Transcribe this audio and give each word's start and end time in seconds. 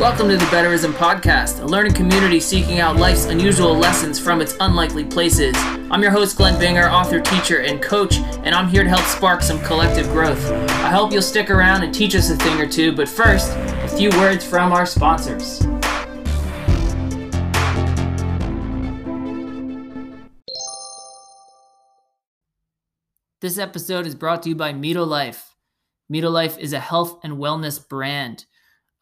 Welcome 0.00 0.28
to 0.28 0.36
the 0.36 0.44
Betterism 0.46 0.92
Podcast, 0.92 1.62
a 1.62 1.66
learning 1.66 1.94
community 1.94 2.40
seeking 2.40 2.80
out 2.80 2.96
life's 2.96 3.26
unusual 3.26 3.74
lessons 3.76 4.18
from 4.18 4.42
its 4.42 4.56
unlikely 4.58 5.04
places. 5.04 5.54
I'm 5.56 6.02
your 6.02 6.10
host, 6.10 6.36
Glen 6.36 6.60
Binger, 6.60 6.90
author, 6.90 7.20
teacher, 7.20 7.60
and 7.60 7.80
coach, 7.80 8.16
and 8.16 8.56
I'm 8.56 8.68
here 8.68 8.82
to 8.82 8.88
help 8.88 9.04
spark 9.04 9.40
some 9.40 9.62
collective 9.62 10.08
growth. 10.08 10.44
I 10.50 10.90
hope 10.90 11.12
you'll 11.12 11.22
stick 11.22 11.48
around 11.48 11.84
and 11.84 11.94
teach 11.94 12.16
us 12.16 12.28
a 12.28 12.36
thing 12.36 12.60
or 12.60 12.66
two, 12.66 12.92
but 12.92 13.08
first, 13.08 13.52
a 13.56 13.88
few 13.88 14.10
words 14.18 14.44
from 14.44 14.72
our 14.72 14.84
sponsors. 14.84 15.60
This 23.40 23.58
episode 23.58 24.06
is 24.06 24.16
brought 24.16 24.42
to 24.42 24.48
you 24.48 24.56
by 24.56 24.72
Mito 24.72 25.06
Life. 25.06 25.54
Mito 26.12 26.30
Life 26.30 26.58
is 26.58 26.72
a 26.72 26.80
health 26.80 27.20
and 27.22 27.34
wellness 27.34 27.88
brand. 27.88 28.44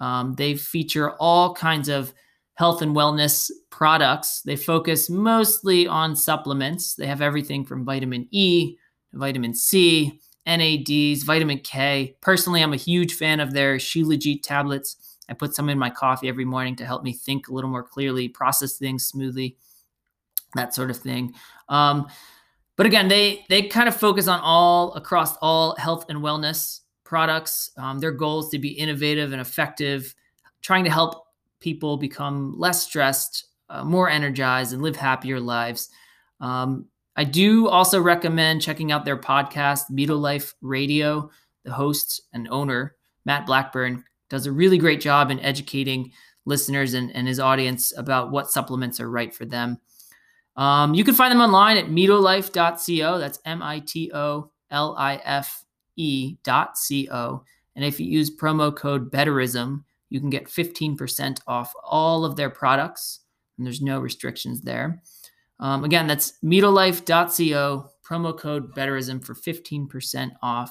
Um, 0.02 0.34
they 0.34 0.56
feature 0.56 1.12
all 1.12 1.55
kinds 1.55 1.88
of 1.88 2.12
health 2.55 2.83
and 2.83 2.95
wellness 2.95 3.51
products. 3.70 4.42
They 4.42 4.56
focus 4.56 5.09
mostly 5.09 5.87
on 5.87 6.16
supplements. 6.16 6.97
They 6.97 7.06
have 7.06 7.23
everything 7.23 7.65
from 7.65 7.84
vitamin 7.84 8.27
E, 8.33 8.77
vitamin 9.12 9.55
C, 9.55 10.20
NADs, 10.45 11.23
vitamin 11.23 11.61
K. 11.61 12.16
Personally, 12.20 12.62
I'm 12.62 12.73
a 12.73 12.77
huge 12.77 13.15
fan 13.15 13.38
of 13.38 13.52
their 13.52 13.77
Shilajit 13.77 14.42
tablets. 14.42 14.97
I 15.28 15.34
put 15.34 15.55
some 15.55 15.69
in 15.69 15.78
my 15.78 15.88
coffee 15.88 16.28
every 16.28 16.45
morning 16.45 16.75
to 16.77 16.84
help 16.84 17.05
me 17.05 17.12
think 17.12 17.47
a 17.47 17.55
little 17.55 17.70
more 17.70 17.84
clearly, 17.84 18.28
process 18.28 18.77
things 18.77 19.06
smoothly, 19.06 19.56
that 20.56 20.75
sort 20.75 20.91
of 20.91 20.97
thing. 20.97 21.33
Um, 21.69 22.09
but 22.77 22.87
again, 22.87 23.06
they 23.06 23.45
they 23.48 23.62
kind 23.62 23.87
of 23.87 23.95
focus 23.95 24.27
on 24.27 24.41
all 24.41 24.95
across 24.95 25.37
all 25.37 25.77
health 25.77 26.06
and 26.09 26.19
wellness 26.19 26.80
products. 27.12 27.71
Um, 27.77 27.98
their 27.98 28.11
goal 28.11 28.41
is 28.41 28.48
to 28.48 28.59
be 28.59 28.71
innovative 28.71 29.33
and 29.33 29.41
effective, 29.43 30.15
trying 30.62 30.83
to 30.84 30.91
help 30.91 31.27
people 31.61 31.98
become 31.98 32.59
less 32.59 32.84
stressed, 32.84 33.48
uh, 33.69 33.84
more 33.84 34.09
energized, 34.09 34.73
and 34.73 34.81
live 34.81 34.97
happier 34.97 35.39
lives. 35.39 35.91
Um, 36.41 36.86
I 37.14 37.25
do 37.25 37.69
also 37.69 38.01
recommend 38.01 38.62
checking 38.62 38.92
out 38.92 39.05
their 39.05 39.19
podcast, 39.19 39.91
Mito 39.91 40.19
Life 40.19 40.55
Radio. 40.62 41.31
The 41.64 41.73
host 41.73 42.23
and 42.33 42.48
owner, 42.48 42.97
Matt 43.27 43.45
Blackburn, 43.45 44.05
does 44.31 44.47
a 44.47 44.53
really 44.53 44.79
great 44.79 45.03
job 45.03 45.31
in 45.31 45.39
educating 45.41 46.12
listeners 46.47 46.95
and, 46.95 47.14
and 47.14 47.29
his 47.29 47.39
audience 47.39 47.92
about 47.95 48.31
what 48.31 48.51
supplements 48.51 49.01
are 49.01 49.11
right 49.11 49.34
for 49.34 49.45
them. 49.45 49.79
Um, 50.56 50.95
you 50.95 51.05
can 51.05 51.14
find 51.14 51.31
them 51.31 51.42
online 51.42 51.77
at 51.77 51.89
mitolife.co. 51.89 53.19
That's 53.19 53.39
M 53.45 53.62
I 53.62 53.81
T 53.81 54.11
O 54.14 54.51
L 54.70 54.97
I 54.97 55.17
F 55.17 55.61
E.co. 55.97 57.45
And 57.75 57.85
if 57.85 57.98
you 57.98 58.07
use 58.07 58.35
promo 58.35 58.75
code 58.75 59.11
BETTERISM, 59.11 59.85
you 60.11 60.21
can 60.21 60.31
get 60.31 60.47
15% 60.47 61.41
off 61.47 61.73
all 61.83 62.25
of 62.25 62.37
their 62.37 62.51
products. 62.51 63.21
And 63.57 63.67
there's 63.67 63.81
no 63.83 64.01
restrictions 64.01 64.61
there. 64.61 65.03
Um, 65.61 65.85
again, 65.85 66.07
that's 66.07 66.35
mitolife.co, 66.45 67.91
promo 68.07 68.39
code 68.39 68.75
BETTERISM 68.75 69.25
for 69.25 69.35
15% 69.35 70.33
off. 70.43 70.70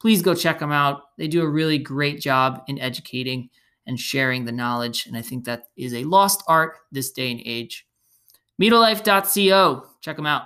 Please 0.00 0.22
go 0.22 0.34
check 0.34 0.58
them 0.58 0.72
out. 0.72 1.02
They 1.18 1.28
do 1.28 1.42
a 1.42 1.48
really 1.48 1.78
great 1.78 2.20
job 2.20 2.62
in 2.66 2.78
educating 2.78 3.50
and 3.86 4.00
sharing 4.00 4.44
the 4.44 4.52
knowledge. 4.52 5.06
And 5.06 5.16
I 5.16 5.22
think 5.22 5.44
that 5.44 5.64
is 5.76 5.94
a 5.94 6.04
lost 6.04 6.42
art 6.48 6.78
this 6.90 7.10
day 7.12 7.30
and 7.30 7.40
age. 7.44 7.86
Mitolife.co. 8.60 9.86
Check 10.00 10.16
them 10.16 10.26
out. 10.26 10.42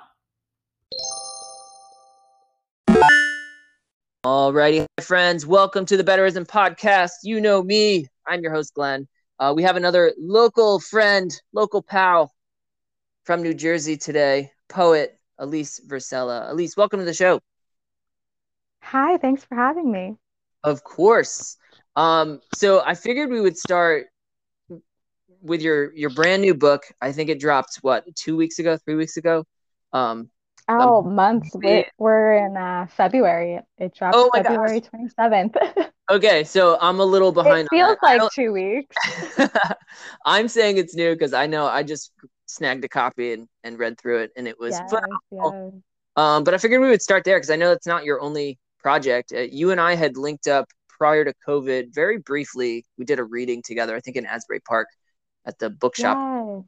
Alrighty, 4.25 4.86
friends, 5.03 5.44
welcome 5.44 5.84
to 5.84 5.98
the 5.98 6.03
Betterism 6.03 6.47
Podcast. 6.47 7.11
You 7.25 7.42
know 7.42 7.62
me. 7.62 8.06
I'm 8.27 8.41
your 8.41 8.53
host, 8.53 8.72
Glen. 8.72 9.06
Uh, 9.39 9.53
we 9.55 9.62
have 9.64 9.77
another 9.77 10.14
local 10.19 10.80
friend, 10.80 11.30
local 11.53 11.83
pal 11.83 12.33
from 13.25 13.42
New 13.42 13.52
Jersey 13.52 13.98
today, 13.98 14.51
poet 14.67 15.18
Alise 15.39 15.79
Versella. 15.86 16.51
Alise, 16.51 16.74
welcome 16.74 17.01
to 17.01 17.05
the 17.05 17.13
show. 17.13 17.39
Hi, 18.80 19.18
thanks 19.18 19.45
for 19.45 19.57
having 19.57 19.92
me. 19.92 20.17
Of 20.63 20.83
course. 20.84 21.58
Um, 21.95 22.40
so 22.55 22.80
I 22.80 22.95
figured 22.95 23.29
we 23.29 23.42
would 23.42 23.58
start 23.58 24.07
with 25.42 25.61
your 25.61 25.95
your 25.95 26.08
brand 26.08 26.40
new 26.40 26.55
book. 26.55 26.84
I 26.98 27.13
think 27.13 27.29
it 27.29 27.40
dropped 27.40 27.77
what 27.83 28.07
two 28.17 28.39
weeks 28.39 28.58
ago, 28.58 28.79
three 28.79 28.95
weeks 28.95 29.18
ago. 29.18 29.45
Um, 29.92 30.30
oh, 30.69 31.02
months. 31.02 31.51
We're, 31.55 31.85
we're 31.98 32.47
in 32.47 32.57
uh, 32.57 32.86
February. 32.97 33.61
It 33.79 33.95
dropped 33.95 34.17
oh 34.17 34.30
February 34.35 34.80
twenty 34.80 35.08
seventh. 35.08 35.57
okay, 36.11 36.45
so 36.45 36.79
I'm 36.80 37.01
a 37.01 37.05
little 37.05 37.33
behind. 37.33 37.69
It 37.70 37.77
feels 37.77 37.97
like 38.02 38.23
two 38.33 38.52
weeks. 38.52 38.97
I'm 40.25 40.48
saying 40.48 40.79
it's 40.79 40.95
new 40.95 41.14
because 41.14 41.33
I 41.33 41.47
know 41.47 41.67
I 41.67 41.83
just 41.83 42.13
snagged 42.47 42.85
a 42.85 42.89
copy 42.89 43.33
and, 43.33 43.48
and 43.63 43.79
read 43.79 43.98
through 44.01 44.20
it, 44.20 44.30
and 44.36 44.48
it 44.48 44.58
was 44.58 44.73
yes, 44.73 44.95
yes. 45.30 45.73
Um, 46.17 46.45
but 46.45 46.55
I 46.55 46.58
figured 46.58 46.81
we 46.81 46.89
would 46.89 47.02
start 47.02 47.25
there 47.25 47.36
because 47.36 47.51
I 47.51 47.57
know 47.57 47.73
it's 47.73 47.86
not 47.86 48.05
your 48.05 48.20
only 48.20 48.58
project. 48.79 49.33
Uh, 49.35 49.41
you 49.41 49.70
and 49.70 49.81
I 49.81 49.96
had 49.96 50.17
linked 50.17 50.46
up 50.46 50.69
prior 50.89 51.25
to 51.25 51.35
COVID 51.46 51.92
very 51.92 52.19
briefly. 52.19 52.85
We 52.96 53.05
did 53.05 53.19
a 53.19 53.25
reading 53.25 53.63
together, 53.63 53.96
I 53.96 54.01
think 54.01 54.17
in 54.17 54.27
Asbury 54.27 54.61
Park 54.61 54.89
at 55.45 55.58
the 55.58 55.70
bookshop. 55.70 56.17
Yes. 56.17 56.64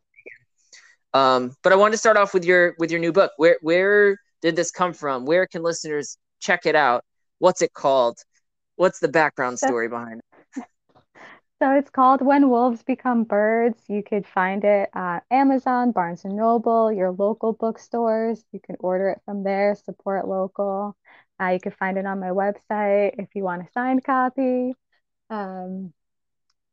Um, 1.15 1.55
but 1.63 1.73
I 1.73 1.77
wanted 1.77 1.93
to 1.93 1.99
start 1.99 2.17
off 2.17 2.35
with 2.35 2.45
your 2.45 2.75
with 2.79 2.91
your 2.91 3.01
new 3.01 3.13
book. 3.13 3.33
Where 3.37 3.59
where 3.63 4.19
did 4.43 4.57
this 4.57 4.71
come 4.71 4.93
from? 4.93 5.25
Where 5.27 5.47
can 5.47 5.63
listeners 5.63 6.19
check 6.41 6.67
it 6.67 6.75
out? 6.77 7.05
What's 7.39 7.63
it 7.63 7.73
called? 7.73 8.19
What's 8.77 9.01
the 9.01 9.09
background 9.09 9.59
story 9.59 9.89
behind 9.89 10.21
it? 10.21 10.25
So 11.63 11.71
it's 11.73 11.89
called 11.91 12.21
When 12.21 12.51
Wolves 12.51 12.83
Become 12.83 13.25
Birds. 13.25 13.83
You 13.89 14.03
could 14.03 14.27
find 14.27 14.63
it 14.65 14.91
at 14.95 15.25
Amazon, 15.31 15.93
Barnes 15.93 16.25
and 16.25 16.37
Noble, 16.37 16.93
your 16.93 17.13
local 17.13 17.55
bookstores. 17.55 18.45
You 18.53 18.61
can 18.61 18.77
order 18.81 19.09
it 19.11 19.23
from 19.25 19.43
there, 19.43 19.75
support 19.75 20.29
local. 20.29 20.97
Uh, 21.41 21.49
you 21.49 21.61
can 21.61 21.73
find 21.73 21.97
it 21.99 22.07
on 22.07 22.21
my 22.21 22.29
website 22.29 23.15
if 23.19 23.35
you 23.35 23.45
want 23.45 23.63
a 23.63 23.73
signed 23.73 24.05
copy. 24.05 24.75
Um, 25.31 25.95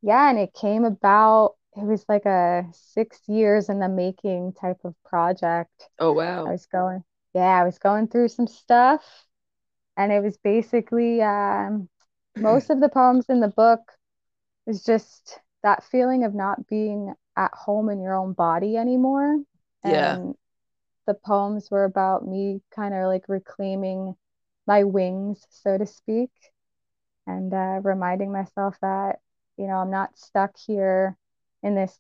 yeah, 0.02 0.30
and 0.30 0.40
it 0.40 0.54
came 0.54 0.86
about 0.86 1.56
it 1.76 1.84
was 1.84 2.06
like 2.08 2.26
a 2.26 2.66
six 2.72 3.20
years 3.28 3.70
in 3.70 3.80
the 3.80 3.90
making 3.90 4.54
type 4.54 4.80
of 4.84 4.96
project. 5.04 5.90
Oh 6.00 6.14
wow. 6.14 6.46
I 6.46 6.52
was 6.52 6.66
going 6.66 7.04
yeah, 7.34 7.60
I 7.60 7.64
was 7.64 7.80
going 7.80 8.08
through 8.08 8.28
some 8.28 8.48
stuff 8.48 9.04
and 9.98 10.12
it 10.12 10.22
was 10.22 10.38
basically 10.38 11.22
um, 11.22 11.90
most 12.38 12.70
of 12.70 12.80
the 12.80 12.90
poems 12.90 13.26
in 13.30 13.40
the 13.40 13.48
book 13.48 13.82
is 14.68 14.84
just 14.84 15.40
that 15.64 15.84
feeling 15.84 16.24
of 16.24 16.34
not 16.34 16.68
being 16.68 17.14
at 17.36 17.52
home 17.54 17.90
in 17.90 18.02
your 18.02 18.16
own 18.16 18.34
body 18.34 18.78
anymore. 18.78 19.40
Yeah. 19.84 20.16
And 20.16 20.36
the 21.08 21.14
poems 21.14 21.70
were 21.72 21.84
about 21.84 22.26
me 22.28 22.62
kind 22.76 22.94
of 22.94 23.08
like 23.08 23.28
reclaiming 23.28 24.16
my 24.66 24.84
wings, 24.84 25.46
so 25.50 25.78
to 25.78 25.86
speak, 25.86 26.32
and 27.28 27.54
uh, 27.54 27.82
reminding 27.84 28.32
myself 28.32 28.78
that, 28.82 29.20
you 29.58 29.68
know, 29.68 29.76
I'm 29.76 29.92
not 29.92 30.18
stuck 30.18 30.56
here 30.66 31.18
in 31.64 31.76
this 31.76 31.98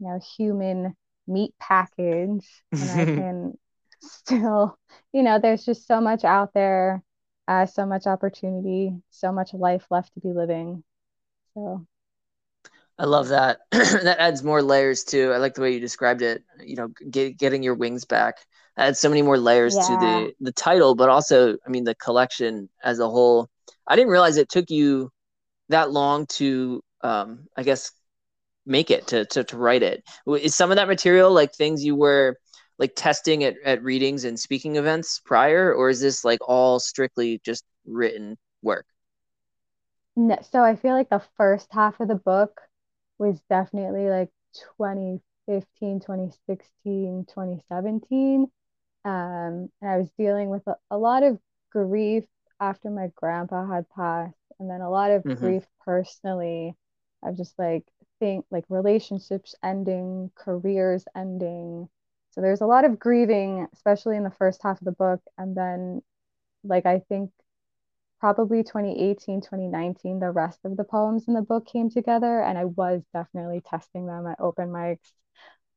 you 0.00 0.08
know 0.08 0.20
human 0.36 0.94
meat 1.26 1.54
package 1.60 2.46
and 2.72 2.90
i 2.90 3.04
can 3.04 3.58
still 4.00 4.78
you 5.12 5.22
know 5.22 5.38
there's 5.38 5.64
just 5.64 5.86
so 5.86 6.00
much 6.00 6.24
out 6.24 6.52
there 6.54 7.02
uh, 7.46 7.64
so 7.64 7.86
much 7.86 8.06
opportunity 8.06 8.92
so 9.10 9.32
much 9.32 9.54
life 9.54 9.86
left 9.90 10.12
to 10.14 10.20
be 10.20 10.32
living 10.32 10.82
so 11.54 11.86
I 13.00 13.04
love 13.04 13.28
that. 13.28 13.60
that 13.70 14.16
adds 14.18 14.42
more 14.42 14.60
layers 14.60 15.04
too. 15.04 15.30
I 15.32 15.36
like 15.36 15.54
the 15.54 15.60
way 15.60 15.72
you 15.72 15.78
described 15.78 16.20
it. 16.20 16.42
You 16.60 16.74
know, 16.74 16.88
get, 17.10 17.38
getting 17.38 17.62
your 17.62 17.76
wings 17.76 18.04
back 18.04 18.38
adds 18.78 19.00
so 19.00 19.08
many 19.08 19.22
more 19.22 19.38
layers 19.38 19.76
yeah. 19.76 19.82
to 19.82 19.88
the 19.88 20.32
the 20.40 20.52
title, 20.52 20.94
but 20.94 21.08
also, 21.08 21.56
I 21.66 21.68
mean, 21.68 21.84
the 21.84 21.94
collection 21.96 22.68
as 22.82 22.98
a 23.00 23.08
whole. 23.08 23.48
I 23.86 23.96
didn't 23.96 24.10
realize 24.10 24.36
it 24.36 24.48
took 24.48 24.70
you 24.70 25.10
that 25.68 25.90
long 25.90 26.26
to, 26.26 26.82
um, 27.02 27.46
I 27.56 27.62
guess, 27.62 27.90
make 28.68 28.90
it 28.90 29.06
to, 29.08 29.24
to 29.26 29.44
to 29.44 29.56
write 29.56 29.82
it. 29.82 30.04
Is 30.26 30.54
some 30.54 30.70
of 30.70 30.76
that 30.76 30.88
material 30.88 31.32
like 31.32 31.54
things 31.54 31.84
you 31.84 31.96
were 31.96 32.36
like 32.78 32.92
testing 32.94 33.44
at, 33.44 33.56
at 33.64 33.82
readings 33.82 34.24
and 34.24 34.38
speaking 34.38 34.76
events 34.76 35.20
prior 35.24 35.72
or 35.72 35.90
is 35.90 36.00
this 36.00 36.24
like 36.24 36.38
all 36.46 36.78
strictly 36.78 37.40
just 37.44 37.64
written 37.86 38.36
work? 38.62 38.86
No, 40.16 40.36
so 40.50 40.62
i 40.62 40.76
feel 40.76 40.94
like 40.94 41.10
the 41.10 41.22
first 41.36 41.68
half 41.70 42.00
of 42.00 42.08
the 42.08 42.14
book 42.14 42.60
was 43.18 43.40
definitely 43.48 44.08
like 44.08 44.30
2015 44.76 46.00
2016 46.00 47.24
2017 47.28 48.50
um, 49.04 49.10
and 49.10 49.70
i 49.82 49.96
was 49.96 50.10
dealing 50.18 50.50
with 50.50 50.66
a, 50.66 50.74
a 50.90 50.98
lot 50.98 51.22
of 51.22 51.38
grief 51.70 52.24
after 52.60 52.90
my 52.90 53.10
grandpa 53.14 53.66
had 53.66 53.88
passed 53.90 54.34
and 54.58 54.68
then 54.68 54.80
a 54.80 54.90
lot 54.90 55.10
of 55.10 55.22
mm-hmm. 55.22 55.38
grief 55.38 55.64
personally 55.84 56.74
of 57.22 57.36
just 57.36 57.56
like 57.58 57.84
think 58.20 58.46
like 58.50 58.64
relationships 58.68 59.54
ending, 59.62 60.30
careers 60.34 61.04
ending. 61.16 61.88
So 62.30 62.40
there's 62.40 62.60
a 62.60 62.66
lot 62.66 62.84
of 62.84 62.98
grieving, 62.98 63.66
especially 63.72 64.16
in 64.16 64.24
the 64.24 64.30
first 64.30 64.62
half 64.62 64.80
of 64.80 64.84
the 64.84 64.92
book. 64.92 65.20
And 65.38 65.56
then, 65.56 66.02
like, 66.64 66.86
I 66.86 67.00
think 67.08 67.30
probably 68.20 68.64
2018, 68.64 69.40
2019, 69.40 70.20
the 70.20 70.30
rest 70.30 70.60
of 70.64 70.76
the 70.76 70.84
poems 70.84 71.28
in 71.28 71.34
the 71.34 71.42
book 71.42 71.66
came 71.66 71.90
together, 71.90 72.40
and 72.42 72.58
I 72.58 72.64
was 72.66 73.02
definitely 73.12 73.62
testing 73.62 74.06
them 74.06 74.26
at 74.26 74.40
open 74.40 74.70
mics. 74.70 75.12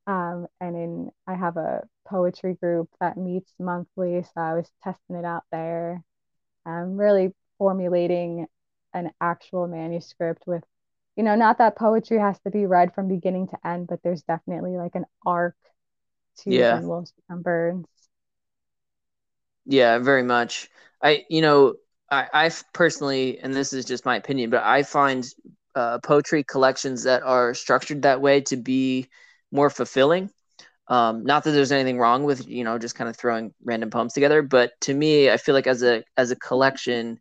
Um, 0.07 0.47
and 0.59 0.75
in 0.75 1.11
I 1.27 1.35
have 1.35 1.57
a 1.57 1.83
poetry 2.07 2.55
group 2.55 2.89
that 2.99 3.17
meets 3.17 3.53
monthly, 3.59 4.23
so 4.23 4.31
I 4.41 4.55
was 4.55 4.69
testing 4.83 5.15
it 5.15 5.25
out 5.25 5.43
there. 5.51 6.03
I'm 6.65 6.97
really 6.97 7.33
formulating 7.57 8.47
an 8.93 9.11
actual 9.21 9.67
manuscript 9.67 10.43
with, 10.47 10.63
you 11.15 11.23
know, 11.23 11.35
not 11.35 11.57
that 11.59 11.75
poetry 11.77 12.19
has 12.19 12.39
to 12.41 12.51
be 12.51 12.65
read 12.65 12.93
from 12.93 13.07
beginning 13.07 13.47
to 13.49 13.67
end, 13.67 13.87
but 13.87 14.01
there's 14.03 14.23
definitely 14.23 14.77
like 14.77 14.95
an 14.95 15.05
arc 15.25 15.55
to 16.39 16.49
Yeah. 16.49 16.65
When 16.65 16.87
Wolves 16.87 17.13
Become 17.13 17.41
Birds. 17.43 17.87
Yeah, 19.65 19.99
very 19.99 20.23
much. 20.23 20.69
I, 21.01 21.25
you 21.29 21.41
know, 21.41 21.75
I, 22.09 22.27
I 22.33 22.51
personally, 22.73 23.39
and 23.39 23.53
this 23.53 23.73
is 23.73 23.85
just 23.85 24.05
my 24.05 24.15
opinion, 24.15 24.49
but 24.49 24.63
I 24.63 24.83
find 24.83 25.25
uh, 25.75 25.99
poetry 25.99 26.43
collections 26.43 27.03
that 27.03 27.23
are 27.23 27.53
structured 27.53 28.01
that 28.03 28.21
way 28.21 28.41
to 28.41 28.57
be 28.57 29.07
more 29.51 29.69
fulfilling. 29.69 30.29
Um, 30.87 31.23
not 31.25 31.45
that 31.45 31.51
there's 31.51 31.71
anything 31.73 31.99
wrong 31.99 32.23
with 32.25 32.47
you 32.47 32.63
know 32.63 32.77
just 32.79 32.95
kind 32.95 33.09
of 33.09 33.17
throwing 33.17 33.53
random 33.63 33.89
poems 33.91 34.13
together, 34.13 34.41
but 34.43 34.73
to 34.83 34.93
me, 34.93 35.29
I 35.31 35.37
feel 35.37 35.55
like 35.55 35.67
as 35.67 35.83
a 35.83 36.03
as 36.17 36.31
a 36.31 36.35
collection, 36.37 37.19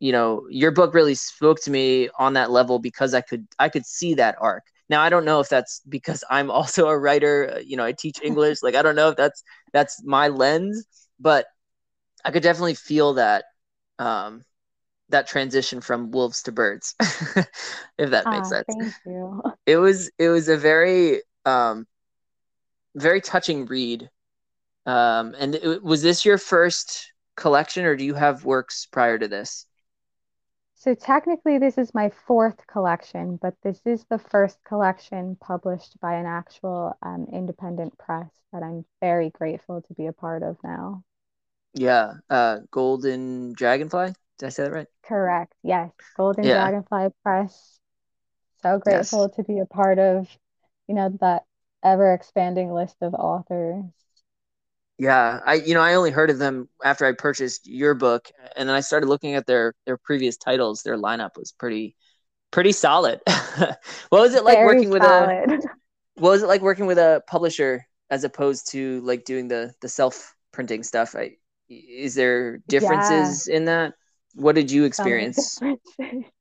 you 0.00 0.12
know, 0.12 0.46
your 0.50 0.72
book 0.72 0.94
really 0.94 1.14
spoke 1.14 1.60
to 1.62 1.72
me 1.72 2.10
on 2.18 2.34
that 2.34 2.50
level 2.50 2.80
because 2.80 3.14
I 3.14 3.22
could 3.22 3.46
I 3.60 3.70
could 3.70 3.86
see 3.86 4.14
that 4.14 4.36
arc. 4.40 4.64
Now 4.90 5.02
I 5.02 5.10
don't 5.10 5.26
know 5.26 5.40
if 5.40 5.48
that's 5.50 5.82
because 5.88 6.24
I'm 6.30 6.50
also 6.52 6.88
a 6.88 6.98
writer. 6.98 7.54
Uh, 7.56 7.60
you 7.60 7.76
know, 7.78 7.84
I 7.86 7.92
teach 7.92 8.20
English. 8.24 8.62
like 8.62 8.76
I 8.76 8.82
don't 8.82 8.96
know 8.96 9.10
if 9.10 9.16
that's 9.16 9.44
that's 9.72 10.02
my 10.04 10.28
lens, 10.28 10.86
but 11.20 11.46
I 12.24 12.30
could 12.32 12.42
definitely 12.42 12.74
feel 12.74 13.14
that 13.14 13.44
um, 13.98 14.44
that 15.10 15.28
transition 15.28 15.80
from 15.80 16.10
wolves 16.12 16.42
to 16.44 16.52
birds, 16.52 16.94
if 17.98 18.10
that 18.10 18.30
makes 18.30 18.48
Ah, 18.48 18.50
sense. 18.50 18.66
thank 18.66 18.94
you. 19.04 19.42
It 19.66 19.76
was 19.78 20.10
it 20.18 20.28
was 20.28 20.48
a 20.48 20.56
very 20.56 21.22
um, 21.44 21.86
very 22.94 23.20
touching 23.20 23.66
read. 23.66 24.10
Um, 24.86 25.34
and 25.38 25.54
it, 25.56 25.82
was 25.82 26.02
this 26.02 26.24
your 26.24 26.38
first 26.38 27.12
collection, 27.36 27.84
or 27.84 27.96
do 27.96 28.04
you 28.04 28.14
have 28.14 28.44
works 28.44 28.86
prior 28.86 29.18
to 29.18 29.28
this? 29.28 29.66
So 30.80 30.96
technically, 30.96 31.58
this 31.58 31.78
is 31.78 31.94
my 31.94 32.10
fourth 32.10 32.66
collection, 32.66 33.36
but 33.36 33.54
this 33.62 33.86
is 33.86 34.04
the 34.06 34.18
first 34.18 34.64
collection 34.64 35.36
published 35.36 36.00
by 36.00 36.14
an 36.14 36.26
actual 36.26 36.98
um, 37.02 37.28
independent 37.32 37.96
press 37.98 38.32
that 38.52 38.64
I'm 38.64 38.84
very 39.00 39.30
grateful 39.30 39.82
to 39.82 39.94
be 39.94 40.06
a 40.06 40.12
part 40.12 40.42
of 40.42 40.58
now. 40.64 41.04
Yeah, 41.74 42.14
uh, 42.30 42.60
Golden 42.70 43.52
Dragonfly. 43.54 44.14
Did 44.38 44.46
I 44.46 44.48
say 44.50 44.64
that 44.64 44.72
right? 44.72 44.88
Correct. 45.04 45.54
Yes, 45.62 45.92
Golden 46.16 46.48
Yeah. 46.48 46.50
Dragonfly 46.50 47.10
Press. 47.22 47.80
So 48.62 48.78
Yes. 48.86 49.10
grateful 49.10 49.28
to 49.30 49.42
be 49.44 49.58
a 49.58 49.66
part 49.66 49.98
of, 49.98 50.28
you 50.88 50.94
know, 50.94 51.10
that 51.20 51.44
ever 51.82 52.12
expanding 52.14 52.72
list 52.72 52.96
of 53.02 53.14
authors. 53.14 53.84
Yeah, 55.00 55.40
I 55.46 55.54
you 55.54 55.72
know 55.72 55.80
I 55.80 55.94
only 55.94 56.10
heard 56.10 56.28
of 56.28 56.38
them 56.38 56.68
after 56.84 57.06
I 57.06 57.12
purchased 57.12 57.66
your 57.66 57.94
book, 57.94 58.30
and 58.54 58.68
then 58.68 58.76
I 58.76 58.80
started 58.80 59.08
looking 59.08 59.34
at 59.34 59.46
their 59.46 59.74
their 59.86 59.96
previous 59.96 60.36
titles. 60.36 60.82
Their 60.82 60.98
lineup 60.98 61.38
was 61.38 61.52
pretty 61.52 61.96
pretty 62.50 62.72
solid. 62.72 63.20
what 64.10 64.20
was 64.22 64.34
it 64.34 64.44
like 64.44 64.58
Very 64.58 64.62
working 64.62 64.90
with 64.90 65.04
a 65.04 65.32
what 66.16 66.30
was 66.30 66.42
it 66.42 66.48
like 66.48 66.62
working 66.62 66.86
with 66.86 66.98
a 66.98 67.22
publisher 67.28 67.86
as 68.10 68.24
opposed 68.24 68.70
to 68.72 69.00
like 69.02 69.24
doing 69.24 69.48
the 69.48 69.72
the 69.82 69.88
self 69.88 70.34
printing 70.52 70.82
stuff? 70.82 71.16
I, 71.16 71.32
is 71.70 72.14
there 72.14 72.58
differences 72.68 73.48
in 73.48 73.66
that? 73.66 73.94
What 74.34 74.54
did 74.54 74.70
you 74.70 74.84
experience? 74.84 75.60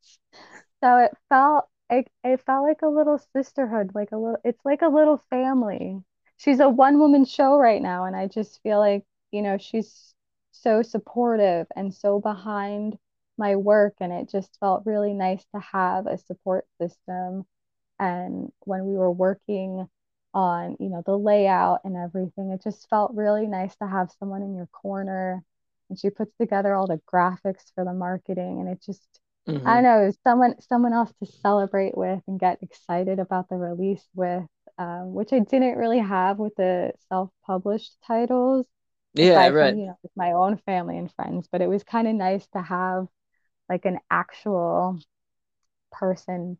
So 0.83 0.97
it 0.97 1.11
felt 1.29 1.67
it, 1.89 2.07
it 2.23 2.41
felt 2.41 2.63
like 2.63 2.81
a 2.81 2.87
little 2.87 3.17
sisterhood, 3.17 3.91
like 3.95 4.11
a 4.11 4.17
little 4.17 4.37
it's 4.43 4.59
like 4.65 4.81
a 4.81 4.87
little 4.87 5.17
family. 5.29 6.03
She's 6.39 6.59
a 6.59 6.69
one 6.69 6.99
woman 6.99 7.25
show 7.25 7.59
right 7.59 7.81
now, 7.81 8.05
and 8.05 8.15
I 8.15 8.27
just 8.27 8.61
feel 8.63 8.79
like, 8.79 9.05
you 9.31 9.43
know, 9.43 9.59
she's 9.59 10.15
so 10.51 10.81
supportive 10.81 11.67
and 11.75 11.93
so 11.93 12.19
behind 12.19 12.99
my 13.37 13.57
work, 13.57 13.95
and 14.01 14.11
it 14.13 14.29
just 14.29 14.59
felt 14.59 14.85
really 14.87 15.13
nice 15.13 15.45
to 15.55 15.59
have 15.61 16.07
a 16.07 16.17
support 16.17 16.67
system. 16.81 17.45
And 17.99 18.51
when 18.61 18.85
we 18.87 18.97
were 18.97 19.11
working 19.11 19.87
on, 20.33 20.77
you 20.79 20.89
know, 20.89 21.03
the 21.05 21.17
layout 21.17 21.81
and 21.85 21.95
everything, 21.97 22.51
it 22.51 22.63
just 22.63 22.89
felt 22.89 23.13
really 23.15 23.47
nice 23.47 23.75
to 23.77 23.87
have 23.87 24.11
someone 24.19 24.41
in 24.43 24.55
your 24.55 24.67
corner. 24.67 25.43
And 25.89 25.99
she 25.99 26.09
puts 26.09 26.35
together 26.37 26.73
all 26.75 26.87
the 26.87 27.01
graphics 27.11 27.73
for 27.75 27.85
the 27.85 27.93
marketing, 27.93 28.59
and 28.61 28.69
it 28.69 28.81
just 28.83 29.21
I 29.65 29.75
hmm 29.75 29.81
don't 29.81 29.83
know, 29.83 30.11
someone 30.23 30.59
someone 30.61 30.93
else 30.93 31.13
to 31.19 31.25
celebrate 31.25 31.97
with 31.97 32.21
and 32.27 32.39
get 32.39 32.63
excited 32.63 33.19
about 33.19 33.49
the 33.49 33.57
release 33.57 34.07
with, 34.15 34.45
um, 34.79 35.13
which 35.15 35.33
I 35.33 35.41
didn't 35.41 35.77
really 35.79 35.99
have 35.99 36.39
with 36.39 36.55
the 36.57 36.93
self-published 37.09 37.93
titles, 38.07 38.67
Yeah, 39.13 39.37
aside 39.37 39.57
from, 39.57 39.75
you 39.77 39.87
know, 39.87 39.99
with 40.03 40.13
my 40.17 40.33
own 40.33 40.57
family 40.59 40.97
and 40.99 41.13
friends. 41.15 41.49
But 41.51 41.61
it 41.63 41.69
was 41.69 41.83
kind 41.85 42.07
of 42.09 42.15
nice 42.15 42.47
to 42.49 42.61
have 42.63 43.07
like 43.69 43.85
an 43.85 43.99
actual 44.11 44.99
person 45.91 46.57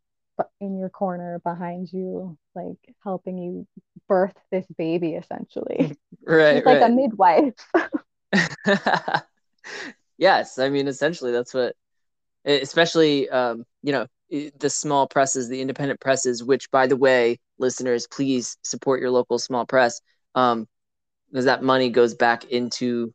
in 0.62 0.78
your 0.80 0.90
corner 0.90 1.40
behind 1.44 1.92
you, 1.94 2.38
like 2.56 2.78
helping 3.04 3.38
you 3.38 3.68
birth 4.08 4.36
this 4.52 4.66
baby, 4.78 5.14
essentially. 5.16 5.98
Right, 6.26 6.64
like 6.66 6.82
a 6.82 6.90
midwife. 6.90 7.54
Yes, 10.18 10.60
I 10.60 10.70
mean 10.70 10.88
essentially 10.88 11.32
that's 11.32 11.54
what 11.54 11.76
especially 12.46 13.30
um, 13.30 13.66
you 13.84 13.94
know 13.94 14.08
the 14.30 14.70
small 14.70 15.08
presses, 15.08 15.50
the 15.50 15.62
independent 15.62 16.00
presses. 16.00 16.44
Which, 16.44 16.70
by 16.72 16.88
the 16.88 16.98
way, 16.98 17.40
listeners, 17.58 18.08
please 18.08 18.58
support 18.64 19.02
your 19.02 19.12
local 19.12 19.40
small 19.40 19.66
press, 19.66 20.02
um, 20.36 20.68
because 21.32 21.46
that 21.46 21.64
money 21.64 21.90
goes 21.90 22.14
back 22.16 22.46
into 22.46 23.14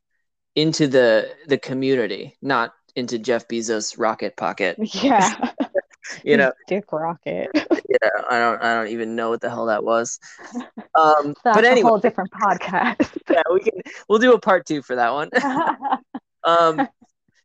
into 0.54 0.86
the 0.86 1.30
the 1.46 1.58
community, 1.58 2.36
not 2.42 2.72
into 2.96 3.18
Jeff 3.18 3.48
Bezos' 3.48 3.98
rocket 3.98 4.36
pocket. 4.36 4.76
Yeah, 5.02 5.52
You 6.22 6.36
know, 6.36 6.52
dick 6.68 6.92
rocket. 6.92 7.48
yeah, 7.54 8.10
I 8.30 8.38
don't 8.38 8.62
I 8.62 8.74
don't 8.74 8.88
even 8.88 9.16
know 9.16 9.30
what 9.30 9.40
the 9.40 9.48
hell 9.48 9.66
that 9.66 9.84
was. 9.84 10.18
Um, 10.94 11.34
but 11.42 11.62
That's 11.62 11.80
a 11.80 11.82
whole 11.82 11.98
different 11.98 12.30
podcast. 12.30 13.18
yeah, 13.30 13.42
we 13.52 13.60
can 13.60 13.80
we'll 14.08 14.18
do 14.18 14.34
a 14.34 14.38
part 14.38 14.66
two 14.66 14.82
for 14.82 14.96
that 14.96 15.12
one. 15.12 15.30
Um, 16.44 16.88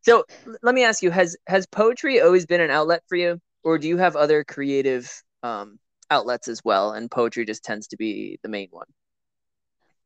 so 0.01 0.25
let 0.62 0.75
me 0.75 0.83
ask 0.83 1.01
you: 1.01 1.10
has 1.10 1.38
has 1.48 1.66
poetry 1.68 2.21
always 2.21 2.45
been 2.45 2.62
an 2.62 2.69
outlet 2.69 3.01
for 3.07 3.16
you, 3.16 3.39
or 3.63 3.78
do 3.78 3.87
you 3.87 3.97
have 3.97 4.16
other 4.16 4.44
creative 4.44 5.11
um, 5.44 5.80
outlets 6.11 6.47
as 6.47 6.63
well? 6.63 6.94
And 6.94 7.11
poetry 7.11 7.45
just 7.45 7.63
tends 7.63 7.87
to 7.89 7.97
be 7.97 8.39
the 8.44 8.49
main 8.49 8.69
one. 8.71 8.87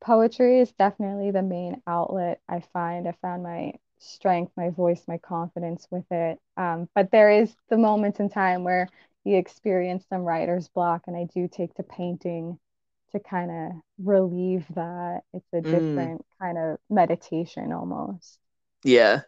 Poetry 0.02 0.60
is 0.60 0.72
definitely 0.74 1.32
the 1.32 1.42
main 1.42 1.82
outlet 1.88 2.40
I 2.48 2.60
find. 2.60 3.08
I 3.08 3.14
found 3.14 3.42
my 3.44 3.74
strength, 3.98 4.52
my 4.56 4.70
voice, 4.70 5.08
my 5.08 5.18
confidence 5.18 5.88
with 5.90 6.06
it. 6.12 6.40
Um, 6.58 6.90
but 6.94 7.10
there 7.12 7.32
is 7.32 7.56
the 7.70 7.78
moments 7.78 8.20
in 8.20 8.30
time 8.30 8.64
where 8.64 8.92
you 9.24 9.38
experience 9.38 10.06
some 10.08 10.24
writer's 10.24 10.68
block, 10.68 11.04
and 11.08 11.16
I 11.18 11.24
do 11.34 11.48
take 11.48 11.74
to 11.76 11.84
painting 11.84 12.60
to 13.14 13.20
kind 13.20 13.50
of 13.52 13.82
relieve 13.98 14.68
that. 14.76 15.24
It's 15.34 15.54
a 15.54 15.62
Mm, 15.66 16.12
different 16.12 16.24
kind 16.40 16.58
of 16.58 16.78
meditation 16.90 17.72
almost. 17.72 18.40
yeah, 18.84 19.22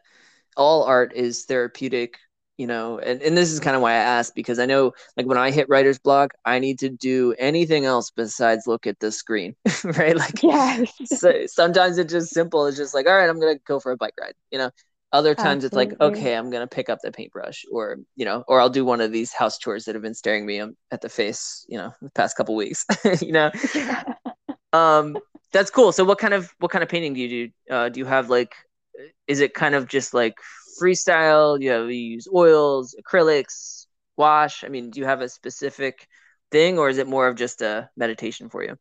all 0.57 0.83
art 0.83 1.13
is 1.15 1.45
therapeutic, 1.45 2.19
you 2.57 2.67
know, 2.67 2.99
and, 2.99 3.21
and 3.21 3.37
this 3.37 3.51
is 3.51 3.59
kind 3.59 3.75
of 3.75 3.81
why 3.81 3.91
I 3.91 3.97
asked 3.97 4.35
because 4.35 4.59
I 4.59 4.65
know 4.65 4.93
like 5.17 5.25
when 5.25 5.37
I 5.37 5.51
hit 5.51 5.67
writer's 5.69 5.99
block, 5.99 6.33
I 6.45 6.59
need 6.59 6.79
to 6.79 6.89
do 6.89 7.33
anything 7.37 7.85
else 7.85 8.11
besides 8.11 8.67
look 8.67 8.87
at 8.87 8.99
the 8.99 9.11
screen, 9.11 9.55
right? 9.83 10.15
Like 10.15 10.41
Yes, 10.41 10.91
so, 11.05 11.45
sometimes 11.47 11.97
it's 11.97 12.11
just 12.11 12.33
simple. 12.33 12.65
It's 12.65 12.77
just 12.77 12.93
like, 12.93 13.07
all 13.07 13.15
right, 13.15 13.29
I'm 13.29 13.39
gonna 13.39 13.59
go 13.65 13.79
for 13.79 13.91
a 13.91 13.97
bike 13.97 14.13
ride, 14.19 14.35
you 14.51 14.57
know. 14.57 14.71
Other 15.11 15.33
times 15.33 15.63
it's 15.63 15.75
like, 15.75 15.93
okay, 16.01 16.35
I'm 16.35 16.49
gonna 16.49 16.67
pick 16.67 16.89
up 16.89 16.99
the 17.01 17.11
paintbrush, 17.11 17.63
or 17.71 17.99
you 18.17 18.25
know, 18.25 18.43
or 18.49 18.59
I'll 18.59 18.69
do 18.69 18.83
one 18.83 18.99
of 18.99 19.13
these 19.13 19.31
house 19.31 19.57
chores 19.57 19.85
that 19.85 19.95
have 19.95 20.01
been 20.01 20.13
staring 20.13 20.45
me 20.45 20.61
at 20.91 21.01
the 21.01 21.07
face, 21.07 21.65
you 21.69 21.77
know, 21.77 21.93
the 22.01 22.09
past 22.09 22.35
couple 22.35 22.53
weeks, 22.55 22.85
you 23.21 23.31
know. 23.31 23.49
Yeah. 23.73 24.03
Um, 24.73 25.17
that's 25.53 25.71
cool. 25.71 25.93
So 25.93 26.03
what 26.03 26.17
kind 26.17 26.33
of 26.33 26.53
what 26.59 26.69
kind 26.69 26.83
of 26.83 26.89
painting 26.89 27.13
do 27.13 27.21
you 27.21 27.47
do? 27.47 27.73
Uh, 27.73 27.87
do 27.87 27.99
you 27.99 28.05
have 28.05 28.29
like, 28.29 28.55
is 29.25 29.39
it 29.39 29.53
kind 29.53 29.73
of 29.73 29.87
just 29.87 30.13
like 30.13 30.35
freestyle? 30.79 31.59
You 31.61 31.71
have 31.71 31.87
you 31.91 31.97
use 32.15 32.27
oils, 32.33 32.95
acrylics, 33.01 33.87
wash? 34.17 34.63
I 34.63 34.69
mean, 34.69 34.89
do 34.91 34.99
you 34.99 35.05
have 35.05 35.21
a 35.21 35.29
specific 35.29 36.07
thing, 36.51 36.77
or 36.79 36.89
is 36.89 36.97
it 36.97 37.07
more 37.07 37.27
of 37.27 37.35
just 37.35 37.61
a 37.61 37.89
meditation 37.97 38.49
for 38.49 38.63
you? 38.63 38.77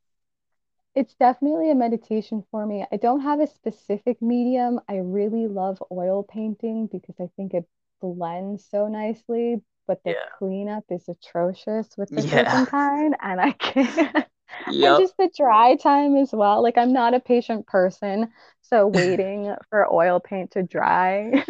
It's 0.94 1.14
definitely 1.16 1.70
a 1.70 1.74
meditation 1.74 2.44
for 2.50 2.66
me. 2.66 2.86
I 2.92 2.96
don't 2.96 3.20
have 3.20 3.40
a 3.40 3.46
specific 3.46 4.20
medium. 4.22 4.80
I 4.88 4.96
really 4.98 5.46
love 5.48 5.82
oil 5.90 6.22
painting 6.22 6.86
because 6.86 7.16
I 7.20 7.28
think 7.36 7.54
it 7.54 7.66
blends 8.00 8.64
so 8.66 8.86
nicely, 8.88 9.62
but 9.86 10.04
the 10.04 10.14
Yeah. 10.14 10.28
cleanup 10.38 10.84
is 10.90 11.08
atrocious 11.08 11.96
with 11.96 12.12
the 12.14 12.22
Yeah. 12.22 12.24
turpentine, 12.24 13.14
and 13.20 13.40
I 13.40 13.52
can't. 13.52 14.26
And 14.82 14.96
Yep. 14.96 14.96
just 14.96 15.16
the 15.16 15.30
dry 15.36 15.76
time 15.76 16.16
as 16.16 16.32
well. 16.32 16.62
Like 16.62 16.78
I'm 16.78 16.92
not 16.92 17.14
a 17.14 17.20
patient 17.20 17.66
person, 17.66 18.32
so 18.62 18.86
waiting 19.26 19.54
for 19.70 19.92
oil 19.92 20.20
paint 20.20 20.52
to 20.52 20.62
dry 20.62 21.44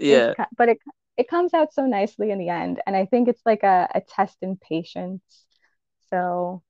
yeah. 0.00 0.32
but 0.56 0.68
it 0.68 0.78
it 1.16 1.28
comes 1.28 1.54
out 1.54 1.72
so 1.72 1.86
nicely 1.86 2.30
in 2.30 2.38
the 2.38 2.48
end 2.48 2.80
and 2.86 2.94
i 2.94 3.06
think 3.06 3.28
it's 3.28 3.42
like 3.46 3.62
a, 3.62 3.88
a 3.94 4.00
test 4.00 4.36
in 4.42 4.56
patience. 4.56 5.22
So 6.10 6.62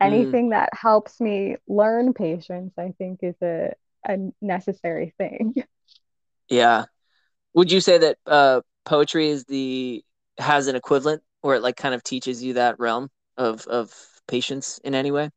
mm. 0.00 0.06
anything 0.06 0.48
mm. 0.48 0.50
that 0.50 0.70
helps 0.72 1.20
me 1.20 1.56
learn 1.66 2.14
patience 2.14 2.72
i 2.78 2.92
think 2.98 3.20
is 3.22 3.36
a, 3.42 3.74
a 4.06 4.16
necessary 4.40 5.14
thing. 5.18 5.54
Yeah. 6.48 6.86
Would 7.54 7.70
you 7.70 7.80
say 7.80 7.98
that 7.98 8.18
uh, 8.26 8.60
poetry 8.84 9.28
is 9.28 9.44
the 9.44 10.04
has 10.38 10.66
an 10.66 10.76
equivalent 10.76 11.22
or 11.42 11.56
it 11.56 11.62
like 11.62 11.76
kind 11.76 11.94
of 11.94 12.02
teaches 12.02 12.42
you 12.42 12.54
that 12.54 12.78
realm 12.78 13.10
of 13.36 13.66
of 13.66 13.92
patience 14.26 14.78
in 14.84 14.94
any 14.94 15.10
way? 15.10 15.30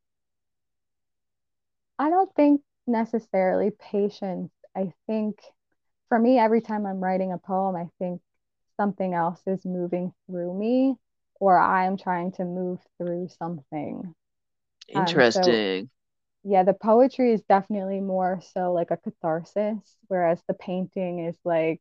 I 1.99 2.09
don't 2.09 2.33
think 2.35 2.61
necessarily 2.87 3.71
patience. 3.71 4.51
I 4.75 4.91
think 5.07 5.39
for 6.11 6.19
me, 6.19 6.37
every 6.37 6.59
time 6.59 6.85
I'm 6.85 6.99
writing 6.99 7.31
a 7.31 7.37
poem, 7.37 7.77
I 7.77 7.87
think 7.97 8.19
something 8.75 9.13
else 9.13 9.39
is 9.47 9.63
moving 9.63 10.11
through 10.27 10.53
me 10.59 10.95
or 11.39 11.57
I'm 11.57 11.95
trying 11.95 12.33
to 12.33 12.43
move 12.43 12.79
through 12.97 13.29
something. 13.39 14.13
Interesting. 14.89 15.43
Um, 15.43 15.49
so, 15.49 15.89
yeah, 16.43 16.63
the 16.63 16.73
poetry 16.73 17.31
is 17.31 17.41
definitely 17.43 18.01
more 18.01 18.41
so 18.53 18.73
like 18.73 18.91
a 18.91 18.97
catharsis, 18.97 19.77
whereas 20.09 20.41
the 20.49 20.53
painting 20.53 21.27
is 21.27 21.37
like 21.45 21.79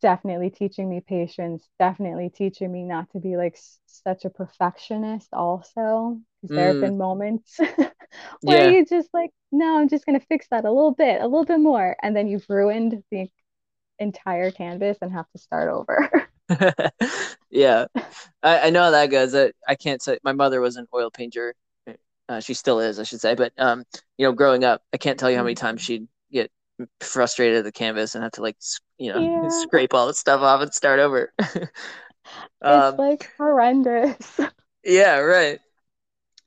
definitely 0.00 0.50
teaching 0.50 0.88
me 0.88 1.00
patience, 1.00 1.68
definitely 1.80 2.30
teaching 2.30 2.70
me 2.70 2.84
not 2.84 3.10
to 3.14 3.18
be 3.18 3.36
like 3.36 3.58
such 3.86 4.24
a 4.24 4.30
perfectionist, 4.30 5.30
also. 5.32 6.20
Because 6.40 6.54
mm. 6.54 6.56
there 6.56 6.68
have 6.68 6.80
been 6.80 6.98
moments 6.98 7.58
where 8.42 8.70
yeah. 8.70 8.78
you 8.78 8.86
just 8.86 9.08
like, 9.12 9.30
no, 9.50 9.78
I'm 9.78 9.88
just 9.88 10.06
going 10.06 10.18
to 10.18 10.26
fix 10.26 10.46
that 10.50 10.64
a 10.64 10.70
little 10.70 10.94
bit, 10.94 11.20
a 11.20 11.26
little 11.26 11.44
bit 11.44 11.60
more. 11.60 11.96
And 12.02 12.16
then 12.16 12.28
you've 12.28 12.46
ruined 12.48 13.02
the 13.10 13.28
entire 13.98 14.50
canvas 14.50 14.98
and 15.00 15.12
have 15.12 15.30
to 15.32 15.38
start 15.38 15.68
over. 15.70 16.28
yeah, 17.50 17.86
I, 18.42 18.66
I, 18.66 18.70
know 18.70 18.82
how 18.82 18.90
that 18.90 19.06
goes. 19.06 19.34
I, 19.34 19.52
I 19.66 19.74
can't 19.74 20.02
say 20.02 20.18
my 20.22 20.32
mother 20.32 20.60
was 20.60 20.76
an 20.76 20.86
oil 20.94 21.10
painter. 21.10 21.54
Uh, 22.28 22.40
she 22.40 22.54
still 22.54 22.80
is, 22.80 22.98
I 22.98 23.04
should 23.04 23.20
say. 23.20 23.34
But 23.34 23.52
um, 23.58 23.84
you 24.18 24.26
know, 24.26 24.32
growing 24.32 24.64
up, 24.64 24.82
I 24.92 24.96
can't 24.96 25.18
tell 25.18 25.30
you 25.30 25.36
how 25.36 25.42
many 25.42 25.54
times 25.54 25.82
she'd 25.82 26.08
get 26.30 26.50
frustrated 27.00 27.58
at 27.58 27.64
the 27.64 27.72
canvas 27.72 28.14
and 28.14 28.22
have 28.22 28.32
to 28.32 28.42
like, 28.42 28.56
you 28.98 29.12
know, 29.12 29.20
yeah. 29.42 29.48
scrape 29.48 29.94
all 29.94 30.06
the 30.06 30.14
stuff 30.14 30.40
off 30.40 30.62
and 30.62 30.72
start 30.72 31.00
over. 31.00 31.32
um, 31.40 32.90
it's 32.90 32.98
like 32.98 33.30
horrendous. 33.36 34.40
Yeah, 34.84 35.18
right. 35.18 35.60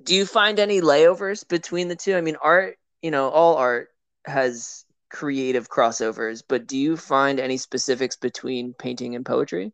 Do 0.06 0.16
you 0.16 0.26
find 0.26 0.60
any 0.60 0.82
layovers 0.82 1.48
between 1.48 1.88
the 1.88 1.96
two? 1.96 2.16
I 2.16 2.22
mean, 2.22 2.38
art, 2.42 2.78
you 3.02 3.12
know, 3.12 3.30
all 3.30 3.56
art 3.56 3.90
has 4.26 4.86
creative 5.10 5.70
crossovers, 5.70 6.44
but 6.48 6.68
do 6.68 6.78
you 6.78 6.96
find 6.96 7.40
any 7.40 7.58
specifics 7.58 8.16
between 8.16 8.74
painting 8.74 9.16
and 9.16 9.26
poetry? 9.26 9.74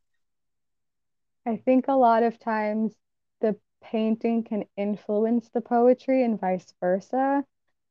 I 1.46 1.58
think 1.58 1.88
a 1.88 1.94
lot 1.94 2.24
of 2.24 2.40
times 2.40 2.94
the 3.42 3.58
painting 3.84 4.44
can 4.44 4.66
influence 4.78 5.50
the 5.54 5.62
poetry 5.62 6.24
and 6.24 6.40
vice 6.40 6.74
versa. 6.80 7.44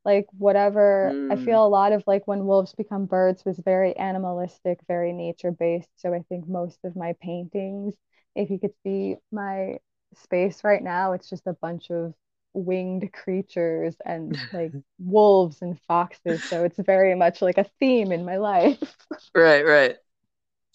Like 0.03 0.25
whatever, 0.35 1.11
mm. 1.13 1.31
I 1.31 1.35
hmm. 1.35 1.45
feel 1.45 1.63
a 1.63 1.67
lot 1.67 1.91
of 1.91 2.03
like 2.07 2.27
when 2.27 2.45
wolves 2.45 2.73
become 2.73 3.05
birds 3.05 3.45
was 3.45 3.59
very 3.59 3.95
animalistic, 3.95 4.79
very 4.87 5.13
nature 5.13 5.51
based. 5.51 5.89
So 5.97 6.11
I 6.11 6.23
think 6.27 6.47
most 6.47 6.79
of 6.83 6.95
my 6.95 7.13
paintings, 7.21 7.93
if 8.35 8.49
you 8.49 8.57
could 8.57 8.73
see 8.83 9.17
my 9.31 9.77
space 10.15 10.63
right 10.63 10.81
now, 10.81 11.11
it's 11.11 11.29
just 11.29 11.45
a 11.45 11.53
bunch 11.53 11.91
of 11.91 12.15
winged 12.53 13.11
creatures 13.13 13.95
and 14.05 14.37
like 14.51 14.71
wolves 14.99 15.61
and 15.61 15.79
foxes. 15.87 16.43
So 16.49 16.63
it's 16.63 16.79
very 16.79 17.15
much 17.15 17.41
like 17.41 17.57
a 17.57 17.65
theme 17.79 18.11
in 18.11 18.25
my 18.25 18.37
life. 18.37 18.95
right, 19.35 19.65
right. 19.65 19.95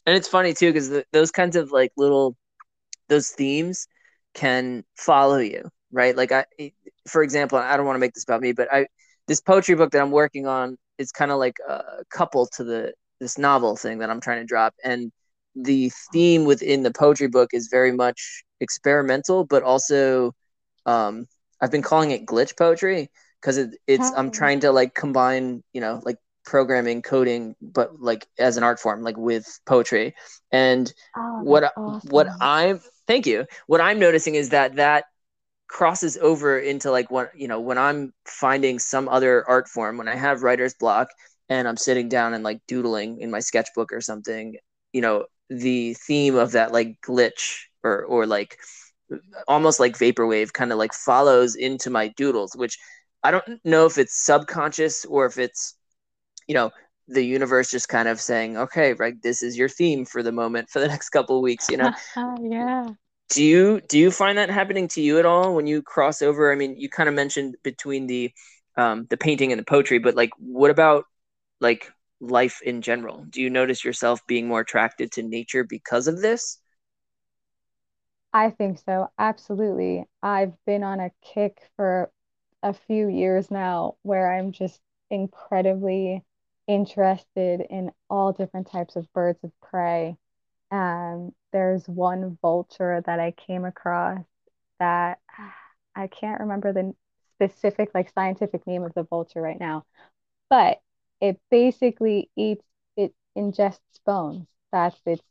And 0.06 0.16
it's 0.16 0.28
funny 0.28 0.54
too 0.54 0.72
because 0.72 1.02
those 1.12 1.30
kinds 1.30 1.56
of 1.56 1.72
like 1.72 1.92
little 1.96 2.36
those 3.08 3.30
themes 3.30 3.88
can 4.34 4.84
follow 4.96 5.38
you, 5.38 5.68
right? 5.92 6.16
Like 6.16 6.32
I, 6.32 6.44
for 7.08 7.22
example, 7.22 7.58
I 7.58 7.76
don't 7.76 7.86
want 7.86 7.96
to 7.96 8.00
make 8.00 8.14
this 8.14 8.24
about 8.24 8.40
me, 8.40 8.52
but 8.52 8.72
I 8.72 8.86
this 9.26 9.40
poetry 9.40 9.74
book 9.74 9.90
that 9.90 10.00
I'm 10.00 10.12
working 10.12 10.46
on 10.46 10.76
is 10.98 11.10
kind 11.12 11.30
of 11.30 11.38
like 11.38 11.56
a 11.68 12.04
couple 12.10 12.46
to 12.54 12.64
the 12.64 12.92
this 13.20 13.38
novel 13.38 13.76
thing 13.76 13.98
that 13.98 14.10
I'm 14.10 14.20
trying 14.20 14.40
to 14.40 14.46
drop, 14.46 14.74
and 14.84 15.10
the 15.54 15.90
theme 16.12 16.44
within 16.44 16.82
the 16.82 16.92
poetry 16.92 17.28
book 17.28 17.50
is 17.52 17.68
very 17.70 17.92
much 17.92 18.44
experimental, 18.60 19.44
but 19.44 19.62
also 19.62 20.32
um, 20.84 21.26
I've 21.60 21.70
been 21.70 21.82
calling 21.82 22.10
it 22.10 22.26
glitch 22.26 22.56
poetry 22.56 23.10
because 23.40 23.58
it, 23.58 23.76
it's 23.86 24.10
I'm 24.16 24.28
oh. 24.28 24.30
trying 24.30 24.60
to 24.60 24.72
like 24.72 24.94
combine 24.94 25.62
you 25.72 25.80
know 25.80 26.00
like 26.04 26.18
programming 26.44 27.02
coding 27.02 27.56
but 27.60 28.00
like 28.00 28.26
as 28.38 28.56
an 28.56 28.62
art 28.62 28.78
form 28.78 29.02
like 29.02 29.16
with 29.16 29.60
poetry. 29.66 30.14
And 30.52 30.92
oh, 31.16 31.40
what 31.42 31.72
awesome. 31.76 32.10
what 32.10 32.28
i'm 32.40 32.80
thank 33.06 33.26
you. 33.26 33.46
What 33.66 33.80
i'm 33.80 33.98
noticing 33.98 34.34
is 34.34 34.50
that 34.50 34.76
that 34.76 35.04
crosses 35.68 36.16
over 36.18 36.58
into 36.58 36.90
like 36.90 37.10
what 37.10 37.30
you 37.36 37.48
know 37.48 37.60
when 37.60 37.78
i'm 37.78 38.12
finding 38.24 38.78
some 38.78 39.08
other 39.08 39.46
art 39.48 39.68
form 39.68 39.96
when 39.98 40.08
i 40.08 40.14
have 40.14 40.42
writer's 40.42 40.74
block 40.74 41.08
and 41.48 41.66
i'm 41.66 41.76
sitting 41.76 42.08
down 42.08 42.34
and 42.34 42.44
like 42.44 42.60
doodling 42.68 43.20
in 43.20 43.30
my 43.30 43.40
sketchbook 43.40 43.92
or 43.92 44.00
something 44.00 44.56
you 44.92 45.00
know 45.00 45.24
the 45.50 45.94
theme 45.94 46.36
of 46.36 46.52
that 46.52 46.72
like 46.72 46.96
glitch 47.04 47.64
or 47.82 48.04
or 48.04 48.26
like 48.26 48.58
almost 49.46 49.78
like 49.80 49.98
vaporwave 49.98 50.52
kind 50.52 50.72
of 50.72 50.78
like 50.78 50.92
follows 50.92 51.54
into 51.54 51.90
my 51.90 52.08
doodles 52.08 52.54
which 52.56 52.78
i 53.22 53.30
don't 53.30 53.44
know 53.64 53.86
if 53.86 53.98
it's 53.98 54.24
subconscious 54.24 55.04
or 55.04 55.26
if 55.26 55.38
it's 55.38 55.76
you 56.48 56.54
know 56.54 56.70
the 57.08 57.22
universe 57.22 57.70
just 57.70 57.88
kind 57.88 58.08
of 58.08 58.20
saying 58.20 58.56
okay 58.56 58.94
right 58.94 59.22
this 59.22 59.42
is 59.42 59.56
your 59.56 59.68
theme 59.68 60.04
for 60.04 60.22
the 60.22 60.32
moment 60.32 60.68
for 60.68 60.80
the 60.80 60.88
next 60.94 61.10
couple 61.10 61.36
of 61.36 61.42
weeks 61.42 61.68
you 61.68 61.76
know? 61.76 61.92
Yeah. 62.40 62.88
Do 63.28 63.42
you 63.42 63.80
do 63.88 63.98
you 63.98 64.10
find 64.10 64.38
that 64.38 64.50
happening 64.50 64.86
to 64.88 65.00
you 65.00 65.18
at 65.18 65.26
all 65.26 65.54
when 65.54 65.66
you 65.66 65.82
cross 65.82 66.22
over? 66.22 66.52
I 66.52 66.54
mean 66.54 66.76
you 66.78 66.88
kind 66.88 67.08
of 67.08 67.14
mentioned 67.14 67.56
between 67.64 68.06
the 68.06 68.32
um 68.76 69.06
the 69.10 69.16
painting 69.16 69.52
and 69.52 69.58
the 69.58 69.64
poetry 69.64 69.98
but 69.98 70.14
like 70.14 70.30
what 70.38 70.70
about 70.70 71.04
like 71.60 71.90
life 72.20 72.60
in 72.62 72.82
general? 72.82 73.26
Do 73.28 73.42
you 73.42 73.50
notice 73.50 73.84
yourself 73.84 74.20
being 74.26 74.46
more 74.46 74.60
attracted 74.60 75.12
to 75.12 75.22
nature 75.22 75.64
because 75.64 76.06
of 76.06 76.20
this 76.20 76.58
I 78.36 78.50
think 78.50 78.78
so. 78.80 79.08
Absolutely. 79.18 80.04
I've 80.22 80.52
been 80.66 80.82
on 80.82 81.00
a 81.00 81.10
kick 81.22 81.70
for 81.74 82.10
a 82.62 82.74
few 82.74 83.08
years 83.08 83.50
now 83.50 83.96
where 84.02 84.30
I'm 84.30 84.52
just 84.52 84.78
incredibly 85.10 86.22
interested 86.66 87.62
in 87.70 87.92
all 88.10 88.32
different 88.34 88.66
types 88.70 88.94
of 88.96 89.10
birds 89.14 89.42
of 89.42 89.52
prey. 89.62 90.18
Um, 90.70 91.34
there's 91.52 91.88
one 91.88 92.38
vulture 92.42 93.02
that 93.06 93.20
I 93.20 93.30
came 93.32 93.64
across 93.64 94.24
that 94.80 95.18
I 95.96 96.08
can't 96.08 96.40
remember 96.40 96.74
the 96.74 96.94
specific 97.36 97.90
like 97.94 98.12
scientific 98.12 98.66
name 98.66 98.84
of 98.84 98.92
the 98.94 99.04
vulture 99.04 99.40
right 99.40 99.58
now, 99.58 99.86
but 100.50 100.80
it 101.20 101.40
basically 101.50 102.30
eats 102.36 102.64
it 102.96 103.14
ingests 103.36 103.80
bones. 104.06 104.46
That's 104.72 105.00
its 105.06 105.22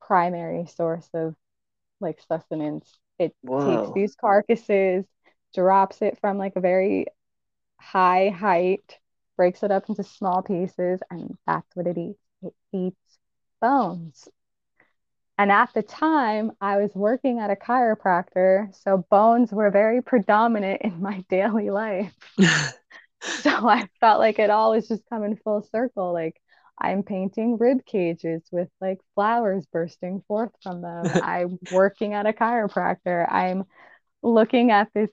primary 0.00 0.64
source 0.66 1.08
of 1.12 1.34
like 2.00 2.20
sustenance. 2.28 2.98
It 3.18 3.34
Whoa. 3.42 3.80
takes 3.80 3.94
these 3.94 4.14
carcasses, 4.16 5.04
drops 5.54 6.02
it 6.02 6.18
from 6.20 6.38
like 6.38 6.56
a 6.56 6.60
very 6.60 7.06
high 7.78 8.30
height, 8.30 8.98
breaks 9.36 9.62
it 9.62 9.70
up 9.70 9.88
into 9.88 10.02
small 10.02 10.42
pieces, 10.42 11.00
and 11.10 11.36
that's 11.46 11.74
what 11.74 11.86
it 11.86 11.98
eats. 11.98 12.20
It 12.42 12.54
eats 12.72 13.18
bones. 13.60 14.28
And 15.38 15.52
at 15.52 15.72
the 15.74 15.82
time, 15.82 16.52
I 16.60 16.78
was 16.78 16.94
working 16.94 17.40
at 17.40 17.50
a 17.50 17.56
chiropractor, 17.56 18.74
so 18.74 19.04
bones 19.10 19.52
were 19.52 19.70
very 19.70 20.02
predominant 20.02 20.80
in 20.82 21.02
my 21.02 21.24
daily 21.28 21.70
life. 21.70 22.14
so 23.20 23.68
I 23.68 23.88
felt 24.00 24.18
like 24.18 24.38
it 24.38 24.50
all 24.50 24.70
was 24.70 24.88
just 24.88 25.08
coming 25.10 25.36
full 25.36 25.62
circle. 25.62 26.12
Like 26.12 26.40
I'm 26.78 27.02
painting 27.02 27.58
rib 27.58 27.84
cages 27.86 28.42
with 28.52 28.68
like 28.80 29.00
flowers 29.14 29.66
bursting 29.72 30.22
forth 30.28 30.52
from 30.62 30.82
them. 30.82 31.06
I'm 31.22 31.58
working 31.70 32.14
at 32.14 32.26
a 32.26 32.32
chiropractor. 32.32 33.30
I'm 33.30 33.64
looking 34.22 34.70
at 34.70 34.90
this, 34.94 35.10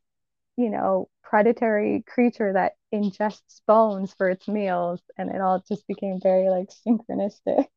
you 0.57 0.69
know, 0.69 1.09
predatory 1.23 2.03
creature 2.07 2.53
that 2.53 2.73
ingests 2.93 3.61
bones 3.67 4.13
for 4.17 4.29
its 4.29 4.47
meals. 4.47 5.01
And 5.17 5.29
it 5.29 5.41
all 5.41 5.63
just 5.67 5.87
became 5.87 6.19
very 6.21 6.49
like 6.49 6.69
synchronistic. 6.87 7.67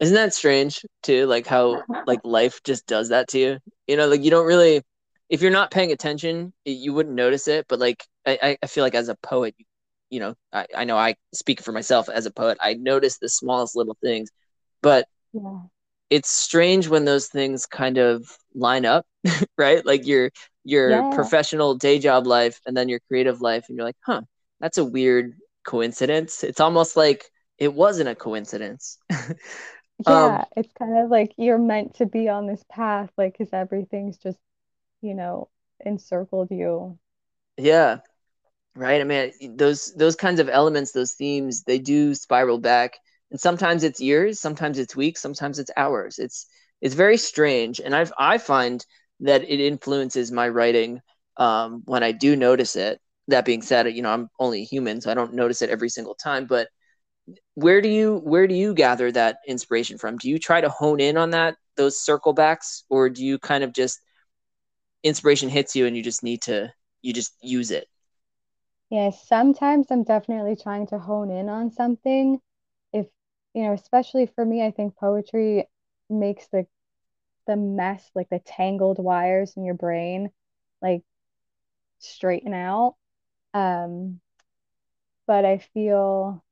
Isn't 0.00 0.14
that 0.14 0.34
strange 0.34 0.84
too? 1.02 1.26
Like 1.26 1.46
how 1.46 1.82
like 2.06 2.20
life 2.24 2.62
just 2.64 2.86
does 2.86 3.10
that 3.10 3.28
to 3.28 3.38
you? 3.38 3.58
You 3.86 3.96
know, 3.96 4.08
like 4.08 4.22
you 4.22 4.30
don't 4.30 4.46
really 4.46 4.82
if 5.28 5.42
you're 5.42 5.50
not 5.50 5.70
paying 5.70 5.92
attention, 5.92 6.52
you 6.64 6.92
wouldn't 6.92 7.14
notice 7.14 7.48
it. 7.48 7.66
But 7.68 7.78
like 7.78 8.04
I, 8.26 8.58
I 8.62 8.66
feel 8.66 8.84
like 8.84 8.94
as 8.94 9.08
a 9.08 9.16
poet, 9.16 9.54
you 9.58 9.64
you 10.10 10.20
know, 10.20 10.34
I, 10.52 10.66
I 10.76 10.84
know 10.84 10.96
I 10.96 11.14
speak 11.32 11.62
for 11.62 11.72
myself 11.72 12.08
as 12.08 12.26
a 12.26 12.30
poet. 12.30 12.58
I 12.60 12.74
notice 12.74 13.18
the 13.18 13.28
smallest 13.28 13.76
little 13.76 13.96
things, 14.02 14.30
but 14.82 15.06
yeah. 15.32 15.60
it's 16.10 16.30
strange 16.30 16.88
when 16.88 17.04
those 17.04 17.28
things 17.28 17.66
kind 17.66 17.98
of 17.98 18.36
line 18.54 18.84
up, 18.84 19.06
right? 19.58 19.84
Like 19.86 20.06
your 20.06 20.30
your 20.64 20.90
yeah. 20.90 21.10
professional 21.14 21.74
day 21.74 21.98
job 21.98 22.26
life 22.26 22.60
and 22.66 22.76
then 22.76 22.88
your 22.88 23.00
creative 23.08 23.40
life, 23.40 23.66
and 23.68 23.76
you're 23.76 23.86
like, 23.86 23.96
huh, 24.04 24.22
that's 24.60 24.78
a 24.78 24.84
weird 24.84 25.34
coincidence. 25.64 26.44
It's 26.44 26.60
almost 26.60 26.96
like 26.96 27.24
it 27.58 27.72
wasn't 27.72 28.08
a 28.08 28.14
coincidence. 28.14 28.98
yeah, 29.10 30.38
um, 30.38 30.44
it's 30.56 30.72
kind 30.78 30.98
of 30.98 31.10
like 31.10 31.32
you're 31.36 31.58
meant 31.58 31.94
to 31.96 32.06
be 32.06 32.28
on 32.28 32.46
this 32.46 32.64
path, 32.70 33.10
like, 33.16 33.36
because 33.36 33.52
everything's 33.52 34.18
just, 34.18 34.38
you 35.02 35.14
know, 35.14 35.48
encircled 35.84 36.50
you. 36.50 36.98
Yeah. 37.56 37.98
Right. 38.76 39.00
I 39.00 39.04
mean, 39.04 39.56
those 39.56 39.92
those 39.94 40.14
kinds 40.16 40.38
of 40.40 40.48
elements, 40.48 40.92
those 40.92 41.12
themes, 41.14 41.64
they 41.64 41.78
do 41.78 42.14
spiral 42.14 42.58
back, 42.58 42.96
and 43.30 43.40
sometimes 43.40 43.82
it's 43.82 44.00
years, 44.00 44.40
sometimes 44.40 44.78
it's 44.78 44.94
weeks, 44.96 45.20
sometimes 45.20 45.58
it's 45.58 45.72
hours. 45.76 46.18
It's 46.18 46.46
it's 46.80 46.94
very 46.94 47.16
strange, 47.16 47.80
and 47.80 47.94
I 47.96 48.06
I 48.18 48.38
find 48.38 48.84
that 49.20 49.42
it 49.42 49.60
influences 49.60 50.30
my 50.32 50.48
writing 50.48 51.00
um, 51.36 51.82
when 51.84 52.02
I 52.04 52.12
do 52.12 52.36
notice 52.36 52.76
it. 52.76 53.00
That 53.28 53.44
being 53.44 53.62
said, 53.62 53.86
you 53.94 54.02
know, 54.02 54.10
I'm 54.10 54.28
only 54.38 54.64
human, 54.64 55.00
so 55.00 55.10
I 55.10 55.14
don't 55.14 55.34
notice 55.34 55.62
it 55.62 55.70
every 55.70 55.88
single 55.88 56.14
time. 56.14 56.46
But 56.46 56.68
where 57.54 57.80
do 57.82 57.88
you 57.88 58.18
where 58.24 58.46
do 58.48 58.54
you 58.54 58.74
gather 58.74 59.12
that 59.12 59.38
inspiration 59.48 59.98
from? 59.98 60.18
Do 60.18 60.28
you 60.30 60.38
try 60.38 60.60
to 60.60 60.68
hone 60.70 61.00
in 61.00 61.16
on 61.18 61.30
that 61.30 61.56
those 61.76 62.00
circle 62.02 62.32
backs, 62.34 62.84
or 62.90 63.10
do 63.10 63.24
you 63.24 63.38
kind 63.38 63.64
of 63.64 63.72
just 63.74 64.00
inspiration 65.02 65.48
hits 65.48 65.74
you 65.76 65.86
and 65.86 65.96
you 65.96 66.02
just 66.02 66.22
need 66.22 66.42
to 66.42 66.72
you 67.02 67.12
just 67.12 67.32
use 67.42 67.70
it? 67.70 67.86
Yeah, 68.90 69.10
sometimes 69.10 69.86
I'm 69.90 70.02
definitely 70.04 70.56
trying 70.56 70.86
to 70.88 70.98
hone 70.98 71.30
in 71.30 71.48
on 71.48 71.70
something. 71.70 72.40
If 72.92 73.06
you 73.54 73.62
know, 73.64 73.72
especially 73.72 74.26
for 74.26 74.44
me, 74.44 74.64
I 74.64 74.70
think 74.72 74.96
poetry 74.96 75.68
makes 76.08 76.48
the 76.48 76.66
the 77.46 77.56
mess, 77.56 78.10
like 78.14 78.28
the 78.30 78.40
tangled 78.40 78.98
wires 78.98 79.56
in 79.56 79.64
your 79.64 79.74
brain, 79.74 80.30
like 80.82 81.02
straighten 82.00 82.54
out. 82.54 82.96
Um, 83.54 84.20
but 85.26 85.44
I 85.44 85.58
feel 85.58 86.42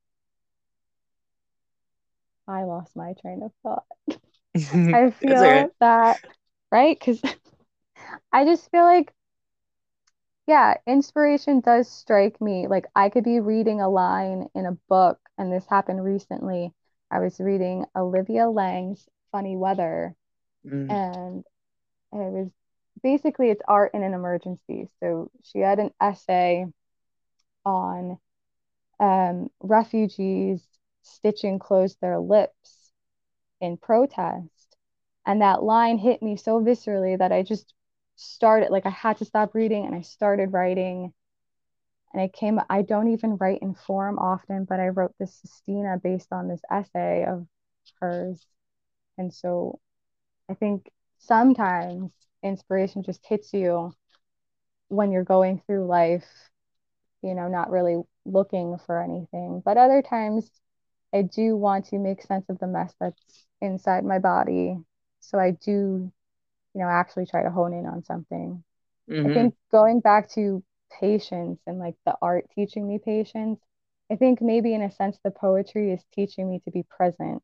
I 2.47 2.63
lost 2.63 2.95
my 2.97 3.13
train 3.13 3.43
of 3.43 3.53
thought. 3.63 3.85
I 4.91 5.11
feel 5.11 5.43
okay. 5.43 5.69
that, 5.79 6.21
right? 6.71 6.97
Because 6.99 7.21
I 8.33 8.45
just 8.45 8.69
feel 8.71 8.83
like, 8.83 9.13
yeah, 10.49 10.77
inspiration 10.87 11.59
does 11.59 11.87
strike 11.87 12.41
me. 12.41 12.65
Like 12.67 12.87
I 12.95 13.09
could 13.09 13.23
be 13.23 13.39
reading 13.39 13.81
a 13.81 13.87
line 13.87 14.49
in 14.55 14.65
a 14.65 14.77
book, 14.89 15.19
and 15.37 15.53
this 15.53 15.65
happened 15.69 16.03
recently. 16.03 16.73
I 17.11 17.19
was 17.19 17.39
reading 17.39 17.85
Olivia 17.95 18.49
Laing's 18.49 19.07
Funny 19.31 19.55
Weather, 19.55 20.15
mm. 20.65 20.89
and 20.89 21.43
it 22.11 22.31
was 22.33 22.49
basically 23.03 23.51
it's 23.51 23.61
art 23.67 23.91
in 23.93 24.01
an 24.01 24.15
emergency. 24.15 24.89
So 24.99 25.29
she 25.43 25.59
had 25.59 25.77
an 25.77 25.91
essay 26.01 26.65
on 27.63 28.17
um, 28.99 29.51
refugees 29.59 30.63
stitching 31.03 31.59
closed 31.59 32.01
their 32.01 32.17
lips 32.17 32.91
in 33.61 33.77
protest. 33.77 34.49
And 35.27 35.43
that 35.43 35.61
line 35.61 35.99
hit 35.99 36.23
me 36.23 36.37
so 36.37 36.59
viscerally 36.59 37.19
that 37.19 37.31
I 37.31 37.43
just 37.43 37.75
started, 38.19 38.69
like, 38.69 38.85
I 38.85 38.89
had 38.89 39.17
to 39.17 39.25
stop 39.25 39.55
reading 39.55 39.85
and 39.85 39.95
I 39.95 40.01
started 40.01 40.53
writing. 40.53 41.13
And 42.13 42.21
I 42.21 42.27
came, 42.27 42.59
I 42.69 42.81
don't 42.81 43.09
even 43.09 43.37
write 43.37 43.61
in 43.61 43.75
form 43.75 44.17
often, 44.19 44.65
but 44.65 44.79
I 44.79 44.89
wrote 44.89 45.13
this 45.19 45.35
Sestina 45.35 45.97
based 46.01 46.31
on 46.31 46.47
this 46.47 46.61
essay 46.71 47.25
of 47.25 47.47
hers. 47.99 48.45
And 49.17 49.33
so 49.33 49.79
I 50.49 50.55
think 50.55 50.91
sometimes 51.19 52.11
inspiration 52.43 53.03
just 53.03 53.25
hits 53.25 53.53
you 53.53 53.93
when 54.87 55.11
you're 55.11 55.23
going 55.23 55.61
through 55.65 55.85
life, 55.85 56.25
you 57.21 57.35
know, 57.35 57.47
not 57.47 57.69
really 57.69 58.01
looking 58.25 58.77
for 58.85 59.01
anything. 59.01 59.61
But 59.63 59.77
other 59.77 60.01
times 60.01 60.49
I 61.13 61.21
do 61.23 61.55
want 61.55 61.85
to 61.87 61.99
make 61.99 62.23
sense 62.23 62.45
of 62.49 62.59
the 62.59 62.67
mess 62.67 62.93
that's 62.99 63.45
inside 63.61 64.03
my 64.03 64.19
body. 64.19 64.77
So 65.19 65.37
I 65.37 65.51
do, 65.51 66.11
you 66.73 66.81
know, 66.81 66.87
actually 66.87 67.25
try 67.25 67.43
to 67.43 67.49
hone 67.49 67.73
in 67.73 67.85
on 67.85 68.03
something. 68.03 68.63
Mm-hmm. 69.09 69.29
I 69.29 69.33
think 69.33 69.55
going 69.71 69.99
back 69.99 70.29
to 70.31 70.63
patience 70.99 71.59
and 71.67 71.79
like 71.79 71.95
the 72.05 72.15
art 72.21 72.45
teaching 72.55 72.87
me 72.87 72.99
patience, 73.03 73.59
I 74.11 74.15
think 74.15 74.41
maybe 74.41 74.73
in 74.73 74.81
a 74.81 74.91
sense 74.91 75.19
the 75.23 75.31
poetry 75.31 75.91
is 75.91 76.03
teaching 76.13 76.49
me 76.49 76.61
to 76.65 76.71
be 76.71 76.83
present. 76.83 77.41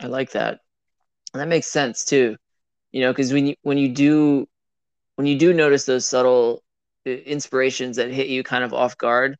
I 0.00 0.06
like 0.06 0.30
that. 0.32 0.60
And 1.32 1.40
that 1.40 1.48
makes 1.48 1.66
sense 1.66 2.04
too. 2.04 2.36
You 2.92 3.02
know, 3.02 3.12
because 3.12 3.32
when 3.32 3.46
you 3.46 3.54
when 3.62 3.78
you 3.78 3.88
do 3.90 4.46
when 5.16 5.26
you 5.26 5.38
do 5.38 5.52
notice 5.52 5.84
those 5.84 6.06
subtle 6.06 6.62
uh, 7.06 7.10
inspirations 7.10 7.96
that 7.96 8.10
hit 8.10 8.28
you 8.28 8.42
kind 8.42 8.64
of 8.64 8.72
off 8.74 8.96
guard, 8.98 9.36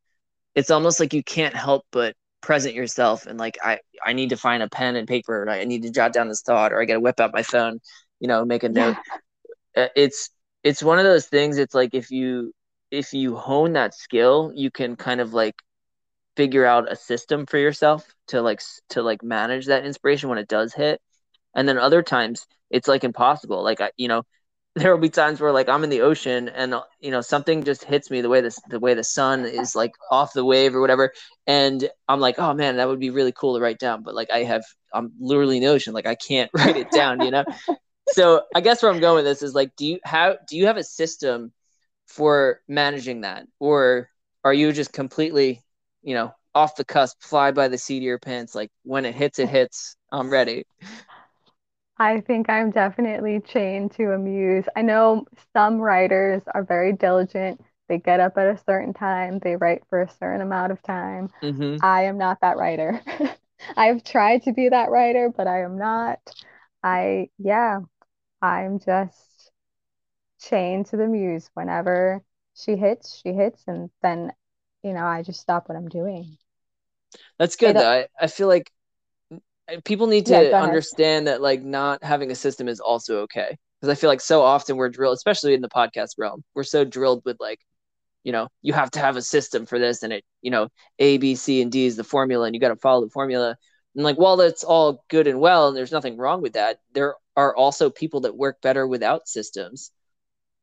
it's 0.54 0.70
almost 0.70 1.00
like 1.00 1.14
you 1.14 1.24
can't 1.24 1.54
help 1.56 1.84
but 1.92 2.14
present 2.40 2.74
yourself 2.74 3.26
and 3.26 3.38
like 3.38 3.58
I 3.62 3.80
I 4.04 4.12
need 4.12 4.30
to 4.30 4.36
find 4.36 4.62
a 4.62 4.68
pen 4.68 4.96
and 4.96 5.06
paper 5.06 5.42
and 5.42 5.50
I 5.50 5.64
need 5.64 5.82
to 5.82 5.90
jot 5.90 6.12
down 6.12 6.28
this 6.28 6.42
thought 6.42 6.72
or 6.72 6.80
I 6.80 6.84
got 6.84 6.94
to 6.94 7.00
whip 7.00 7.20
out 7.20 7.32
my 7.32 7.42
phone, 7.42 7.80
you 8.18 8.28
know, 8.28 8.44
make 8.44 8.62
a 8.62 8.68
note. 8.68 8.96
Yeah. 9.76 9.84
Uh, 9.84 9.88
it's 9.96 10.30
it's 10.64 10.82
one 10.82 10.98
of 10.98 11.04
those 11.04 11.26
things 11.26 11.58
it's 11.58 11.74
like 11.74 11.94
if 11.94 12.10
you 12.10 12.52
if 12.90 13.12
you 13.12 13.36
hone 13.36 13.74
that 13.74 13.94
skill, 13.94 14.52
you 14.54 14.70
can 14.70 14.96
kind 14.96 15.20
of 15.20 15.32
like 15.32 15.54
figure 16.36 16.64
out 16.64 16.90
a 16.90 16.96
system 16.96 17.46
for 17.46 17.58
yourself 17.58 18.06
to 18.28 18.42
like 18.42 18.60
to 18.90 19.02
like 19.02 19.22
manage 19.22 19.66
that 19.66 19.84
inspiration 19.84 20.28
when 20.28 20.38
it 20.38 20.48
does 20.48 20.72
hit. 20.74 21.00
And 21.54 21.68
then 21.68 21.78
other 21.78 22.02
times 22.02 22.46
it's 22.70 22.88
like 22.88 23.04
impossible. 23.04 23.62
Like 23.62 23.80
I, 23.80 23.90
you 23.96 24.08
know, 24.08 24.22
there 24.76 24.92
will 24.92 25.00
be 25.00 25.08
times 25.08 25.40
where 25.40 25.52
like 25.52 25.68
I'm 25.68 25.84
in 25.84 25.90
the 25.90 26.02
ocean 26.02 26.48
and 26.48 26.74
you 27.00 27.10
know 27.10 27.20
something 27.20 27.64
just 27.64 27.84
hits 27.84 28.10
me 28.10 28.20
the 28.20 28.28
way 28.28 28.40
this 28.40 28.60
the 28.68 28.78
way 28.78 28.94
the 28.94 29.04
sun 29.04 29.44
is 29.44 29.74
like 29.74 29.92
off 30.10 30.32
the 30.32 30.44
wave 30.44 30.74
or 30.74 30.80
whatever. 30.80 31.12
And 31.46 31.88
I'm 32.08 32.20
like 32.20 32.38
oh 32.38 32.54
man 32.54 32.76
that 32.76 32.88
would 32.88 33.00
be 33.00 33.10
really 33.10 33.32
cool 33.32 33.54
to 33.54 33.60
write 33.60 33.78
down. 33.78 34.02
But 34.02 34.14
like 34.14 34.30
I 34.30 34.44
have 34.44 34.64
I'm 34.92 35.12
literally 35.18 35.56
in 35.56 35.64
the 35.64 35.70
ocean. 35.70 35.92
Like 35.92 36.06
I 36.06 36.14
can't 36.14 36.50
write 36.56 36.76
it 36.76 36.90
down 36.90 37.20
you 37.20 37.30
know? 37.30 37.44
So 38.12 38.42
I 38.54 38.60
guess 38.60 38.82
where 38.82 38.92
I'm 38.92 39.00
going 39.00 39.16
with 39.16 39.24
this 39.24 39.42
is 39.42 39.54
like 39.54 39.74
do 39.76 39.86
you 39.86 39.98
how 40.04 40.36
do 40.48 40.56
you 40.56 40.66
have 40.66 40.76
a 40.76 40.84
system 40.84 41.52
for 42.06 42.60
managing 42.68 43.22
that? 43.22 43.46
Or 43.58 44.08
are 44.44 44.54
you 44.54 44.72
just 44.72 44.92
completely 44.92 45.62
you 46.02 46.14
know 46.14 46.32
off 46.54 46.76
the 46.76 46.84
cusp 46.84 47.22
fly 47.22 47.50
by 47.50 47.68
the 47.68 47.78
seat 47.78 47.98
of 47.98 48.02
your 48.02 48.18
pants 48.18 48.54
like 48.54 48.70
when 48.82 49.04
it 49.04 49.14
hits 49.14 49.38
it 49.38 49.48
hits 49.48 49.96
I'm 50.12 50.30
ready 50.30 50.64
I 52.00 52.22
think 52.22 52.48
I'm 52.48 52.70
definitely 52.70 53.40
chained 53.40 53.92
to 53.92 54.12
a 54.12 54.18
muse. 54.18 54.64
I 54.74 54.80
know 54.80 55.26
some 55.52 55.78
writers 55.78 56.42
are 56.54 56.64
very 56.64 56.94
diligent. 56.94 57.60
They 57.88 57.98
get 57.98 58.20
up 58.20 58.38
at 58.38 58.46
a 58.46 58.56
certain 58.64 58.94
time, 58.94 59.38
they 59.38 59.56
write 59.56 59.82
for 59.90 60.00
a 60.00 60.08
certain 60.08 60.40
amount 60.40 60.72
of 60.72 60.82
time. 60.82 61.28
Mm-hmm. 61.42 61.76
I 61.84 62.04
am 62.04 62.16
not 62.16 62.40
that 62.40 62.56
writer. 62.56 63.02
I've 63.76 64.02
tried 64.02 64.44
to 64.44 64.52
be 64.54 64.70
that 64.70 64.90
writer, 64.90 65.28
but 65.28 65.46
I 65.46 65.62
am 65.62 65.76
not. 65.76 66.20
I, 66.82 67.28
yeah, 67.36 67.80
I'm 68.40 68.78
just 68.78 69.50
chained 70.40 70.86
to 70.86 70.96
the 70.96 71.06
muse. 71.06 71.50
Whenever 71.52 72.22
she 72.54 72.76
hits, 72.76 73.20
she 73.22 73.34
hits, 73.34 73.62
and 73.66 73.90
then, 74.00 74.32
you 74.82 74.94
know, 74.94 75.04
I 75.04 75.22
just 75.22 75.40
stop 75.40 75.68
what 75.68 75.76
I'm 75.76 75.88
doing. 75.88 76.38
That's 77.38 77.56
good. 77.56 77.76
I, 77.76 78.08
I 78.18 78.26
feel 78.28 78.48
like 78.48 78.72
people 79.84 80.06
need 80.06 80.26
to 80.26 80.50
yeah, 80.50 80.62
understand 80.62 81.26
that 81.26 81.40
like 81.40 81.62
not 81.62 82.02
having 82.02 82.30
a 82.30 82.34
system 82.34 82.68
is 82.68 82.80
also 82.80 83.20
okay. 83.20 83.56
Because 83.80 83.96
i 83.96 83.98
feel 83.98 84.10
like 84.10 84.20
so 84.20 84.42
often 84.42 84.76
we're 84.76 84.90
drilled 84.90 85.16
especially 85.16 85.54
in 85.54 85.62
the 85.62 85.68
podcast 85.68 86.10
realm 86.18 86.44
we're 86.54 86.64
so 86.64 86.84
drilled 86.84 87.22
with 87.24 87.38
like 87.40 87.60
you 88.24 88.32
know 88.32 88.48
you 88.60 88.74
have 88.74 88.90
to 88.90 89.00
have 89.00 89.16
a 89.16 89.22
system 89.22 89.64
for 89.64 89.78
this 89.78 90.02
and 90.02 90.12
it 90.12 90.24
you 90.42 90.50
know 90.50 90.68
a 90.98 91.16
b 91.16 91.34
c 91.34 91.62
and 91.62 91.72
d 91.72 91.86
is 91.86 91.96
the 91.96 92.04
formula 92.04 92.44
and 92.44 92.54
you 92.54 92.60
got 92.60 92.68
to 92.68 92.76
follow 92.76 93.04
the 93.04 93.10
formula. 93.10 93.56
And 93.94 94.04
like 94.04 94.16
while 94.16 94.36
that's 94.36 94.64
all 94.64 95.04
good 95.08 95.26
and 95.26 95.40
well 95.40 95.68
and 95.68 95.76
there's 95.76 95.92
nothing 95.92 96.16
wrong 96.18 96.42
with 96.42 96.52
that 96.52 96.80
there 96.92 97.14
are 97.36 97.56
also 97.56 97.90
people 97.90 98.20
that 98.20 98.36
work 98.36 98.60
better 98.60 98.86
without 98.86 99.28
systems 99.28 99.92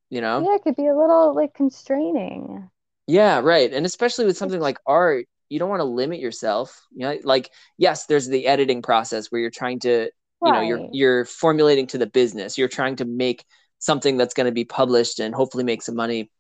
you 0.10 0.22
know? 0.22 0.42
Yeah 0.42 0.56
it 0.56 0.64
could 0.64 0.76
be 0.76 0.88
a 0.88 0.96
little 0.96 1.36
like 1.36 1.54
constraining. 1.54 2.70
Yeah 3.08 3.40
right. 3.40 3.74
And 3.74 3.86
especially 3.86 4.26
with 4.26 4.38
something 4.38 4.60
like 4.62 4.78
art 4.86 5.28
you 5.50 5.60
don't 5.60 5.70
want 5.70 5.80
to 5.80 5.86
limit 5.86 6.20
yourself 6.20 6.86
you 6.92 7.00
know 7.00 7.18
like 7.24 7.52
yes 7.78 8.06
there's 8.06 8.28
the 8.28 8.48
editing 8.48 8.82
process 8.82 9.28
where 9.32 9.42
you're 9.42 9.50
trying 9.50 9.80
to 9.80 10.10
you 10.44 10.52
know 10.52 10.62
you're 10.62 10.88
you're 10.92 11.26
formulating 11.26 11.88
to 11.88 11.98
the 11.98 12.08
business. 12.08 12.58
You're 12.58 12.68
trying 12.68 12.98
to 12.98 13.06
make 13.06 13.46
something 13.80 14.18
that's 14.18 14.34
going 14.34 14.46
to 14.46 14.52
be 14.52 14.66
published 14.66 15.20
and 15.20 15.34
hopefully 15.34 15.64
make 15.64 15.82
some 15.82 15.96
money 15.96 16.32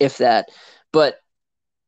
if 0.00 0.18
that. 0.18 0.48
But 0.92 1.16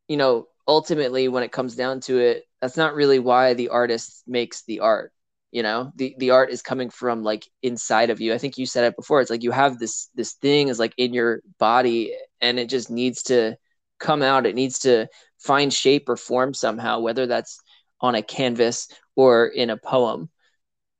you 0.09 0.17
know 0.17 0.49
ultimately 0.69 1.29
when 1.29 1.43
it 1.43 1.53
comes 1.53 1.75
down 1.75 2.01
to 2.01 2.19
it 2.19 2.45
that's 2.61 2.77
not 2.77 2.95
really 2.95 3.19
why 3.19 3.55
the 3.55 3.71
artist 3.71 4.23
makes 4.27 4.63
the 4.65 4.81
art 4.81 5.13
you 5.53 5.65
know? 5.65 5.91
The 5.97 6.15
the 6.19 6.31
art 6.31 6.53
is 6.53 6.63
coming 6.63 6.91
from 6.91 7.25
like 7.25 7.45
inside 7.61 8.11
of 8.11 8.21
you. 8.21 8.33
I 8.33 8.39
think 8.39 8.57
you 8.57 8.67
said 8.67 8.85
it 8.85 8.95
before. 8.95 9.21
It's 9.21 9.31
like 9.31 9.43
you 9.43 9.51
have 9.51 9.81
this 9.81 10.09
this 10.15 10.35
thing 10.35 10.69
is 10.69 10.79
like 10.79 10.95
in 10.97 11.13
your 11.13 11.41
body 11.59 12.15
and 12.41 12.61
it 12.61 12.69
just 12.69 12.89
needs 12.89 13.25
to 13.25 13.57
come 13.99 14.23
out. 14.23 14.47
It 14.47 14.55
needs 14.55 14.79
to 14.81 15.09
find 15.41 15.73
shape 15.73 16.09
or 16.09 16.17
form 16.17 16.55
somehow, 16.55 17.01
whether 17.01 17.27
that's 17.27 17.61
on 18.01 18.15
a 18.15 18.23
canvas 18.23 18.89
or 19.17 19.47
in 19.47 19.71
a 19.71 19.77
poem, 19.77 20.31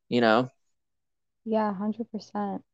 you 0.09 0.21
know? 0.21 0.51
Yeah, 1.45 1.69
100%. 1.69 2.65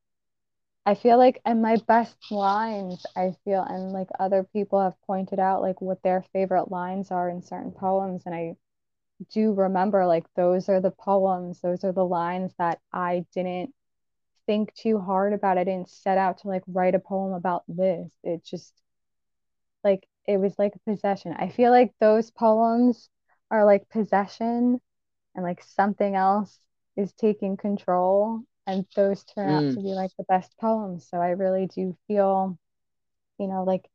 I 0.87 0.95
feel 0.97 1.19
like 1.19 1.41
and 1.47 1.63
my 1.63 1.77
best 1.89 2.17
lines, 2.33 3.07
I 3.17 3.33
feel 3.45 3.63
and 3.63 3.93
like 3.93 4.09
other 4.21 4.45
people 4.45 4.81
have 4.83 5.01
pointed 5.03 5.39
out 5.41 5.63
like 5.63 5.81
what 5.83 6.03
their 6.03 6.23
favorite 6.35 6.71
lines 6.71 7.11
are 7.13 7.29
in 7.31 7.43
certain 7.43 7.73
poems 7.73 8.25
and 8.27 8.35
I 8.35 8.57
do 9.31 9.53
remember 9.55 10.07
like 10.07 10.27
those 10.37 10.69
are 10.71 10.81
the 10.81 10.91
poems, 10.93 11.61
those 11.63 11.85
are 11.85 11.93
the 11.93 12.05
lines 12.07 12.55
that 12.59 12.81
I 12.93 13.27
didn't 13.35 13.75
think 14.47 14.75
too 14.75 14.99
hard 15.01 15.33
about. 15.35 15.59
I 15.59 15.65
didn't 15.65 15.91
set 15.91 16.19
out 16.19 16.39
to 16.41 16.49
like 16.49 16.65
write 16.69 16.95
a 16.97 17.01
poem 17.01 17.35
about 17.35 17.65
this. 17.69 18.13
It 18.25 18.45
just 18.45 18.75
like 19.85 20.07
it 20.27 20.39
was 20.39 20.59
like 20.59 20.75
a 20.77 20.91
possession. 20.91 21.35
I 21.39 21.49
feel 21.49 21.71
like 21.71 21.93
those 22.01 22.31
poems 22.31 23.09
are 23.51 23.65
like 23.65 23.89
possession 23.91 24.81
and 25.35 25.45
like 25.45 25.62
something 25.62 26.15
else 26.17 26.61
is 26.97 27.12
taking 27.15 27.57
control 27.57 28.43
and 28.67 28.87
those 28.97 29.25
turn 29.25 29.51
out 29.51 29.69
to 29.71 29.81
Mm, 29.81 29.83
be 29.83 29.95
like 29.95 30.12
the 30.19 30.25
best 30.25 30.57
poems. 30.61 31.09
So 31.09 31.19
I 31.19 31.31
really 31.31 31.67
do 31.69 31.97
feel, 32.09 32.59
you 33.39 33.49
know, 33.49 33.65
like 33.65 33.89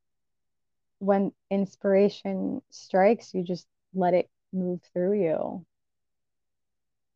when 1.00 1.34
inspiration 1.50 2.62
strikes, 2.70 3.34
you 3.34 3.44
just 3.44 3.68
let 3.94 4.14
it 4.14 4.30
move 4.54 4.82
through 4.94 5.14
you. 5.22 5.66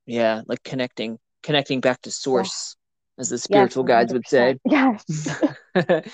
yeah, 0.05 0.41
like 0.47 0.63
connecting 0.63 1.19
connecting 1.43 1.81
back 1.81 2.01
to 2.01 2.11
Yeah. 2.33 2.49
source, 2.51 2.75
as 3.19 3.29
the 3.29 3.37
Yes, 3.47 3.71
spiritual 3.71 3.83
guides 3.83 4.13
would 4.13 4.27
100%. 4.27 4.27
say. 4.27 4.59
Yes. 4.65 5.33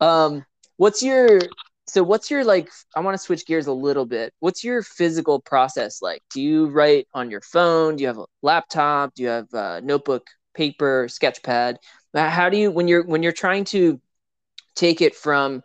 Um, 0.00 0.44
what's 0.78 1.02
your 1.02 1.50
so 1.86 2.02
what's 2.02 2.30
your 2.30 2.44
like 2.44 2.70
I 2.94 3.00
want 3.00 3.14
to 3.14 3.22
switch 3.22 3.46
gears 3.46 3.66
a 3.66 3.72
little 3.72 4.06
bit. 4.06 4.32
What's 4.40 4.64
your 4.64 4.82
physical 4.82 5.40
process 5.40 6.00
like? 6.02 6.22
Do 6.32 6.40
you 6.40 6.66
write 6.68 7.08
on 7.14 7.30
your 7.30 7.40
phone? 7.40 7.96
Do 7.96 8.02
you 8.02 8.08
have 8.08 8.18
a 8.18 8.26
laptop? 8.42 9.14
Do 9.14 9.22
you 9.22 9.28
have 9.28 9.52
a 9.52 9.80
notebook, 9.82 10.26
paper, 10.54 11.08
sketch 11.08 11.42
pad? 11.42 11.78
Uh, 12.14 12.28
How 12.30 12.48
do 12.48 12.56
you 12.56 12.70
when 12.70 12.88
you're 12.88 13.04
when 13.04 13.22
you're 13.22 13.32
trying 13.32 13.64
to 13.66 14.00
take 14.76 15.00
it 15.02 15.16
from 15.16 15.62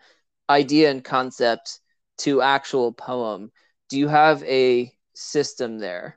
idea 0.49 0.91
and 0.91 1.03
concept 1.03 1.79
to 2.19 2.41
actual 2.41 2.93
poem, 2.93 3.51
do 3.89 3.97
you 3.99 4.07
have 4.07 4.43
a 4.43 4.91
system 5.15 5.79
there? 5.79 6.16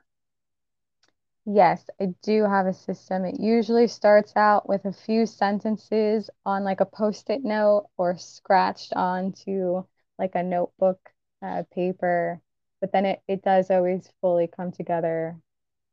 Yes, 1.53 1.83
I 1.99 2.13
do 2.23 2.45
have 2.45 2.65
a 2.65 2.73
system. 2.73 3.25
It 3.25 3.37
usually 3.37 3.87
starts 3.87 4.31
out 4.37 4.69
with 4.69 4.85
a 4.85 4.93
few 4.93 5.25
sentences 5.25 6.29
on 6.45 6.63
like 6.63 6.79
a 6.79 6.85
post-it 6.85 7.43
note 7.43 7.89
or 7.97 8.17
scratched 8.17 8.93
onto 8.93 9.83
like 10.17 10.35
a 10.35 10.43
notebook 10.43 10.97
uh, 11.41 11.63
paper, 11.73 12.39
but 12.79 12.93
then 12.93 13.05
it, 13.05 13.21
it 13.27 13.43
does 13.43 13.69
always 13.69 14.09
fully 14.21 14.47
come 14.47 14.71
together 14.71 15.35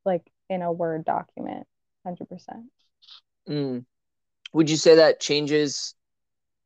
like 0.05 0.31
in 0.49 0.61
a 0.61 0.71
Word 0.71 1.03
document, 1.03 1.67
100%. 2.03 2.71
Mm. 3.49 3.85
Would 4.53 4.69
you 4.69 4.77
say 4.77 4.95
that 4.95 5.19
changes 5.19 5.93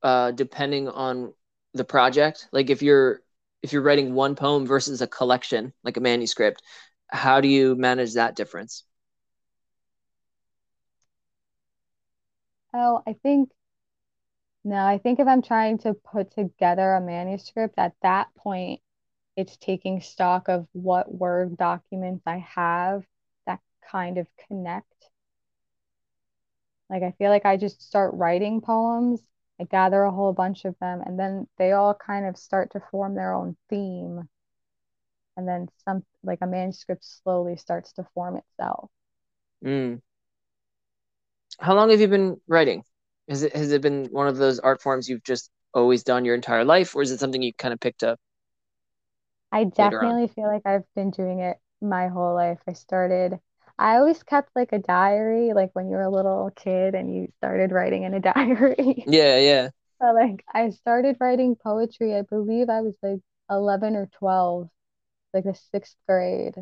uh, 0.04 0.32
depending 0.32 0.88
on 0.88 1.34
the 1.74 1.84
project? 1.84 2.48
Like 2.52 2.70
if 2.70 2.84
you're 2.84 3.22
if 3.64 3.74
you're 3.74 3.82
writing 3.82 4.14
one 4.14 4.36
poem 4.36 4.68
versus 4.68 5.02
a 5.02 5.08
collection, 5.08 5.74
like 5.84 5.98
a 5.98 6.02
manuscript, 6.02 6.62
how 7.10 7.42
do 7.42 7.48
you 7.48 7.76
manage 7.76 8.14
that 8.14 8.36
difference? 8.36 8.84
Oh, 12.74 13.02
I 13.08 13.14
think 13.14 13.50
no, 14.66 14.86
I 14.86 14.98
think 14.98 15.20
if 15.20 15.28
I'm 15.28 15.42
trying 15.42 15.78
to 15.80 15.94
put 15.94 16.32
together 16.32 16.94
a 16.94 17.02
manuscript 17.02 17.76
at 17.78 17.96
that 18.02 18.34
point, 18.36 18.82
it's 19.38 19.58
taking 19.58 20.02
stock 20.02 20.50
of 20.50 20.68
what 20.74 21.14
Word 21.14 21.58
documents 21.58 22.24
I 22.28 22.40
have 22.40 23.06
that 23.48 23.62
kind 23.92 24.18
of 24.18 24.28
connect. 24.48 25.12
Like 26.90 27.04
I 27.04 27.12
feel 27.12 27.30
like 27.30 27.46
I 27.46 27.58
just 27.58 27.82
start 27.82 28.14
writing 28.14 28.62
poems, 28.62 29.22
I 29.60 29.66
gather 29.66 30.04
a 30.04 30.12
whole 30.12 30.32
bunch 30.34 30.64
of 30.66 30.78
them, 30.80 31.02
and 31.02 31.20
then 31.20 31.48
they 31.58 31.74
all 31.74 31.94
kind 31.94 32.26
of 32.26 32.38
start 32.38 32.72
to 32.72 32.80
form 32.80 33.16
their 33.16 33.34
own 33.34 33.58
theme. 33.70 34.30
And 35.38 35.48
then 35.48 35.68
some 35.86 36.04
like 36.24 36.40
a 36.42 36.48
manuscript 36.48 37.04
slowly 37.06 37.58
starts 37.58 37.94
to 37.94 38.08
form 38.14 38.38
itself. 38.38 38.90
Mm. 39.64 40.02
How 41.60 41.74
long 41.76 41.90
have 41.90 42.00
you 42.02 42.08
been 42.08 42.40
writing? 42.48 42.84
Has 43.30 43.44
it 43.44 43.56
has 43.56 43.72
it 43.72 43.82
been 43.82 44.06
one 44.12 44.28
of 44.28 44.38
those 44.38 44.60
art 44.60 44.82
forms 44.82 45.08
you've 45.10 45.24
just 45.24 45.50
always 45.74 46.04
done 46.04 46.26
your 46.26 46.36
entire 46.36 46.66
life, 46.66 46.96
or 46.96 47.02
is 47.02 47.12
it 47.12 47.20
something 47.20 47.42
you 47.42 47.54
kind 47.54 47.74
of 47.74 47.80
picked 47.80 48.04
up 48.04 48.20
I 49.52 49.66
definitely 49.66 50.28
feel 50.28 50.48
like 50.48 50.66
I've 50.66 50.86
been 50.96 51.12
doing 51.12 51.40
it 51.40 51.58
my 51.82 52.08
whole 52.08 52.34
life. 52.34 52.60
I 52.68 52.74
started, 52.74 53.40
I 53.78 53.98
always 53.98 54.24
kept 54.24 54.56
like 54.56 54.72
a 54.74 54.80
diary, 54.80 55.54
like 55.54 55.72
when 55.74 55.88
you 55.90 55.96
were 55.96 56.02
a 56.04 56.10
little 56.10 56.50
kid 56.56 56.96
and 56.96 57.14
you 57.14 57.32
started 57.38 57.72
writing 57.72 58.04
in 58.04 58.14
a 58.14 58.20
diary. 58.20 59.06
Yeah, 59.06 59.38
yeah. 59.38 59.70
But 60.00 60.16
like 60.16 60.44
I 60.54 60.70
started 60.72 61.18
writing 61.20 61.56
poetry, 61.56 62.16
I 62.16 62.24
believe 62.24 62.70
I 62.70 62.82
was 62.82 62.96
like 63.04 63.22
11 63.50 63.96
or 63.96 64.08
12, 64.08 64.70
like 65.34 65.46
the 65.46 65.56
sixth 65.56 65.98
grade. 66.08 66.56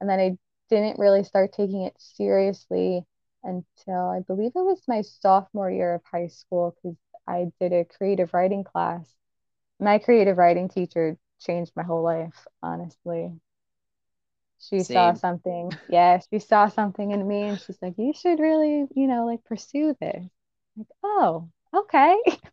And 0.00 0.10
then 0.10 0.20
I 0.20 0.38
didn't 0.70 0.98
really 0.98 1.24
start 1.24 1.52
taking 1.52 1.82
it 1.82 1.94
seriously 1.98 3.04
until 3.44 4.08
I 4.08 4.20
believe 4.20 4.52
it 4.54 4.60
was 4.60 4.82
my 4.88 5.02
sophomore 5.02 5.70
year 5.70 5.94
of 5.94 6.02
high 6.04 6.28
school 6.28 6.76
because 6.82 6.96
I 7.28 7.52
did 7.60 7.72
a 7.72 7.84
creative 7.84 8.34
writing 8.34 8.64
class. 8.64 9.08
My 9.80 9.98
creative 9.98 10.38
writing 10.38 10.68
teacher 10.68 11.18
changed 11.40 11.72
my 11.76 11.84
whole 11.84 12.02
life, 12.02 12.46
honestly. 12.62 13.32
She 14.58 14.82
saw 14.82 15.12
something, 15.12 15.78
yeah, 15.88 16.18
she 16.30 16.38
saw 16.38 16.68
something 16.68 17.10
in 17.10 17.26
me 17.28 17.48
and 17.48 17.60
she's 17.60 17.80
like, 17.82 17.98
you 17.98 18.12
should 18.14 18.38
really, 18.40 18.86
you 18.94 19.06
know, 19.06 19.26
like 19.26 19.44
pursue 19.44 19.94
this. 20.00 20.24
Like, 20.76 20.86
oh, 21.02 21.50
okay. 21.74 22.16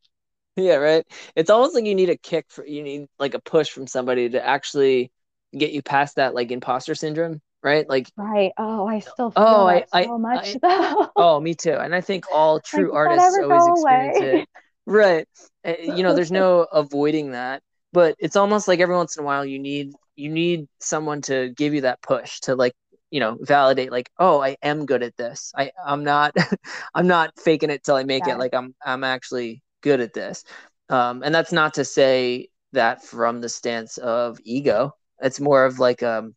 Yeah, 0.55 0.75
right. 0.75 1.05
It's 1.35 1.49
almost 1.49 1.73
like 1.75 1.85
you 1.85 1.95
need 1.95 2.09
a 2.09 2.17
kick 2.17 2.45
for 2.49 2.65
you 2.65 2.83
need 2.83 3.07
like 3.17 3.33
a 3.33 3.39
push 3.41 3.69
from 3.69 3.87
somebody 3.87 4.29
to 4.29 4.45
actually 4.45 5.11
get 5.57 5.71
you 5.71 5.81
past 5.81 6.15
that 6.15 6.35
like 6.35 6.51
imposter 6.51 6.95
syndrome, 6.95 7.41
right? 7.63 7.87
Like, 7.87 8.09
Right. 8.17 8.51
Oh, 8.57 8.87
I 8.87 8.99
still 8.99 9.31
feel 9.31 9.43
oh, 9.43 9.67
I, 9.67 9.85
I, 9.93 10.03
so 10.03 10.17
much 10.17 10.55
I, 10.55 10.59
though. 10.61 11.11
oh, 11.15 11.39
me 11.39 11.55
too. 11.55 11.73
And 11.73 11.95
I 11.95 12.01
think 12.01 12.25
all 12.31 12.59
true 12.59 12.91
that 12.91 12.95
artists 12.97 13.37
always 13.39 13.67
experience 13.67 14.17
away? 14.17 14.41
it. 14.41 14.49
Right. 14.85 15.27
Uh, 15.65 15.73
You 15.85 16.03
know, 16.03 16.13
there's 16.13 16.31
no 16.31 16.61
avoiding 16.71 17.31
that, 17.31 17.61
but 17.93 18.15
it's 18.19 18.35
almost 18.35 18.67
like 18.67 18.79
every 18.79 18.95
once 18.95 19.17
in 19.17 19.23
a 19.23 19.25
while 19.25 19.45
you 19.45 19.59
need 19.59 19.93
you 20.15 20.29
need 20.29 20.67
someone 20.79 21.21
to 21.21 21.49
give 21.55 21.73
you 21.73 21.81
that 21.81 22.01
push 22.01 22.39
to 22.41 22.55
like, 22.55 22.73
you 23.09 23.19
know, 23.21 23.37
validate 23.41 23.91
like, 23.91 24.09
oh, 24.19 24.41
I 24.41 24.57
am 24.61 24.85
good 24.85 25.03
at 25.03 25.15
this. 25.17 25.51
I 25.55 25.71
I'm 25.85 26.03
not 26.03 26.35
I'm 26.95 27.07
not 27.07 27.31
faking 27.39 27.69
it 27.69 27.83
till 27.83 27.95
I 27.95 28.03
make 28.03 28.27
it. 28.27 28.37
Like 28.37 28.53
I'm 28.53 28.75
I'm 28.85 29.03
actually 29.03 29.61
good 29.81 30.01
at 30.01 30.13
this. 30.13 30.43
Um, 30.89 31.21
and 31.23 31.33
that's 31.33 31.51
not 31.51 31.75
to 31.75 31.85
say 31.85 32.49
that 32.73 33.03
from 33.03 33.41
the 33.41 33.49
stance 33.49 33.97
of 33.97 34.39
ego. 34.43 34.93
It's 35.21 35.39
more 35.39 35.65
of 35.65 35.79
like 35.79 36.03
um 36.03 36.35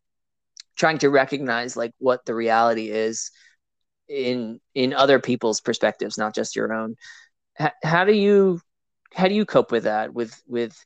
trying 0.76 0.98
to 0.98 1.10
recognize 1.10 1.76
like 1.76 1.92
what 1.98 2.24
the 2.26 2.34
reality 2.34 2.90
is 2.90 3.30
in 4.08 4.60
in 4.74 4.92
other 4.94 5.20
people's 5.20 5.60
perspectives, 5.60 6.18
not 6.18 6.34
just 6.34 6.56
your 6.56 6.72
own. 6.72 6.96
H- 7.60 7.72
how 7.84 8.04
do 8.04 8.12
you 8.14 8.60
how 9.14 9.28
do 9.28 9.34
you 9.34 9.46
cope 9.46 9.72
with 9.72 9.84
that 9.84 10.14
with 10.14 10.34
with 10.48 10.76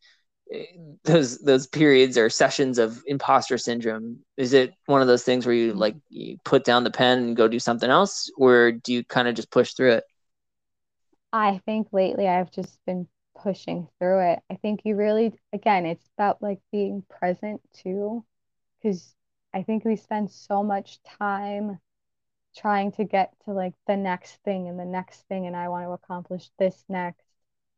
eh, 0.53 0.65
those 1.05 1.39
those 1.41 1.67
periods 1.69 2.19
or 2.19 2.31
sessions 2.31 2.79
of 2.79 3.03
imposter 3.07 3.59
syndrome? 3.59 4.21
Is 4.37 4.53
it 4.55 4.75
one 4.87 5.03
of 5.03 5.09
those 5.09 5.25
things 5.25 5.47
where 5.47 5.55
you 5.55 5.75
like 5.75 5.97
you 6.11 6.39
put 6.45 6.65
down 6.65 6.85
the 6.85 6.91
pen 6.91 7.19
and 7.21 7.37
go 7.37 7.49
do 7.49 7.61
something 7.61 7.91
else, 7.91 8.31
or 8.39 8.73
do 8.73 8.93
you 8.95 9.05
kind 9.05 9.29
of 9.29 9.35
just 9.37 9.51
push 9.53 9.75
through 9.75 9.93
it? 9.95 10.05
I 11.33 11.59
think 11.65 11.93
lately 11.93 12.27
I've 12.27 12.51
just 12.51 12.85
been 12.85 13.09
pushing 13.43 13.89
through 13.99 14.33
it. 14.33 14.41
I 14.51 14.57
think 14.57 14.81
you 14.85 14.97
really, 14.97 15.39
again, 15.53 15.87
it's 15.87 16.09
about 16.17 16.43
like 16.43 16.61
being 16.73 17.03
present 17.09 17.61
too, 17.73 18.25
because 18.83 19.15
I 19.55 19.63
think 19.63 19.85
we 19.85 19.97
spend 19.97 20.31
so 20.31 20.63
much 20.63 21.03
time 21.03 21.79
trying 22.57 22.93
to 22.93 23.05
get 23.05 23.33
to 23.45 23.53
like 23.53 23.75
the 23.87 23.97
next 23.97 24.37
thing 24.45 24.69
and 24.69 24.79
the 24.79 24.85
next 24.85 25.23
thing, 25.29 25.47
and 25.47 25.55
I 25.57 25.69
want 25.69 25.85
to 25.85 25.91
accomplish 25.91 26.51
this 26.59 26.85
next. 26.89 27.27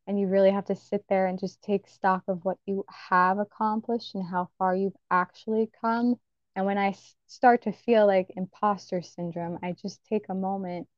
And 0.06 0.18
you 0.18 0.26
really 0.26 0.50
have 0.50 0.64
to 0.66 0.76
sit 0.76 1.04
there 1.08 1.26
and 1.26 1.38
just 1.38 1.60
take 1.60 1.86
stock 1.86 2.22
of 2.28 2.44
what 2.44 2.56
you 2.64 2.84
have 2.88 3.38
accomplished 3.38 4.14
and 4.14 4.24
how 4.26 4.48
far 4.56 4.74
you've 4.74 4.96
actually 5.10 5.70
come. 5.80 6.14
And 6.56 6.64
when 6.64 6.78
I 6.78 6.96
start 7.26 7.62
to 7.62 7.72
feel 7.72 8.06
like 8.06 8.32
imposter 8.34 9.02
syndrome, 9.02 9.58
I 9.62 9.72
just 9.72 10.00
take 10.08 10.30
a 10.30 10.34
moment 10.34 10.88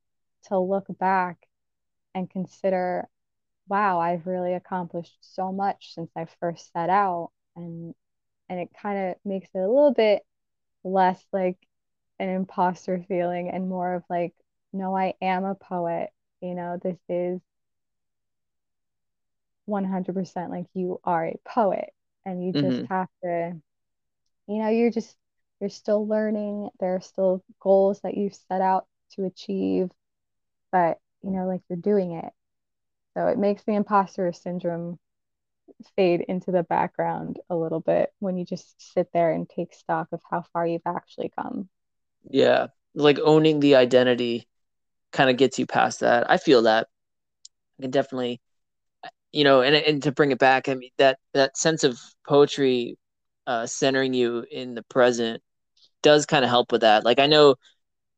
to 0.45 0.57
look 0.57 0.85
back 0.97 1.45
and 2.15 2.29
consider, 2.29 3.07
wow, 3.71 4.01
I've 4.01 4.27
really 4.27 4.55
accomplished 4.55 5.17
so 5.21 5.53
much 5.53 5.95
since 5.95 6.11
I 6.17 6.27
first 6.41 6.73
set 6.73 6.91
out. 6.91 7.31
And 7.57 7.95
and 8.49 8.59
it 8.61 8.71
kind 8.81 9.11
of 9.11 9.17
makes 9.25 9.49
it 9.55 9.59
a 9.59 9.67
little 9.69 9.93
bit 9.93 10.23
less 10.85 11.25
like 11.33 11.57
an 12.19 12.29
imposter 12.29 13.03
feeling 13.09 13.49
and 13.51 13.69
more 13.69 13.95
of 13.95 14.03
like, 14.09 14.33
no, 14.73 14.97
I 14.97 15.15
am 15.21 15.45
a 15.45 15.55
poet. 15.55 16.11
You 16.41 16.55
know, 16.55 16.79
this 16.83 16.99
is 17.09 17.41
100% 19.65 20.51
like 20.51 20.67
you 20.73 20.99
are 21.03 21.25
a 21.27 21.39
poet 21.45 21.91
and 22.25 22.43
you 22.43 22.53
just 22.53 22.81
hmm 22.81 22.85
have 22.89 23.07
to, 23.23 23.53
you 24.47 24.59
know, 24.63 24.69
you're 24.69 24.91
just, 24.91 25.15
you're 25.61 25.69
still 25.71 26.07
learning. 26.07 26.69
There 26.79 26.95
are 26.95 27.01
still 27.01 27.43
goals 27.61 28.01
that 28.01 28.17
you've 28.17 28.35
set 28.35 28.61
out 28.61 28.87
to 29.13 29.25
achieve, 29.25 29.89
but, 30.71 30.99
you 31.23 31.31
know, 31.31 31.47
like 31.47 31.61
you're 31.69 31.77
doing 31.79 32.13
it. 32.13 32.33
So 33.15 33.27
it 33.27 33.37
makes 33.37 33.63
the 33.63 33.73
imposter 33.75 34.31
syndrome 34.33 34.99
fade 35.95 36.21
into 36.27 36.51
the 36.51 36.63
background 36.63 37.39
a 37.49 37.55
little 37.55 37.79
bit 37.79 38.11
when 38.19 38.37
you 38.37 38.45
just 38.45 38.93
sit 38.93 39.09
there 39.13 39.31
and 39.31 39.49
take 39.49 39.73
stock 39.73 40.07
of 40.11 40.21
how 40.29 40.43
far 40.53 40.65
you've 40.65 40.81
actually 40.85 41.31
come. 41.37 41.69
Yeah. 42.29 42.67
Like 42.93 43.19
owning 43.19 43.59
the 43.59 43.75
identity 43.75 44.47
kind 45.11 45.29
of 45.29 45.37
gets 45.37 45.59
you 45.59 45.65
past 45.67 46.01
that. 46.01 46.29
I 46.29 46.37
feel 46.37 46.63
that. 46.63 46.87
I 47.79 47.83
can 47.83 47.91
definitely 47.91 48.41
you 49.31 49.43
know, 49.43 49.61
and 49.61 49.75
and 49.75 50.03
to 50.03 50.11
bring 50.11 50.31
it 50.31 50.39
back, 50.39 50.69
I 50.69 50.75
mean 50.75 50.91
that 50.97 51.19
that 51.33 51.57
sense 51.57 51.83
of 51.83 51.99
poetry 52.27 52.97
uh 53.47 53.65
centering 53.65 54.13
you 54.13 54.45
in 54.51 54.75
the 54.75 54.83
present 54.83 55.41
does 56.03 56.25
kind 56.25 56.43
of 56.45 56.49
help 56.49 56.71
with 56.71 56.81
that. 56.81 57.05
Like 57.05 57.19
I 57.19 57.27
know 57.27 57.55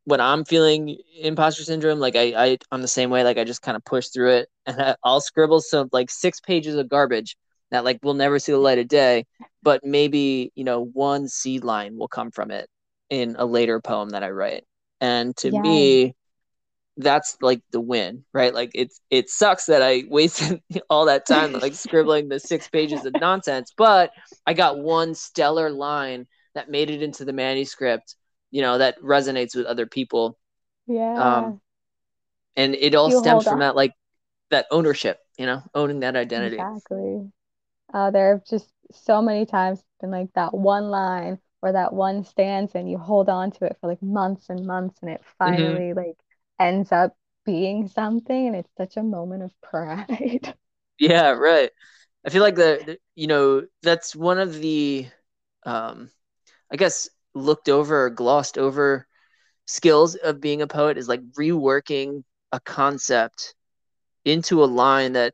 when 0.06 0.20
I'm 0.20 0.44
feeling 0.44 0.98
imposter 1.20 1.64
syndrome, 1.64 2.00
like 2.00 2.16
I, 2.16 2.34
I 2.36 2.58
I'm 2.72 2.82
the 2.82 2.88
same 2.88 3.10
way. 3.10 3.24
Like 3.24 3.38
I 3.38 3.44
just 3.44 3.62
kind 3.62 3.78
of 3.78 3.86
push 3.86 4.08
through 4.08 4.32
it, 4.32 4.50
and 4.66 4.82
I, 4.82 4.96
I'll 5.04 5.22
scribble 5.22 5.62
some 5.62 5.90
like 5.92 6.10
six 6.10 6.40
pages 6.40 6.76
of 6.76 6.90
garbage 6.90 7.38
that 7.72 7.84
like 7.84 8.00
will 8.04 8.14
never 8.14 8.40
see 8.40 8.52
the 8.52 8.58
light 8.58 8.80
of 8.80 8.88
day. 8.88 9.26
But 9.62 9.84
maybe 9.84 10.52
you 10.56 10.64
know 10.64 10.86
one 10.86 11.28
seed 11.28 11.64
line 11.64 11.98
will 11.98 12.08
come 12.08 12.32
from 12.32 12.52
it 12.52 12.70
in 13.10 13.36
a 13.38 13.46
later 13.46 13.80
poem 13.80 14.10
that 14.10 14.24
I 14.24 14.30
write. 14.32 14.66
And 15.00 15.36
to 15.38 15.52
yeah. 15.52 15.62
me, 15.62 16.16
that's 16.98 17.38
like 17.42 17.62
the 17.72 17.82
win, 17.82 18.26
right? 18.34 18.54
Like 18.54 18.72
it's 18.76 19.00
it 19.10 19.30
sucks 19.30 19.68
that 19.68 19.82
I 19.82 20.04
wasted 20.10 20.62
all 20.90 21.06
that 21.06 21.26
time 21.26 21.54
like 21.54 21.74
scribbling 21.74 22.30
the 22.30 22.40
six 22.40 22.68
pages 22.68 23.06
of 23.06 23.14
nonsense, 23.22 23.72
but 23.78 24.12
I 24.46 24.54
got 24.54 24.80
one 24.80 25.16
stellar 25.16 25.70
line 25.70 26.28
that 26.56 26.70
made 26.70 26.90
it 26.90 27.02
into 27.02 27.26
the 27.26 27.34
manuscript 27.34 28.16
you 28.54 28.62
know 28.62 28.78
that 28.78 29.02
resonates 29.02 29.56
with 29.56 29.66
other 29.66 29.88
people. 29.88 30.38
Yeah. 30.86 31.16
Um 31.16 31.62
and 32.56 32.76
it 32.76 32.94
all 32.94 33.10
you 33.10 33.18
stems 33.18 33.46
from 33.46 33.60
that 33.60 33.76
like 33.76 33.94
that 34.52 34.68
ownership 34.70 35.18
you 35.40 35.48
know 35.48 35.64
owning 35.74 36.02
that 36.02 36.16
identity. 36.16 36.58
Exactly. 36.58 37.32
Uh 37.92 38.12
there 38.12 38.36
have 38.36 38.46
just 38.46 38.70
so 38.92 39.24
many 39.24 39.48
times 39.48 39.84
been 40.00 40.12
like 40.12 40.32
that 40.36 40.54
one 40.54 40.90
line 40.90 41.40
or 41.64 41.72
that 41.72 41.94
one 41.94 42.24
stance 42.24 42.76
and 42.76 42.90
you 42.90 43.00
hold 43.00 43.28
on 43.28 43.50
to 43.50 43.66
it 43.66 43.76
for 43.82 43.88
like 43.88 44.04
months 44.04 44.50
and 44.50 44.68
months 44.68 45.00
and 45.02 45.10
it 45.10 45.22
mm-hmm. 45.22 45.44
finally 45.44 45.90
mm-hmm. 45.90 45.98
like 45.98 46.18
ends 46.60 46.92
up 46.92 47.18
being 47.46 47.88
something 47.88 48.48
and 48.48 48.56
it's 48.56 48.72
such 48.78 48.98
a 48.98 49.04
moment 49.04 49.44
of 49.44 49.52
pride. 49.62 50.54
Yeah 51.00 51.32
right. 51.32 51.72
I 52.24 52.30
feel 52.30 52.44
like 52.44 52.54
the, 52.54 52.82
the 52.86 52.98
you 53.16 53.26
know 53.26 53.64
that's 53.82 54.16
one 54.16 54.38
of 54.38 54.54
the 54.54 55.08
um 55.66 56.12
i 56.72 56.76
guess 56.76 57.10
looked 57.36 57.70
over 57.70 58.06
or 58.06 58.10
glossed 58.10 58.58
over 58.58 59.08
skills 59.66 60.16
of 60.16 60.42
being 60.42 60.62
a 60.62 60.68
poet 60.68 60.98
is 60.98 61.08
like 61.08 61.22
reworking 61.38 62.24
a 62.52 62.60
concept 62.60 63.56
into 64.26 64.64
a 64.64 64.66
line 64.66 65.14
that 65.14 65.34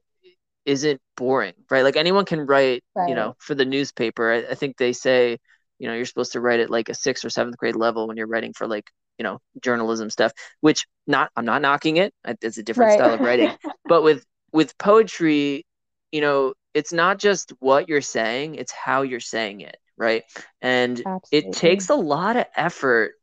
isn't 0.65 1.01
boring, 1.17 1.53
right? 1.69 1.83
Like 1.83 1.97
anyone 1.97 2.25
can 2.25 2.41
write, 2.41 2.83
right. 2.95 3.09
you 3.09 3.15
know, 3.15 3.35
for 3.39 3.55
the 3.55 3.65
newspaper. 3.65 4.31
I, 4.31 4.51
I, 4.51 4.55
think 4.55 4.77
they 4.77 4.93
say, 4.93 5.37
you 5.79 5.87
know, 5.87 5.95
you're 5.95 6.05
supposed 6.05 6.33
to 6.33 6.41
write 6.41 6.59
at 6.59 6.69
like 6.69 6.89
a 6.89 6.93
sixth 6.93 7.25
or 7.25 7.29
seventh 7.29 7.57
grade 7.57 7.75
level 7.75 8.07
when 8.07 8.17
you're 8.17 8.27
writing 8.27 8.53
for 8.53 8.67
like, 8.67 8.89
you 9.17 9.23
know, 9.23 9.39
journalism 9.61 10.09
stuff, 10.09 10.31
which 10.61 10.85
not, 11.07 11.31
I'm 11.35 11.45
not 11.45 11.61
knocking 11.61 11.97
it. 11.97 12.13
It's 12.41 12.57
a 12.57 12.63
different 12.63 12.91
right. 12.91 12.99
style 12.99 13.13
of 13.13 13.19
writing. 13.19 13.51
but 13.85 14.03
with, 14.03 14.23
with 14.53 14.77
poetry, 14.77 15.65
you 16.11 16.21
know, 16.21 16.53
it's 16.73 16.93
not 16.93 17.17
just 17.17 17.51
what 17.59 17.89
you're 17.89 18.01
saying, 18.01 18.55
it's 18.55 18.71
how 18.71 19.01
you're 19.01 19.19
saying 19.19 19.61
it 19.61 19.77
right? 19.99 20.23
And 20.61 20.97
Absolutely. 21.05 21.49
it 21.49 21.53
takes 21.53 21.89
a 21.89 21.95
lot 21.95 22.37
of 22.37 22.45
effort 22.55 23.13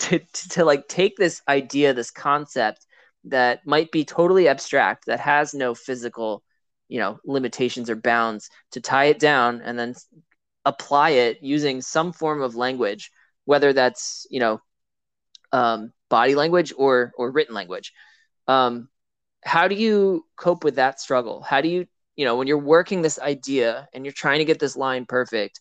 to, 0.00 0.20
to, 0.20 0.48
to 0.50 0.64
like 0.64 0.86
take 0.86 1.16
this 1.16 1.42
idea, 1.48 1.94
this 1.94 2.10
concept 2.12 2.86
that 3.24 3.66
might 3.66 3.90
be 3.90 4.04
totally 4.04 4.46
abstract, 4.46 5.06
that 5.06 5.18
has 5.20 5.54
no 5.54 5.74
physical, 5.74 6.44
you 6.88 7.00
know, 7.00 7.18
limitations 7.24 7.90
or 7.90 7.96
bounds, 7.96 8.50
to 8.72 8.80
tie 8.80 9.06
it 9.06 9.18
down 9.18 9.60
and 9.62 9.78
then 9.78 9.94
apply 10.64 11.10
it 11.10 11.38
using 11.42 11.80
some 11.80 12.12
form 12.12 12.42
of 12.42 12.54
language, 12.54 13.10
whether 13.46 13.72
that's 13.72 14.26
you 14.30 14.38
know, 14.38 14.60
um, 15.50 15.92
body 16.10 16.34
language 16.34 16.72
or 16.76 17.12
or 17.16 17.32
written 17.32 17.54
language. 17.54 17.92
Um, 18.46 18.88
how 19.44 19.68
do 19.68 19.74
you 19.74 20.26
cope 20.36 20.62
with 20.62 20.76
that 20.76 21.00
struggle? 21.00 21.42
How 21.42 21.60
do 21.60 21.68
you 21.68 21.86
you 22.16 22.24
know 22.24 22.36
when 22.36 22.46
you're 22.46 22.58
working 22.58 23.02
this 23.02 23.18
idea 23.18 23.88
and 23.92 24.04
you're 24.04 24.12
trying 24.12 24.38
to 24.38 24.44
get 24.44 24.58
this 24.58 24.76
line 24.76 25.06
perfect? 25.06 25.60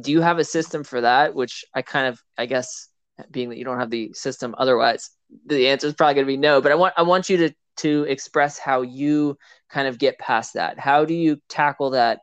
Do 0.00 0.12
you 0.12 0.20
have 0.20 0.38
a 0.38 0.44
system 0.44 0.84
for 0.84 1.00
that? 1.00 1.34
Which 1.34 1.64
I 1.74 1.82
kind 1.82 2.08
of, 2.08 2.20
I 2.36 2.46
guess, 2.46 2.88
being 3.30 3.48
that 3.48 3.58
you 3.58 3.64
don't 3.64 3.78
have 3.78 3.90
the 3.90 4.12
system, 4.12 4.54
otherwise 4.58 5.10
the 5.46 5.68
answer 5.68 5.86
is 5.86 5.94
probably 5.94 6.14
going 6.14 6.26
to 6.26 6.32
be 6.32 6.36
no. 6.36 6.60
But 6.60 6.72
I 6.72 6.74
want 6.74 6.94
I 6.96 7.02
want 7.02 7.28
you 7.28 7.36
to 7.38 7.54
to 7.78 8.04
express 8.04 8.58
how 8.58 8.82
you 8.82 9.36
kind 9.68 9.88
of 9.88 9.98
get 9.98 10.18
past 10.18 10.54
that. 10.54 10.78
How 10.78 11.04
do 11.04 11.14
you 11.14 11.38
tackle 11.48 11.90
that? 11.90 12.20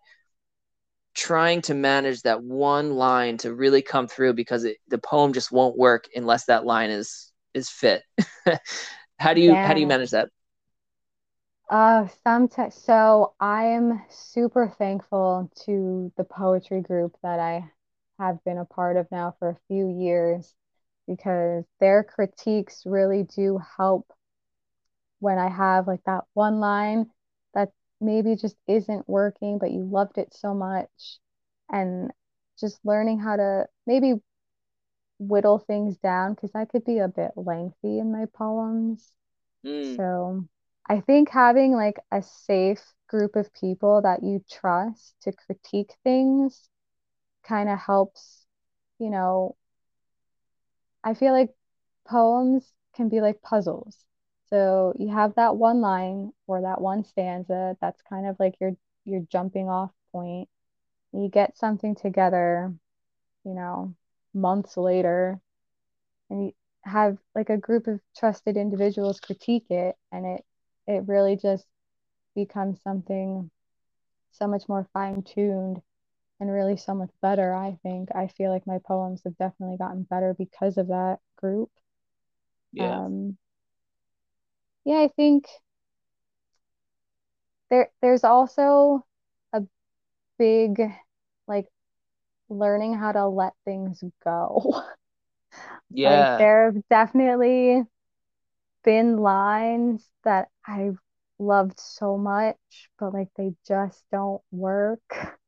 Trying 1.15 1.61
to 1.63 1.75
manage 1.75 2.23
that 2.23 2.43
one 2.43 2.95
line 2.95 3.37
to 3.39 3.53
really 3.53 3.83
come 3.83 4.07
through 4.07 4.33
because 4.33 4.63
it, 4.63 4.77
the 4.87 4.97
poem 4.97 5.31
just 5.33 5.51
won't 5.51 5.77
work 5.77 6.05
unless 6.15 6.45
that 6.45 6.65
line 6.65 6.89
is 6.89 7.31
is 7.53 7.69
fit. 7.69 8.01
how 9.19 9.33
do 9.33 9.41
you 9.41 9.51
yeah. 9.51 9.67
how 9.67 9.73
do 9.73 9.79
you 9.79 9.87
manage 9.87 10.11
that? 10.11 10.29
Uh, 11.73 12.07
sometimes. 12.23 12.75
So 12.75 13.33
I 13.39 13.65
am 13.65 13.99
super 14.07 14.71
thankful 14.77 15.49
to 15.65 16.13
the 16.17 16.23
poetry 16.23 16.81
group 16.81 17.17
that 17.23 17.39
I 17.39 17.67
have 18.19 18.43
been 18.43 18.59
a 18.59 18.65
part 18.65 18.95
of 18.95 19.07
now 19.11 19.35
for 19.39 19.49
a 19.49 19.57
few 19.67 19.89
years 19.89 20.53
because 21.07 21.63
their 21.79 22.03
critiques 22.03 22.83
really 22.85 23.23
do 23.23 23.59
help 23.75 24.05
when 25.19 25.39
I 25.39 25.49
have 25.49 25.87
like 25.87 26.03
that 26.05 26.25
one 26.35 26.59
line 26.59 27.09
that 27.55 27.71
maybe 27.99 28.35
just 28.35 28.55
isn't 28.67 29.09
working, 29.09 29.57
but 29.57 29.71
you 29.71 29.83
loved 29.83 30.19
it 30.19 30.31
so 30.31 30.53
much. 30.53 31.17
And 31.71 32.11
just 32.59 32.79
learning 32.85 33.17
how 33.17 33.35
to 33.37 33.65
maybe 33.87 34.21
whittle 35.17 35.57
things 35.57 35.97
down 35.97 36.35
because 36.35 36.51
I 36.53 36.65
could 36.65 36.85
be 36.85 36.99
a 36.99 37.07
bit 37.07 37.31
lengthy 37.35 37.97
in 37.97 38.11
my 38.11 38.25
poems. 38.31 39.11
Mm. 39.65 39.95
So 39.95 40.47
I 40.87 41.01
think 41.01 41.29
having 41.29 41.73
like 41.73 41.99
a 42.11 42.21
safe 42.21 42.93
group 43.07 43.35
of 43.35 43.53
people 43.53 44.01
that 44.01 44.23
you 44.23 44.43
trust 44.49 45.15
to 45.21 45.31
critique 45.33 45.95
things 46.03 46.69
kind 47.43 47.69
of 47.69 47.79
helps, 47.79 48.45
you 48.99 49.09
know. 49.09 49.55
I 51.03 51.13
feel 51.13 51.33
like 51.33 51.55
poems 52.05 52.73
can 52.95 53.09
be 53.09 53.21
like 53.21 53.41
puzzles. 53.41 54.05
So 54.49 54.93
you 54.97 55.09
have 55.09 55.35
that 55.35 55.55
one 55.57 55.81
line 55.81 56.33
or 56.47 56.61
that 56.61 56.81
one 56.81 57.03
stanza 57.03 57.77
that's 57.81 58.01
kind 58.03 58.27
of 58.27 58.37
like 58.39 58.59
your 58.59 58.75
your 59.05 59.21
jumping 59.21 59.69
off 59.69 59.91
point. 60.11 60.49
You 61.13 61.29
get 61.29 61.57
something 61.57 61.95
together, 61.95 62.73
you 63.45 63.53
know, 63.53 63.95
months 64.33 64.77
later, 64.77 65.41
and 66.29 66.45
you 66.47 66.53
have 66.83 67.17
like 67.35 67.49
a 67.49 67.57
group 67.57 67.87
of 67.87 68.01
trusted 68.15 68.57
individuals 68.57 69.19
critique 69.19 69.69
it 69.71 69.97
and 70.11 70.25
it 70.25 70.45
it 70.87 71.07
really 71.07 71.35
just 71.37 71.65
becomes 72.35 72.81
something 72.83 73.51
so 74.31 74.47
much 74.47 74.69
more 74.69 74.87
fine 74.93 75.23
tuned 75.23 75.81
and 76.39 76.51
really 76.51 76.77
so 76.77 76.95
much 76.95 77.11
better. 77.21 77.53
I 77.53 77.79
think 77.83 78.09
I 78.15 78.27
feel 78.27 78.51
like 78.51 78.67
my 78.67 78.79
poems 78.79 79.23
have 79.25 79.37
definitely 79.37 79.77
gotten 79.77 80.03
better 80.03 80.35
because 80.37 80.77
of 80.77 80.87
that 80.89 81.19
group. 81.37 81.71
Yeah. 82.73 83.01
Um, 83.05 83.37
yeah, 84.85 84.99
I 85.01 85.09
think 85.15 85.47
there 87.69 87.89
there's 88.01 88.23
also 88.23 89.05
a 89.53 89.61
big 90.39 90.81
like 91.47 91.67
learning 92.49 92.95
how 92.95 93.11
to 93.11 93.27
let 93.27 93.53
things 93.65 94.03
go. 94.23 94.83
Yeah. 95.89 96.03
like 96.03 96.29
there 96.37 96.71
have 96.71 96.83
definitely 96.89 97.83
been 98.83 99.17
lines 99.17 100.09
that 100.23 100.49
I've 100.67 100.97
loved 101.39 101.79
so 101.79 102.17
much, 102.17 102.57
but 102.99 103.13
like 103.13 103.29
they 103.35 103.53
just 103.67 104.03
don't 104.11 104.41
work. 104.51 105.01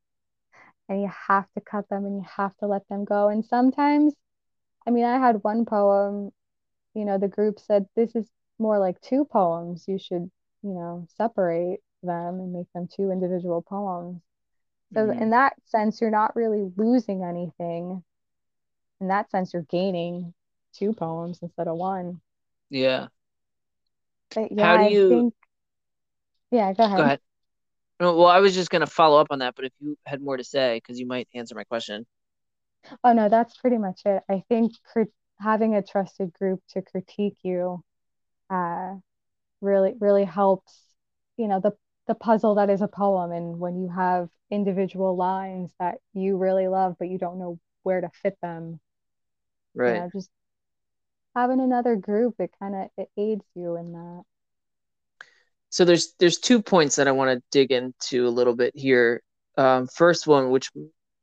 And 0.87 1.01
you 1.01 1.09
have 1.27 1.47
to 1.55 1.61
cut 1.61 1.89
them 1.89 2.05
and 2.05 2.17
you 2.17 2.25
have 2.37 2.55
to 2.57 2.67
let 2.67 2.87
them 2.89 3.05
go. 3.05 3.29
And 3.29 3.43
sometimes, 3.43 4.13
I 4.85 4.91
mean, 4.91 5.03
I 5.03 5.17
had 5.17 5.43
one 5.43 5.65
poem, 5.65 6.31
you 6.93 7.05
know, 7.05 7.17
the 7.17 7.27
group 7.27 7.59
said, 7.59 7.87
this 7.95 8.15
is 8.15 8.29
more 8.59 8.77
like 8.77 9.01
two 9.01 9.25
poems. 9.25 9.85
You 9.87 9.97
should, 9.97 10.29
you 10.61 10.73
know, 10.73 11.07
separate 11.17 11.79
them 12.03 12.39
and 12.39 12.53
make 12.53 12.71
them 12.73 12.87
two 12.87 13.09
individual 13.09 13.63
poems. 13.63 14.21
So, 14.93 15.07
mm-hmm. 15.07 15.23
in 15.23 15.29
that 15.31 15.53
sense, 15.65 15.99
you're 15.99 16.11
not 16.11 16.35
really 16.35 16.71
losing 16.77 17.23
anything. 17.23 18.03
In 19.01 19.07
that 19.07 19.31
sense, 19.31 19.53
you're 19.53 19.63
gaining 19.63 20.33
two 20.73 20.93
poems 20.93 21.39
instead 21.41 21.67
of 21.67 21.77
one. 21.77 22.21
Yeah. 22.69 23.07
But 24.35 24.51
yeah, 24.51 24.65
How 24.65 24.87
do 24.87 24.93
you? 24.93 25.05
I 25.05 25.09
think... 25.09 25.33
Yeah, 26.51 26.73
go 26.73 26.83
ahead. 26.83 26.97
Go 26.97 27.03
ahead. 27.03 27.19
well, 27.99 28.27
I 28.27 28.39
was 28.39 28.53
just 28.53 28.69
going 28.69 28.81
to 28.81 28.87
follow 28.87 29.19
up 29.19 29.27
on 29.31 29.39
that, 29.39 29.55
but 29.55 29.65
if 29.65 29.71
you 29.79 29.97
had 30.05 30.21
more 30.21 30.37
to 30.37 30.43
say, 30.43 30.77
because 30.77 30.99
you 30.99 31.07
might 31.07 31.27
answer 31.33 31.55
my 31.55 31.63
question. 31.63 32.05
Oh 33.03 33.13
no, 33.13 33.29
that's 33.29 33.57
pretty 33.57 33.77
much 33.77 34.01
it. 34.05 34.21
I 34.29 34.43
think 34.47 34.73
cr- 34.93 35.03
having 35.39 35.75
a 35.75 35.81
trusted 35.81 36.33
group 36.33 36.61
to 36.69 36.83
critique 36.83 37.37
you, 37.41 37.83
uh, 38.51 38.93
really 39.59 39.95
really 39.99 40.23
helps 40.23 40.85
you 41.37 41.47
know, 41.47 41.59
the 41.59 41.73
the 42.07 42.15
puzzle 42.15 42.55
that 42.55 42.69
is 42.69 42.81
a 42.81 42.87
poem 42.87 43.31
and 43.31 43.59
when 43.59 43.81
you 43.81 43.89
have 43.89 44.29
individual 44.51 45.15
lines 45.15 45.71
that 45.79 45.95
you 46.13 46.37
really 46.37 46.67
love 46.67 46.95
but 46.99 47.09
you 47.09 47.17
don't 47.17 47.39
know 47.39 47.59
where 47.81 47.99
to 47.99 48.09
fit 48.21 48.37
them. 48.41 48.79
Right. 49.73 49.95
You 49.95 50.01
know, 50.01 50.09
just 50.13 50.29
having 51.35 51.59
another 51.59 51.95
group, 51.95 52.35
it 52.39 52.51
kind 52.59 52.75
of 52.75 52.89
it 52.97 53.09
aids 53.17 53.45
you 53.55 53.75
in 53.75 53.93
that. 53.93 54.23
So 55.69 55.85
there's 55.85 56.13
there's 56.19 56.39
two 56.39 56.61
points 56.61 56.95
that 56.95 57.07
I 57.07 57.11
want 57.11 57.37
to 57.37 57.43
dig 57.51 57.71
into 57.71 58.27
a 58.27 58.29
little 58.29 58.55
bit 58.55 58.73
here. 58.75 59.21
Um, 59.57 59.87
first 59.87 60.27
one, 60.27 60.49
which 60.51 60.71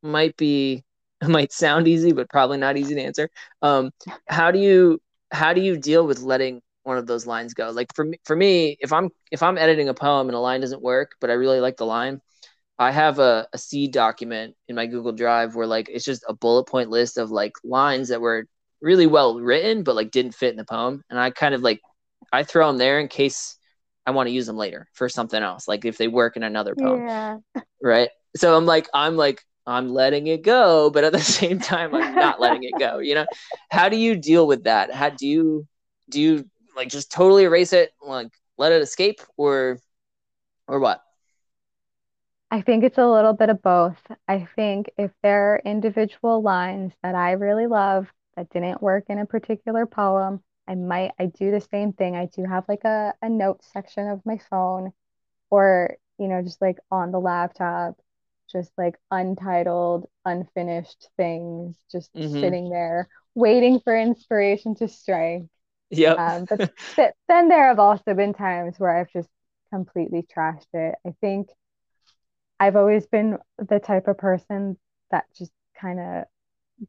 might 0.03 0.37
be 0.37 0.85
might 1.23 1.53
sound 1.53 1.89
easy, 1.89 2.13
but 2.13 2.29
probably 2.31 2.59
not 2.59 2.77
easy 2.77 2.95
to 2.95 3.03
answer. 3.03 3.31
Um, 3.63 3.91
how 4.29 4.51
do 4.51 4.59
you 4.59 5.01
how 5.33 5.55
do 5.55 5.61
you 5.63 5.77
deal 5.79 6.07
with 6.07 6.21
letting 6.21 6.61
one 6.85 6.99
of 6.99 7.07
those 7.07 7.27
lines 7.27 7.55
go? 7.55 7.71
Like 7.71 7.95
for 7.95 8.05
me, 8.05 8.19
for 8.25 8.37
me, 8.37 8.77
if 8.81 8.93
I'm 8.93 9.11
if 9.31 9.43
I'm 9.43 9.59
editing 9.59 9.89
a 9.89 9.95
poem 9.95 10.29
and 10.29 10.37
a 10.37 10.41
line 10.41 10.61
doesn't 10.61 10.83
work, 10.83 11.13
but 11.21 11.31
I 11.31 11.35
really 11.35 11.61
like 11.61 11.77
the 11.79 11.87
line, 11.87 12.21
I 12.79 12.91
have 12.91 13.19
a, 13.21 13.47
a 13.53 13.59
seed 13.59 13.93
document 13.93 14.55
in 14.69 14.77
my 14.77 14.87
Google 14.87 15.13
Drive 15.13 15.55
where 15.55 15.67
like 15.67 15.89
it's 15.89 16.05
just 16.05 16.25
a 16.29 16.35
bullet 16.35 16.65
point 16.65 16.91
list 16.91 17.19
of 17.19 17.31
like 17.31 17.53
lines 17.65 18.09
that 18.09 18.21
were 18.21 18.47
really 18.83 19.09
well 19.09 19.41
written, 19.41 19.85
but 19.85 19.97
like 19.97 20.13
didn't 20.13 20.35
fit 20.35 20.53
in 20.53 20.59
the 20.59 20.67
poem, 20.67 21.05
and 21.11 21.21
I 21.21 21.31
kind 21.31 21.55
of 21.55 21.63
like 21.63 21.83
I 22.33 22.45
throw 22.45 22.69
them 22.69 22.79
there 22.79 23.01
in 23.01 23.09
case 23.09 23.57
I 24.07 24.13
want 24.13 24.29
to 24.29 24.35
use 24.35 24.47
them 24.47 24.59
later 24.59 24.89
for 24.95 25.09
something 25.11 25.43
else, 25.43 25.69
like 25.69 25.87
if 25.87 25.99
they 25.99 26.09
work 26.09 26.37
in 26.37 26.45
another 26.45 26.77
poem, 26.77 27.05
Yeah. 27.05 27.41
right? 27.83 28.11
So 28.37 28.57
I'm 28.57 28.67
like 28.67 28.89
I'm 28.95 29.17
like 29.17 29.43
I'm 29.67 29.89
letting 29.91 30.27
it 30.29 30.43
go, 30.43 30.91
but 30.91 31.05
at 31.05 31.13
the 31.13 31.21
same 31.21 31.61
time, 31.61 31.95
I'm 31.95 32.17
not 32.17 32.41
letting 32.41 32.65
it 32.65 32.79
go. 32.79 32.99
You 33.01 33.15
know, 33.17 33.27
how 33.71 33.89
do 33.89 33.97
you 33.97 34.17
deal 34.17 34.47
with 34.47 34.65
that? 34.65 34.93
How 34.93 35.11
do 35.11 35.27
you 35.27 35.67
do 36.11 36.21
you 36.21 36.51
like 36.77 36.89
just 36.89 37.13
totally 37.13 37.45
erase 37.45 37.73
it, 37.73 37.93
like 38.07 38.31
let 38.59 38.73
it 38.73 38.83
escape, 38.83 39.21
or 39.37 39.79
or 40.69 40.81
what? 40.81 41.03
I 42.51 42.61
think 42.61 42.85
it's 42.85 42.99
a 42.99 43.07
little 43.11 43.33
bit 43.33 43.49
of 43.49 43.63
both. 43.63 43.99
I 44.29 44.47
think 44.55 44.91
if 44.99 45.11
there 45.23 45.55
are 45.55 45.63
individual 45.65 46.43
lines 46.43 46.93
that 47.03 47.15
I 47.15 47.33
really 47.33 47.67
love 47.67 48.13
that 48.37 48.51
didn't 48.51 48.83
work 48.83 49.05
in 49.09 49.19
a 49.19 49.27
particular 49.27 49.87
poem, 49.87 50.43
I 50.69 50.75
might 50.77 51.13
I 51.19 51.27
do 51.27 51.51
the 51.51 51.61
same 51.61 51.93
thing. 51.93 52.17
I 52.17 52.27
do 52.27 52.45
have 52.45 52.65
like 52.69 52.85
a, 52.85 53.15
a 53.23 53.29
notes 53.29 53.69
section 53.73 54.09
of 54.09 54.25
my 54.27 54.39
phone 54.51 54.93
or, 55.51 55.97
you 56.19 56.29
know, 56.29 56.43
just 56.43 56.61
like 56.63 56.79
on 56.91 57.13
the 57.13 57.21
laptop, 57.21 57.97
just 58.51 58.73
like 58.79 58.97
untitled, 59.11 60.09
unfinished 60.25 61.09
things 61.17 61.77
just 61.93 62.11
Mhm. 62.15 62.55
sitting 62.55 62.71
there 62.71 63.09
waiting 63.35 63.81
for 63.81 63.97
inspiration 63.97 64.75
to 64.77 64.89
strike. 64.89 65.45
Yep. 65.91 66.19
Um, 66.19 66.47
but 66.49 66.61
th- 66.97 67.13
then 67.29 67.49
there 67.49 67.69
have 67.69 67.79
also 67.79 68.15
been 68.15 68.35
times 68.35 68.79
where 68.79 68.97
I've 68.99 69.13
just 69.13 69.29
completely 69.73 70.23
trashed 70.37 70.67
it. 70.75 70.97
I 71.07 71.15
think 71.21 71.49
I've 72.61 72.77
always 72.77 73.07
been 73.07 73.39
the 73.59 73.79
type 73.81 74.09
of 74.09 74.19
person 74.19 74.79
that 75.11 75.25
just 75.35 75.53
kind 75.81 76.01
of 76.01 76.25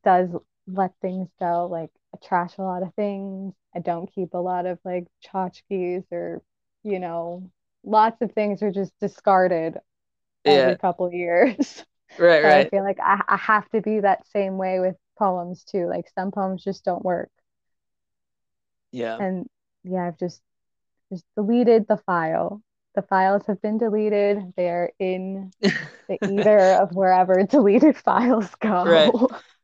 does 0.04 0.30
let 0.68 0.94
things 1.02 1.30
go. 1.40 1.68
Like 1.68 1.92
I 2.14 2.18
trash 2.26 2.58
a 2.58 2.62
lot 2.64 2.84
of 2.84 2.94
things. 2.96 3.54
I 3.76 3.80
don't 3.80 4.12
keep 4.14 4.34
a 4.34 4.38
lot 4.38 4.66
of 4.66 4.80
like 4.86 5.08
tchotchkes 5.26 6.06
or, 6.12 6.42
you 6.84 7.00
know, 7.00 7.50
lots 7.84 8.22
of 8.22 8.32
things 8.34 8.62
are 8.64 8.72
just 8.72 8.94
discarded 9.00 9.78
every 10.46 10.76
yeah. 10.76 10.78
couple 10.78 11.12
years. 11.14 11.86
Right. 12.18 12.44
And 12.44 12.54
I 12.54 12.66
Right. 12.66 12.72
feel 12.72 12.84
like 12.84 13.00
I, 13.02 13.22
I 13.28 13.38
have 13.38 13.70
to 13.72 13.82
be 13.82 14.02
that 14.02 14.28
same 14.28 14.58
way 14.58 14.80
with 14.80 14.96
poems 15.20 15.64
too. 15.64 15.88
Like 15.88 16.10
some 16.16 16.32
poems 16.32 16.64
just 16.64 16.86
don't 16.86 17.04
work. 17.04 17.32
Yeah. 18.92 19.20
And 19.20 19.48
yeah, 19.84 20.08
I've 20.08 20.18
just 20.18 20.42
just 21.12 21.26
deleted 21.36 21.88
the 21.88 21.98
file. 21.98 22.64
The 22.96 23.04
files 23.04 23.46
have 23.48 23.62
been 23.62 23.78
deleted. 23.80 24.54
They're 24.58 24.94
in 25.00 25.54
the 26.10 26.20
ether 26.24 26.76
of 26.76 26.94
wherever 26.94 27.44
deleted 27.50 27.98
files 27.98 28.50
go. 28.58 28.84
Right. 28.84 29.14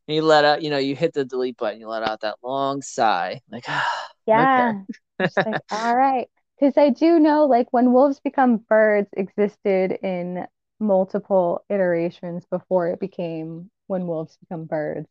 And 0.10 0.15
you 0.15 0.24
let 0.24 0.45
out, 0.45 0.63
you 0.63 0.72
know, 0.72 0.80
you 0.80 0.95
hit 0.98 1.13
the 1.13 1.26
delete 1.26 1.58
button, 1.58 1.80
you 1.80 1.88
let 1.88 2.04
out 2.04 2.22
that 2.22 2.38
long 2.43 2.82
sigh, 2.82 3.41
like, 3.52 3.65
ah, 3.69 4.06
Yeah. 4.26 4.84
Just 5.28 5.41
like, 5.45 5.60
all 5.72 5.95
right. 5.95 6.30
Because 6.60 6.78
I 6.78 6.89
do 6.89 7.19
know, 7.19 7.45
like, 7.45 7.67
when 7.72 7.93
wolves 7.93 8.19
become 8.19 8.58
birds 8.58 9.10
existed 9.13 9.93
in 10.04 10.48
multiple 10.80 11.65
iterations 11.69 12.45
before 12.50 12.88
it 12.89 13.00
became 13.00 13.72
when 13.88 14.08
wolves 14.08 14.38
become 14.38 14.65
birds. 14.65 15.10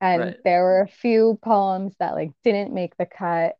And 0.00 0.24
Right. 0.24 0.40
there 0.44 0.64
were 0.64 0.82
a 0.82 0.88
few 0.88 1.38
poems 1.42 1.94
that, 2.00 2.14
like, 2.14 2.32
didn't 2.44 2.74
make 2.74 2.96
the 2.98 3.06
cut. 3.06 3.56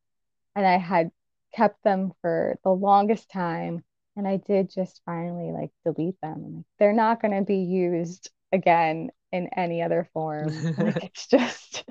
And 0.57 0.67
I 0.67 0.79
had 0.79 1.13
kept 1.55 1.83
them 1.85 2.13
for 2.23 2.59
the 2.65 2.71
longest 2.73 3.31
time. 3.31 3.85
And 4.17 4.29
I 4.29 4.39
did 4.39 4.71
just 4.71 5.03
finally, 5.07 5.53
like, 5.53 5.73
delete 5.85 6.21
them. 6.23 6.45
And, 6.45 6.57
like, 6.59 6.67
they're 6.79 6.93
not 6.95 7.23
going 7.23 7.35
to 7.39 7.45
be 7.45 7.59
used 7.59 8.31
again 8.53 9.11
in 9.33 9.49
any 9.57 9.83
other 9.83 10.09
form. 10.13 10.69
Like, 10.79 11.05
it's 11.05 11.27
just 11.27 11.85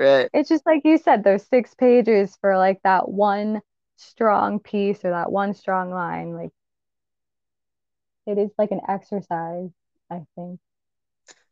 right. 0.00 0.30
it's 0.32 0.48
just 0.48 0.66
like 0.66 0.82
you 0.84 0.98
said, 0.98 1.24
those 1.24 1.46
six 1.46 1.74
pages 1.74 2.36
for 2.40 2.56
like 2.56 2.80
that 2.84 3.08
one 3.08 3.62
strong 3.96 4.60
piece 4.60 5.04
or 5.04 5.10
that 5.10 5.32
one 5.32 5.54
strong 5.54 5.90
line. 5.90 6.34
Like 6.34 6.50
it 8.26 8.38
is 8.38 8.50
like 8.58 8.70
an 8.70 8.80
exercise, 8.88 9.70
I 10.10 10.24
think. 10.34 10.60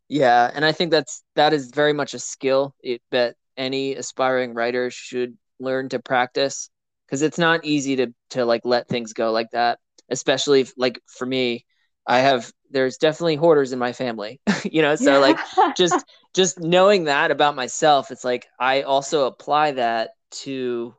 Yeah, 0.09 0.51
and 0.53 0.65
I 0.65 0.73
think 0.73 0.91
that's 0.91 1.23
that 1.37 1.53
is 1.53 1.71
very 1.71 1.93
much 1.93 2.15
a 2.15 2.19
skill 2.19 2.75
it, 2.83 3.03
that 3.11 3.37
any 3.57 3.95
aspiring 3.95 4.55
writer 4.55 4.91
should 4.91 5.37
learn 5.59 5.88
to 5.91 6.01
practice 6.01 6.71
because 7.07 7.23
it's 7.23 7.38
not 7.38 7.65
easy 7.65 7.97
to 7.97 8.15
to 8.31 8.45
like 8.45 8.62
let 8.65 8.88
things 8.88 9.12
go 9.15 9.33
like 9.33 9.51
that, 9.53 9.79
especially 10.11 10.61
if, 10.62 10.73
like 10.77 11.01
for 11.07 11.27
me, 11.27 11.65
I 12.07 12.19
have 12.21 12.53
there's 12.73 12.97
definitely 12.97 13.37
hoarders 13.37 13.73
in 13.73 13.79
my 13.79 13.93
family, 13.93 14.41
you 14.65 14.83
know, 14.83 14.97
so 14.97 15.21
like 15.21 15.39
just 15.77 16.05
just 16.35 16.59
knowing 16.61 17.05
that 17.05 17.31
about 17.31 17.55
myself, 17.55 18.11
it's 18.11 18.25
like 18.25 18.47
I 18.59 18.83
also 18.83 19.27
apply 19.27 19.73
that 19.73 20.11
to 20.31 20.95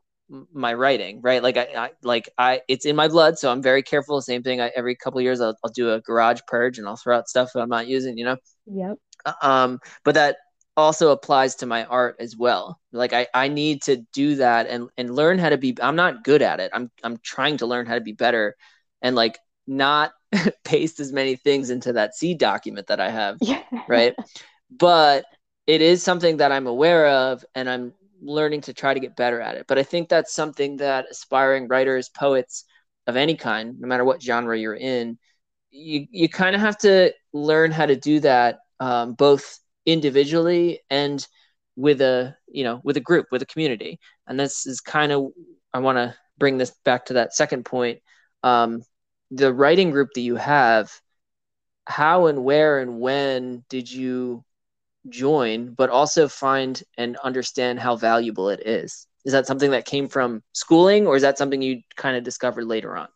my 0.52 0.74
writing, 0.74 1.22
right? 1.22 1.44
Like 1.44 1.58
I, 1.58 1.68
I 1.76 1.90
like 2.02 2.30
I 2.38 2.62
it's 2.68 2.86
in 2.86 2.96
my 2.96 3.08
blood, 3.08 3.38
so 3.38 3.52
I'm 3.52 3.62
very 3.62 3.84
careful. 3.84 4.22
Same 4.22 4.44
thing. 4.44 4.62
I, 4.62 4.72
every 4.76 4.96
couple 4.96 5.20
of 5.20 5.24
years, 5.24 5.42
I'll, 5.42 5.58
I'll 5.64 5.72
do 5.72 5.92
a 5.92 6.02
garage 6.02 6.40
purge 6.48 6.80
and 6.80 6.88
I'll 6.88 6.96
throw 6.96 7.18
out 7.18 7.28
stuff 7.28 7.52
that 7.54 7.62
I'm 7.62 7.70
not 7.70 7.88
using, 7.88 8.18
you 8.18 8.26
know. 8.26 8.38
Yep. 8.66 8.98
Um, 9.42 9.80
but 10.04 10.16
that 10.16 10.38
also 10.76 11.12
applies 11.12 11.56
to 11.56 11.66
my 11.66 11.86
art 11.86 12.16
as 12.20 12.36
well. 12.36 12.80
Like 12.92 13.14
I, 13.14 13.28
I 13.34 13.48
need 13.48 13.84
to 13.84 13.98
do 14.14 14.36
that 14.38 14.68
and 14.68 14.90
and 14.98 15.16
learn 15.16 15.40
how 15.40 15.50
to 15.50 15.58
be. 15.58 15.76
I'm 15.82 15.96
not 15.96 16.24
good 16.24 16.42
at 16.42 16.60
it. 16.60 16.72
I'm 16.74 16.92
I'm 17.04 17.18
trying 17.24 17.58
to 17.58 17.66
learn 17.66 17.86
how 17.86 17.96
to 17.96 18.02
be 18.02 18.14
better, 18.14 18.56
and 19.02 19.16
like 19.16 19.38
not 19.67 20.12
paste 20.63 20.99
as 20.99 21.12
many 21.12 21.36
things 21.36 21.69
into 21.69 21.93
that 21.93 22.15
seed 22.15 22.38
document 22.39 22.88
that 22.88 22.99
I 22.99 23.10
have 23.10 23.38
Yeah. 23.41 23.63
right? 23.88 24.13
But 24.69 25.26
it 25.67 25.82
is 25.82 26.04
something 26.04 26.38
that 26.38 26.52
I'm 26.52 26.67
aware 26.67 27.08
of 27.08 27.45
and 27.56 27.69
I'm 27.69 27.93
learning 28.21 28.62
to 28.62 28.73
try 28.73 28.93
to 28.93 28.99
get 28.99 29.15
better 29.15 29.41
at 29.41 29.56
it. 29.56 29.65
But 29.67 29.78
I 29.80 29.84
think 29.84 30.10
that's 30.10 30.34
something 30.34 30.78
that 30.78 31.06
aspiring 31.12 31.67
writers, 31.67 32.10
poets 32.10 32.65
of 33.08 33.15
any 33.15 33.36
kind, 33.36 33.80
no 33.80 33.88
matter 33.88 34.06
what 34.06 34.21
genre 34.21 34.58
you're 34.58 34.76
in, 34.76 35.17
you, 35.71 36.08
you 36.12 36.30
kind 36.30 36.56
of 36.56 36.62
have 36.62 36.78
to 36.80 37.13
learn 37.34 37.71
how 37.71 37.86
to 37.86 37.95
do 37.95 38.19
that 38.21 38.60
um, 38.80 39.13
both 39.13 39.60
individually 39.86 40.80
and 40.89 41.26
with 41.76 42.02
a 42.02 42.36
you 42.47 42.63
know 42.63 42.80
with 42.84 42.97
a 42.97 43.02
group 43.02 43.26
with 43.32 43.41
a 43.41 43.45
community 43.47 43.99
and 44.28 44.39
this 44.39 44.67
is 44.67 44.80
kind 44.80 45.12
of 45.12 45.30
i 45.73 45.80
want 45.80 45.97
to 45.97 46.13
bring 46.38 46.58
this 46.58 46.71
back 46.86 47.06
to 47.06 47.13
that 47.13 47.34
second 47.34 47.65
point 47.65 47.99
um, 48.43 48.84
the 49.34 49.54
writing 49.54 49.91
group 49.91 50.10
that 50.15 50.22
you 50.22 50.38
have 50.38 50.91
how 51.88 52.28
and 52.28 52.43
where 52.43 52.80
and 52.80 53.00
when 53.00 53.63
did 53.69 53.91
you 53.91 54.43
join, 55.10 55.74
but 55.76 55.89
also 55.89 56.28
find 56.28 56.84
and 56.98 57.17
understand 57.17 57.80
how 57.80 57.96
valuable 57.98 58.50
it 58.50 58.62
is? 58.67 59.08
Is 59.26 59.34
that 59.34 59.48
something 59.48 59.72
that 59.72 59.86
came 59.86 60.08
from 60.10 60.43
schooling 60.54 61.08
or 61.08 61.15
is 61.15 61.24
that 61.24 61.38
something 61.38 61.62
you 61.62 61.82
kind 61.98 62.17
of 62.17 62.24
discovered 62.24 62.65
later 62.65 62.98
on? 62.98 63.10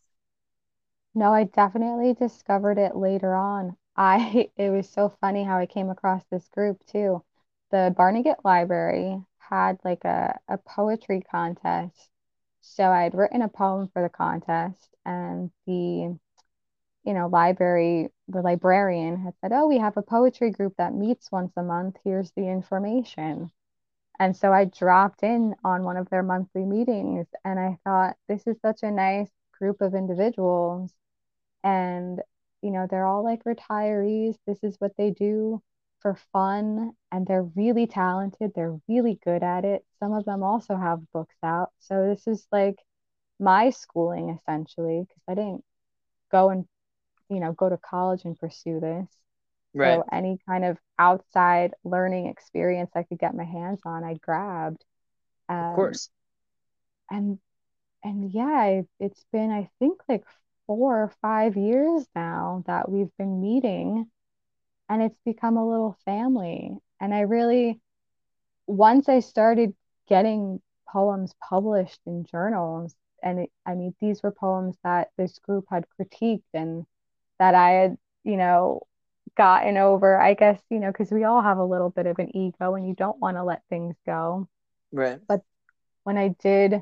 No, 1.14 1.34
I 1.34 1.44
definitely 1.44 2.14
discovered 2.14 2.78
it 2.78 2.96
later 2.96 3.36
on. 3.36 3.76
I 3.98 4.52
it 4.56 4.70
was 4.70 4.88
so 4.90 5.10
funny 5.10 5.44
how 5.44 5.58
I 5.58 5.66
came 5.66 5.90
across 5.90 6.24
this 6.28 6.48
group 6.48 6.86
too. 6.86 7.26
The 7.72 7.94
Barnegat 7.98 8.46
Library 8.46 9.22
had 9.38 9.84
like 9.84 10.06
a, 10.06 10.40
a 10.48 10.58
poetry 10.58 11.20
contest. 11.20 12.10
So 12.70 12.84
I'd 12.92 13.16
written 13.16 13.42
a 13.42 13.50
poem 13.50 13.90
for 13.90 14.02
the 14.02 14.10
contest 14.10 14.96
and 15.06 15.52
the 15.66 16.18
you 17.04 17.14
know, 17.14 17.28
library, 17.28 18.10
the 18.28 18.42
librarian 18.42 19.16
had 19.18 19.34
said, 19.40 19.54
Oh, 19.54 19.68
we 19.68 19.78
have 19.78 19.96
a 19.96 20.02
poetry 20.02 20.52
group 20.52 20.76
that 20.78 20.94
meets 20.94 21.32
once 21.32 21.54
a 21.56 21.64
month. 21.64 21.98
Here's 22.04 22.32
the 22.32 22.48
information. 22.50 23.50
And 24.20 24.36
so 24.36 24.52
I 24.54 24.66
dropped 24.66 25.24
in 25.24 25.56
on 25.64 25.84
one 25.84 25.98
of 25.98 26.10
their 26.10 26.24
monthly 26.24 26.66
meetings 26.66 27.28
and 27.46 27.60
I 27.60 27.80
thought, 27.86 28.18
this 28.28 28.46
is 28.46 28.60
such 28.62 28.84
a 28.84 28.92
nice 28.92 29.30
group 29.58 29.82
of 29.82 29.96
individuals. 29.96 30.94
And, 31.64 32.22
you 32.62 32.72
know, 32.72 32.88
they're 32.90 33.06
all 33.06 33.24
like 33.24 33.44
retirees. 33.46 34.38
This 34.46 34.64
is 34.64 34.76
what 34.80 34.98
they 34.98 35.12
do 35.12 35.62
for 36.02 36.16
fun. 36.34 36.94
And 37.12 37.26
they're 37.28 37.44
really 37.44 37.88
talented. 37.88 38.52
They're 38.56 38.80
really 38.88 39.20
good 39.24 39.44
at 39.44 39.66
it. 39.66 39.86
Some 40.00 40.14
of 40.14 40.26
them 40.26 40.44
also 40.44 40.76
have 40.78 41.12
books 41.14 41.36
out. 41.44 41.72
So 41.80 42.08
this 42.08 42.28
is 42.28 42.48
like 42.52 42.78
my 43.40 43.72
schooling 43.72 44.30
essentially, 44.30 45.02
because 45.08 45.24
I 45.28 45.36
didn't 45.36 45.64
go 46.32 46.50
and 46.50 46.66
you 47.30 47.40
know 47.40 47.54
go 47.54 47.70
to 47.70 47.78
college 47.78 48.26
and 48.26 48.38
pursue 48.38 48.80
this 48.80 49.08
right 49.74 50.02
so 50.02 50.04
any 50.12 50.40
kind 50.48 50.66
of 50.66 50.78
outside 51.00 51.74
learning 51.84 52.28
experience 52.28 52.92
i 52.96 53.04
could 53.04 53.20
get 53.20 53.36
my 53.36 53.44
hands 53.44 53.80
on 53.86 54.04
i 54.04 54.16
grabbed 54.16 54.84
um, 55.50 55.56
of 55.60 55.72
course 55.76 56.10
and 57.10 57.40
and 58.04 58.32
yeah 58.34 58.82
it's 59.00 59.26
been 59.32 59.52
i 59.52 59.70
think 59.80 60.02
like 60.10 60.26
four 60.68 61.04
or 61.04 61.14
five 61.22 61.58
years 61.58 62.08
now 62.16 62.64
that 62.68 62.90
we've 62.90 63.16
been 63.18 63.42
meeting 63.42 64.08
and 64.90 65.02
it's 65.02 65.20
become 65.26 65.58
a 65.58 65.68
little 65.68 65.98
family. 66.06 66.72
And 67.00 67.14
i 67.14 67.22
really 67.22 67.80
once 68.66 69.08
i 69.08 69.20
started 69.20 69.74
getting 70.08 70.62
poems 70.88 71.34
published 71.48 72.00
in 72.06 72.26
journals 72.26 72.96
and 73.24 73.40
it, 73.40 73.52
i 73.66 73.74
mean 73.74 73.94
these 74.02 74.22
were 74.22 74.32
poems 74.32 74.76
that 74.84 75.10
this 75.18 75.40
group 75.40 75.66
had 75.70 75.86
critiqued 76.00 76.44
and 76.54 76.86
that 77.40 77.56
i 77.56 77.72
had 77.72 77.98
you 78.24 78.38
know 78.38 78.82
gotten 79.36 79.78
over 79.78 80.20
i 80.20 80.34
guess 80.34 80.60
you 80.70 80.80
know 80.80 80.92
because 80.92 81.12
we 81.12 81.24
all 81.24 81.42
have 81.42 81.58
a 81.58 81.66
little 81.66 81.90
bit 81.90 82.06
of 82.06 82.20
an 82.20 82.36
ego 82.36 82.76
and 82.76 82.88
you 82.88 82.96
don't 82.96 83.20
want 83.20 83.38
to 83.38 83.44
let 83.44 83.62
things 83.70 83.96
go. 84.06 84.48
Right. 84.92 85.20
But 85.28 85.42
when 86.04 86.18
i 86.18 86.30
did 86.42 86.82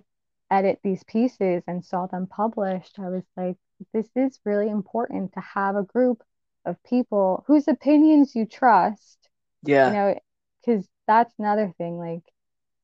edit 0.52 0.80
these 0.84 1.04
pieces 1.04 1.64
and 1.68 1.84
saw 1.84 2.06
them 2.06 2.28
published 2.28 3.00
i 3.00 3.10
was 3.10 3.24
like 3.36 3.58
this 3.94 4.08
is 4.16 4.40
really 4.46 4.70
important 4.70 5.34
to 5.34 5.40
have 5.40 5.76
a 5.76 5.84
group 5.84 6.24
of 6.66 6.82
people 6.84 7.44
whose 7.48 7.68
opinions 7.68 8.36
you 8.36 8.46
trust 8.46 9.30
yeah 9.64 9.90
you 9.90 9.94
know 9.94 10.20
because 10.66 10.88
that's 11.08 11.34
another 11.40 11.74
thing 11.78 11.98
like 11.98 12.24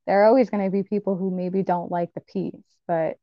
there 0.07 0.21
are 0.21 0.25
always 0.25 0.49
going 0.49 0.63
to 0.63 0.71
be 0.71 0.83
people 0.83 1.15
who 1.15 1.31
maybe 1.31 1.63
don't 1.63 1.91
like 1.91 2.13
the 2.13 2.21
piece, 2.21 2.77
but 2.87 3.17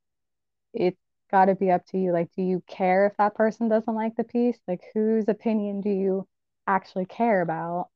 it's 0.72 1.00
got 1.30 1.46
to 1.46 1.54
be 1.54 1.70
up 1.70 1.84
to 1.86 1.98
you. 1.98 2.12
Like, 2.12 2.30
do 2.36 2.42
you 2.42 2.62
care 2.66 3.06
if 3.06 3.16
that 3.18 3.34
person 3.34 3.68
doesn't 3.68 3.94
like 3.94 4.16
the 4.16 4.24
piece? 4.24 4.58
Like, 4.66 4.82
whose 4.94 5.28
opinion 5.28 5.80
do 5.80 5.90
you 5.90 6.26
actually 6.66 7.06
care 7.06 7.42
about? 7.42 7.88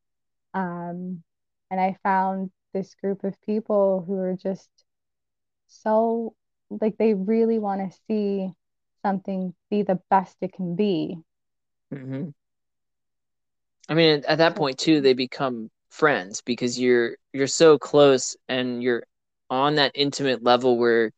Um, 0.54 1.22
and 1.70 1.80
I 1.80 1.96
found 2.02 2.50
this 2.74 2.94
group 2.96 3.24
of 3.24 3.40
people 3.42 4.04
who 4.06 4.16
are 4.18 4.36
just 4.36 4.68
so 5.68 6.34
like 6.70 6.96
they 6.98 7.14
really 7.14 7.58
want 7.58 7.90
to 7.90 7.98
see 8.06 8.50
something 9.02 9.54
be 9.70 9.82
the 9.82 10.00
best 10.10 10.36
it 10.40 10.52
can 10.54 10.74
be. 10.76 11.18
Mm-hmm. 11.94 12.30
I 13.88 13.94
mean, 13.94 14.22
at 14.26 14.38
that 14.38 14.56
point 14.56 14.78
too, 14.78 15.00
they 15.00 15.14
become 15.14 15.70
friends 15.90 16.40
because 16.42 16.78
you're 16.78 17.16
you're 17.32 17.46
so 17.46 17.78
close 17.78 18.36
and 18.48 18.82
you're 18.82 19.04
on 19.50 19.74
that 19.76 19.92
intimate 19.94 20.42
level 20.42 20.78
where 20.78 21.12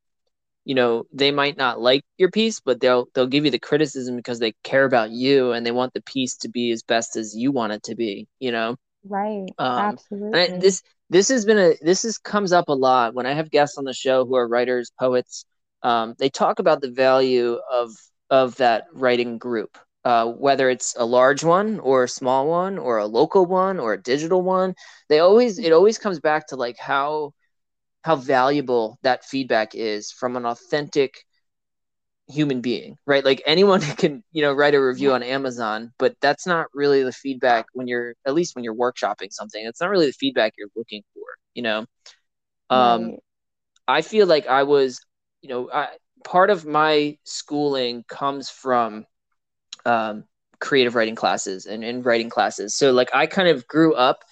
you 0.65 0.75
know 0.75 1.05
they 1.12 1.31
might 1.31 1.57
not 1.57 1.81
like 1.81 2.03
your 2.19 2.31
piece 2.31 2.61
but 2.61 2.81
they'll 2.81 3.07
they'll 3.15 3.27
give 3.27 3.45
you 3.45 3.51
the 3.51 3.59
criticism 3.59 4.17
because 4.17 4.39
they 4.39 4.53
care 4.65 4.85
about 4.85 5.11
you 5.11 5.53
and 5.53 5.65
they 5.65 5.71
want 5.71 5.93
the 5.95 6.03
piece 6.03 6.37
to 6.37 6.49
be 6.49 6.73
as 6.73 6.83
best 6.83 7.17
as 7.17 7.37
you 7.37 7.53
want 7.53 7.73
it 7.73 7.83
to 7.85 7.95
be 7.95 8.27
you 8.41 8.51
know? 8.53 8.77
Right. 9.05 9.47
Um, 9.59 9.93
absolutely. 9.93 10.41
I, 10.41 10.59
this 10.59 10.83
this 11.11 11.29
has 11.29 11.45
been 11.45 11.59
a 11.59 11.75
this 11.83 12.05
is 12.05 12.19
comes 12.19 12.53
up 12.53 12.69
a 12.69 12.73
lot 12.73 13.15
when 13.15 13.27
i 13.27 13.33
have 13.33 13.51
guests 13.51 13.79
on 13.79 13.85
the 13.85 13.93
show 13.93 14.25
who 14.25 14.35
are 14.37 14.49
writers 14.49 14.91
poets 14.99 15.45
um, 15.83 16.15
they 16.19 16.31
talk 16.31 16.59
about 16.59 16.81
the 16.81 16.91
value 16.91 17.59
of 17.71 17.91
of 18.31 18.57
that 18.57 18.87
writing 18.93 19.37
group 19.39 19.77
uh, 20.05 20.27
whether 20.27 20.69
it's 20.69 20.95
a 20.99 21.05
large 21.05 21.43
one 21.45 21.81
or 21.81 22.05
a 22.05 22.09
small 22.09 22.49
one 22.49 22.79
or 22.79 22.99
a 22.99 23.07
local 23.07 23.47
one 23.47 23.79
or 23.81 23.95
a 23.95 24.03
digital 24.03 24.43
one 24.43 24.75
they 25.09 25.19
always 25.21 25.59
it 25.59 25.73
always 25.73 25.99
comes 25.99 26.21
back 26.21 26.47
to 26.47 26.57
like 26.57 26.77
how 26.79 27.33
how 28.03 28.17
valuable 28.17 28.99
that 29.03 29.25
feedback 29.25 29.75
is 29.75 30.13
from 30.13 30.37
an 30.37 30.45
authentic 30.47 31.25
human 32.29 32.61
being 32.61 32.97
right? 33.07 33.25
Like 33.25 33.43
anyone 33.47 33.81
can 33.99 34.23
you 34.33 34.43
know 34.43 34.53
write 34.53 34.75
a 34.75 34.83
review 34.83 35.13
on 35.13 35.23
amazon 35.23 35.93
but 35.99 36.17
that's 36.21 36.47
not 36.47 36.67
really 36.75 37.03
the 37.03 37.13
feedback 37.13 37.67
when 37.73 37.87
you're 37.87 38.15
at 38.27 38.35
least 38.35 38.55
when 38.55 38.65
you're 38.65 38.75
workshopping 38.75 39.31
something 39.31 39.65
it's 39.65 39.81
not 39.81 39.91
really 39.91 40.07
the 40.07 40.13
feedback 40.13 40.55
you're 40.59 40.69
looking 40.77 41.03
for 41.15 41.23
you 41.55 41.63
know? 41.63 41.87
Um 42.71 43.05
right. 43.05 43.21
i 43.89 44.03
feel 44.03 44.27
like 44.27 44.47
i 44.47 44.63
was 44.63 45.01
you 45.43 45.49
know 45.51 45.71
I, 45.73 45.89
part 46.25 46.51
of 46.51 46.65
my 46.67 47.19
schooling 47.25 48.05
comes 48.09 48.51
from 48.51 49.05
um, 49.85 50.24
creative 50.61 50.95
writing 50.95 51.14
classes 51.14 51.66
and, 51.66 51.85
in 51.85 52.03
writing 52.03 52.30
classes. 52.30 52.74
So 52.74 52.93
like 52.93 53.11
I 53.14 53.26
kind 53.26 53.49
of 53.49 53.66
grew 53.66 53.95
up 53.95 54.24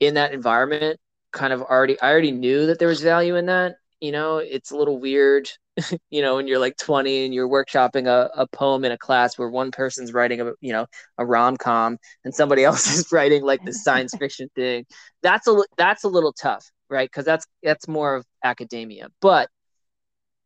in 0.00 0.14
that 0.14 0.32
environment, 0.32 1.00
kind 1.32 1.52
of 1.52 1.62
already 1.62 2.00
I 2.00 2.10
already 2.10 2.32
knew 2.32 2.66
that 2.66 2.78
there 2.78 2.88
was 2.88 3.02
value 3.02 3.36
in 3.36 3.46
that. 3.46 3.76
You 4.00 4.12
know, 4.12 4.38
it's 4.38 4.70
a 4.70 4.76
little 4.76 4.98
weird, 4.98 5.50
you 6.10 6.22
know, 6.22 6.36
when 6.36 6.46
you're 6.46 6.58
like 6.58 6.76
20 6.76 7.24
and 7.24 7.34
you're 7.34 7.48
workshopping 7.48 8.06
a, 8.06 8.30
a 8.36 8.46
poem 8.46 8.84
in 8.84 8.92
a 8.92 8.98
class 8.98 9.38
where 9.38 9.48
one 9.48 9.70
person's 9.70 10.12
writing 10.12 10.40
a 10.40 10.52
you 10.60 10.72
know 10.72 10.86
a 11.18 11.26
rom 11.26 11.56
com 11.56 11.98
and 12.24 12.34
somebody 12.34 12.64
else 12.70 12.86
is 12.86 13.10
writing 13.12 13.42
like 13.42 13.64
the 13.64 13.72
science 13.72 14.14
fiction 14.18 14.48
thing. 14.54 14.86
That's 15.22 15.46
a 15.48 15.62
that's 15.76 16.04
a 16.04 16.08
little 16.08 16.32
tough, 16.32 16.70
right? 16.88 17.08
Because 17.10 17.24
that's 17.24 17.46
that's 17.62 17.88
more 17.88 18.14
of 18.16 18.24
academia. 18.42 19.08
But 19.20 19.48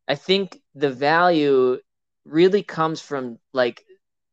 I 0.06 0.14
think 0.14 0.58
the 0.74 0.90
value 0.90 1.78
really 2.24 2.62
comes 2.62 3.00
from 3.00 3.38
like 3.52 3.84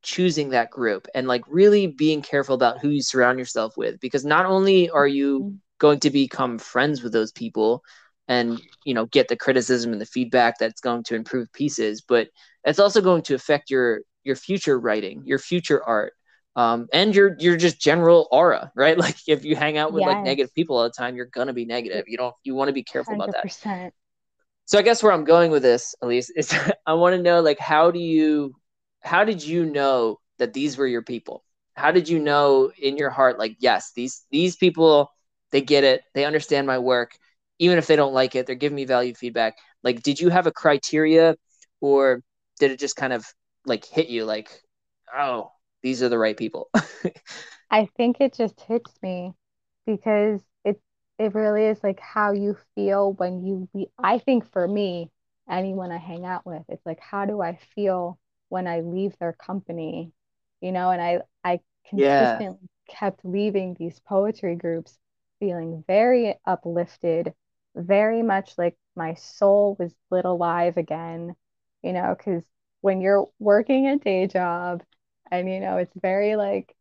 choosing 0.06 0.49
that 0.49 0.70
group 0.70 1.08
and 1.16 1.28
like 1.28 1.43
really 1.47 1.88
being 1.88 2.22
careful 2.22 2.56
about 2.56 2.80
who 2.80 2.89
you 2.89 3.01
surround 3.01 3.39
yourself 3.39 3.76
with 3.76 3.99
because 3.99 4.24
not 4.24 4.45
only 4.45 4.89
are 4.91 5.08
you 5.08 5.39
mm-hmm. 5.39 5.56
going 5.80 5.99
to 5.99 6.10
become 6.10 6.60
friends 6.60 7.01
with 7.01 7.12
those 7.12 7.32
people 7.32 7.84
and 8.28 8.62
you 8.86 8.93
know 8.93 9.08
get 9.08 9.28
the 9.28 9.36
criticism 9.36 9.91
and 9.91 9.99
the 9.99 10.06
feedback 10.06 10.58
that's 10.60 10.80
going 10.80 11.03
to 11.03 11.16
improve 11.16 11.51
pieces 11.53 12.01
but 12.01 12.28
it's 12.64 12.80
also 12.80 13.01
going 13.01 13.24
to 13.24 13.34
affect 13.34 13.70
your 13.70 14.01
your 14.24 14.36
future 14.36 14.80
writing 14.80 15.24
your 15.26 15.39
future 15.39 15.84
art 15.84 16.14
um, 16.56 16.88
and 16.93 17.14
your 17.16 17.36
your 17.39 17.58
just 17.58 17.82
general 17.82 18.28
aura 18.32 18.72
right 18.76 18.97
like 19.06 19.18
if 19.28 19.43
you 19.43 19.56
hang 19.56 19.78
out 19.78 19.91
with 19.91 20.01
yes. 20.01 20.08
like 20.08 20.24
negative 20.24 20.53
people 20.53 20.78
all 20.78 20.84
the 20.84 20.89
time 20.91 21.16
you're 21.16 21.26
gonna 21.26 21.53
be 21.53 21.66
negative 21.66 22.06
you 22.08 22.18
don't 22.18 22.36
you 22.43 22.53
want 22.53 22.70
to 22.70 22.74
be 22.74 22.84
careful 22.84 23.16
100%. 23.16 23.16
about 23.16 23.34
that 23.34 23.93
so 24.66 24.78
i 24.78 24.84
guess 24.84 25.01
where 25.01 25.12
i'm 25.12 25.26
going 25.26 25.51
with 25.51 25.64
this 25.64 25.95
Alise 26.03 26.30
is 26.36 26.56
i 26.86 26.93
want 26.93 27.16
to 27.16 27.22
know 27.22 27.41
like 27.41 27.60
how 27.60 27.89
do 27.89 27.99
you 27.99 28.53
how 29.06 29.24
did 29.24 29.43
you 29.43 29.66
know 29.66 30.20
that 30.39 30.53
these 30.53 30.78
were 30.78 30.88
your 30.88 31.03
people? 31.03 31.43
How 31.76 31.91
did 31.91 32.10
you 32.10 32.20
know 32.20 32.72
in 32.80 32.97
your 32.97 33.10
heart, 33.10 33.39
like, 33.39 33.58
yes, 33.60 33.91
these 33.95 34.26
these 34.32 34.56
people, 34.56 35.12
they 35.51 35.62
get 35.62 35.84
it, 35.84 36.01
they 36.14 36.26
understand 36.26 36.68
my 36.68 36.80
work, 36.80 37.12
even 37.60 37.78
if 37.78 37.88
they 37.88 37.95
don't 37.95 38.14
like 38.14 38.36
it, 38.36 38.45
they're 38.47 38.56
giving 38.56 38.76
me 38.76 38.86
value 38.86 39.14
feedback. 39.14 39.56
Like, 39.84 40.03
did 40.03 40.20
you 40.20 40.30
have 40.30 40.47
a 40.47 40.51
criteria, 40.51 41.36
or 41.82 42.22
did 42.60 42.72
it 42.72 42.80
just 42.80 42.95
kind 42.95 43.14
of 43.14 43.26
like 43.66 43.86
hit 43.86 44.08
you, 44.10 44.26
like, 44.26 44.49
oh, 45.16 45.51
these 45.84 46.01
are 46.03 46.10
the 46.10 46.18
right 46.18 46.38
people? 46.38 46.70
I 47.70 47.88
think 47.97 48.18
it 48.20 48.34
just 48.34 48.60
hits 48.62 48.93
me 49.01 49.34
because 49.86 50.41
it 50.64 50.80
it 51.20 51.34
really 51.36 51.66
is 51.66 51.84
like 51.84 51.99
how 51.99 52.32
you 52.32 52.58
feel 52.76 53.14
when 53.14 53.41
you 53.43 53.70
I 53.99 54.20
think 54.20 54.51
for 54.51 54.68
me, 54.68 55.12
anyone 55.49 55.91
I 55.91 55.97
hang 55.97 56.26
out 56.26 56.45
with, 56.45 56.64
it's 56.70 56.86
like 56.86 56.99
how 56.99 57.26
do 57.26 57.41
I 57.41 57.56
feel 57.76 58.20
when 58.56 58.68
I 58.68 58.80
leave 58.80 59.18
their 59.20 59.34
company, 59.34 60.14
you 60.62 60.72
know, 60.72 60.89
and 60.89 61.01
I 61.01 61.20
I 61.43 61.60
consistently 61.89 62.70
yeah. 62.88 62.95
kept 62.99 63.26
leaving 63.26 63.76
these 63.78 63.99
poetry 63.99 64.56
groups 64.56 64.97
feeling 65.41 65.84
very 65.86 66.36
uplifted, 66.45 67.34
very 67.76 68.22
much 68.22 68.53
like 68.58 68.78
my 68.95 69.16
soul 69.16 69.76
was 69.78 69.93
lit 70.10 70.24
alive 70.24 70.78
again, 70.78 71.36
you 71.84 71.91
know, 71.91 72.16
because 72.18 72.45
when 72.80 73.01
you're 73.01 73.28
working 73.39 73.88
a 73.88 73.97
day 73.97 74.26
job 74.26 74.84
and 75.30 75.51
you 75.51 75.60
know 75.60 75.76
it's 75.76 75.91
very 76.01 76.38
like 76.38 76.74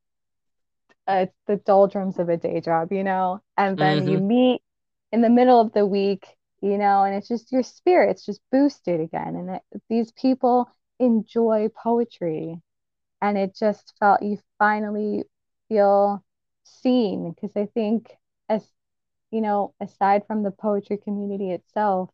uh, 1.08 1.26
it's 1.26 1.36
the 1.48 1.56
doldrums 1.56 2.20
of 2.20 2.28
a 2.28 2.36
day 2.36 2.60
job, 2.60 2.92
you 2.92 3.02
know, 3.02 3.42
and 3.56 3.76
then 3.76 4.02
mm-hmm. 4.02 4.10
you 4.10 4.20
meet 4.20 4.62
in 5.10 5.22
the 5.22 5.28
middle 5.28 5.60
of 5.60 5.72
the 5.72 5.84
week, 5.84 6.24
you 6.62 6.78
know, 6.78 7.02
and 7.02 7.16
it's 7.16 7.26
just 7.26 7.50
your 7.50 7.64
spirit's 7.64 8.24
just 8.24 8.40
boosted 8.52 9.00
again. 9.00 9.34
And 9.34 9.50
it, 9.56 9.82
these 9.90 10.12
people 10.12 10.70
enjoy 10.98 11.68
poetry. 11.74 12.60
And 13.22 13.38
it 13.38 13.54
just 13.56 13.94
felt 13.98 14.22
you 14.22 14.38
finally 14.58 15.24
feel 15.68 16.24
seen. 16.64 17.32
Because 17.32 17.56
i 17.56 17.66
think 17.66 18.10
as 18.48 18.66
you 19.30 19.40
know 19.40 19.74
aside 19.80 20.26
from 20.26 20.42
the 20.42 20.50
poetry 20.50 20.98
community 20.98 21.50
itself 21.52 22.10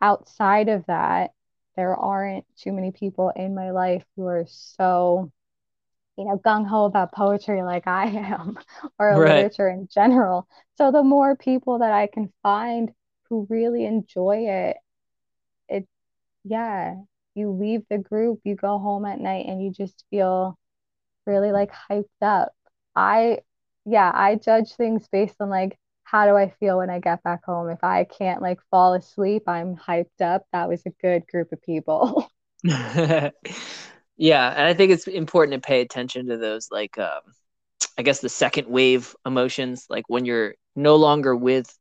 outside 0.00 0.68
of 0.68 0.86
that 0.86 1.32
there 1.76 1.96
aren't 1.96 2.44
too 2.56 2.72
many 2.72 2.92
people 2.92 3.30
in 3.36 3.54
my 3.54 3.70
life 3.70 4.04
who 4.16 4.26
are 4.26 4.46
so 4.48 5.30
you 6.16 6.24
know 6.24 6.38
gung-ho 6.38 6.84
about 6.84 7.12
poetry 7.12 7.62
like 7.62 7.86
i 7.86 8.06
am 8.06 8.58
or 8.98 9.18
right. 9.18 9.20
literature 9.20 9.68
in 9.68 9.88
general. 9.92 10.48
So 10.76 10.90
the 10.92 11.02
more 11.04 11.36
people 11.36 11.78
that 11.80 11.92
i 11.92 12.06
can 12.08 12.32
find 12.42 12.90
who 13.28 13.46
really 13.50 13.84
enjoy 13.86 14.46
it 14.48 14.76
it 15.68 15.88
yeah 16.44 16.96
you 17.38 17.50
leave 17.52 17.82
the 17.90 17.98
group, 17.98 18.40
you 18.44 18.56
go 18.56 18.78
home 18.78 19.06
at 19.06 19.20
night 19.20 19.46
and 19.46 19.62
you 19.62 19.72
just 19.72 20.04
feel 20.10 20.58
really 21.26 21.52
like 21.52 21.70
hyped 21.72 22.06
up. 22.22 22.52
I, 22.96 23.40
yeah, 23.86 24.10
I 24.14 24.36
judge 24.36 24.74
things 24.74 25.08
based 25.12 25.36
on 25.40 25.50
like, 25.50 25.78
how 26.04 26.26
do 26.26 26.36
I 26.36 26.50
feel 26.60 26.78
when 26.78 26.90
I 26.90 27.00
get 27.00 27.22
back 27.22 27.44
home? 27.44 27.70
If 27.70 27.84
I 27.84 28.04
can't 28.04 28.42
like 28.42 28.60
fall 28.70 28.94
asleep, 28.94 29.44
I'm 29.48 29.76
hyped 29.76 30.22
up. 30.22 30.44
That 30.52 30.68
was 30.68 30.82
a 30.86 30.90
good 31.02 31.26
group 31.28 31.52
of 31.52 31.62
people. 31.62 32.30
Yeah, 34.20 34.50
and 34.50 34.66
I 34.66 34.74
think 34.74 34.90
it's 34.90 35.06
important 35.06 35.54
to 35.62 35.66
pay 35.66 35.80
attention 35.80 36.26
to 36.26 36.36
those 36.36 36.70
like 36.72 36.98
um 36.98 37.20
I 37.98 38.02
guess 38.02 38.20
the 38.20 38.28
second 38.28 38.68
wave 38.68 39.14
emotions, 39.26 39.86
like 39.90 40.04
when 40.08 40.24
you're 40.24 40.54
no 40.76 40.96
longer 40.96 41.36
with 41.36 41.72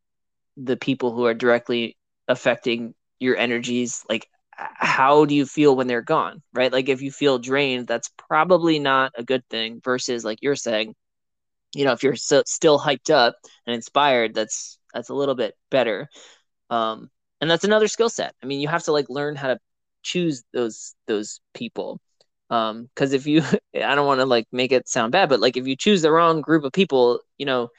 the 0.58 0.78
people 0.78 1.14
who 1.14 1.26
are 1.26 1.34
directly 1.34 1.98
affecting 2.28 2.96
your 3.20 3.38
energies, 3.38 4.06
like 4.10 4.30
how 4.58 5.26
do 5.26 5.36
you 5.36 5.46
feel 5.46 5.76
when 5.76 5.88
they're 5.88 6.02
gone, 6.02 6.42
right? 6.54 6.72
Like 6.72 6.90
if 6.90 7.02
you 7.02 7.12
feel 7.12 7.40
drained, 7.40 7.88
that's 7.88 8.10
probably 8.18 8.80
not 8.80 9.14
a 9.18 9.24
good 9.24 9.44
thing 9.50 9.82
versus 9.84 10.26
like 10.26 10.40
you're 10.42 10.56
saying, 10.56 10.96
you 11.76 11.86
know, 11.86 11.94
if 11.94 12.04
you're 12.04 12.16
so, 12.16 12.44
still 12.46 12.80
hyped 12.80 13.12
up 13.12 13.36
and 13.66 13.76
inspired, 13.76 14.34
that's 14.34 14.80
that's 14.94 15.10
a 15.10 15.14
little 15.16 15.36
bit 15.36 15.56
better. 15.72 16.08
Um 16.70 17.10
and 17.42 17.50
that's 17.52 17.66
another 17.66 17.88
skill 17.88 18.10
set. 18.10 18.36
I 18.44 18.48
mean, 18.48 18.62
you 18.62 18.68
have 18.68 18.84
to 18.86 18.92
like 18.92 19.10
learn 19.10 19.36
how 19.36 19.50
to 19.50 19.60
choose 20.04 20.44
those 20.54 20.96
those 21.08 21.42
people 21.54 22.00
um 22.50 22.84
because 22.96 23.14
if 23.14 23.28
you 23.28 23.42
i 23.76 23.96
don't 23.96 24.08
want 24.08 24.20
to 24.20 24.26
like 24.26 24.48
make 24.52 24.72
it 24.72 24.88
sound 24.88 25.12
bad 25.12 25.30
but 25.30 25.40
like 25.40 25.58
if 25.58 25.68
you 25.68 25.76
choose 25.76 26.02
the 26.02 26.12
wrong 26.12 26.42
group 26.42 26.64
of 26.64 26.72
people 26.72 27.20
you 27.38 27.46
know 27.46 27.70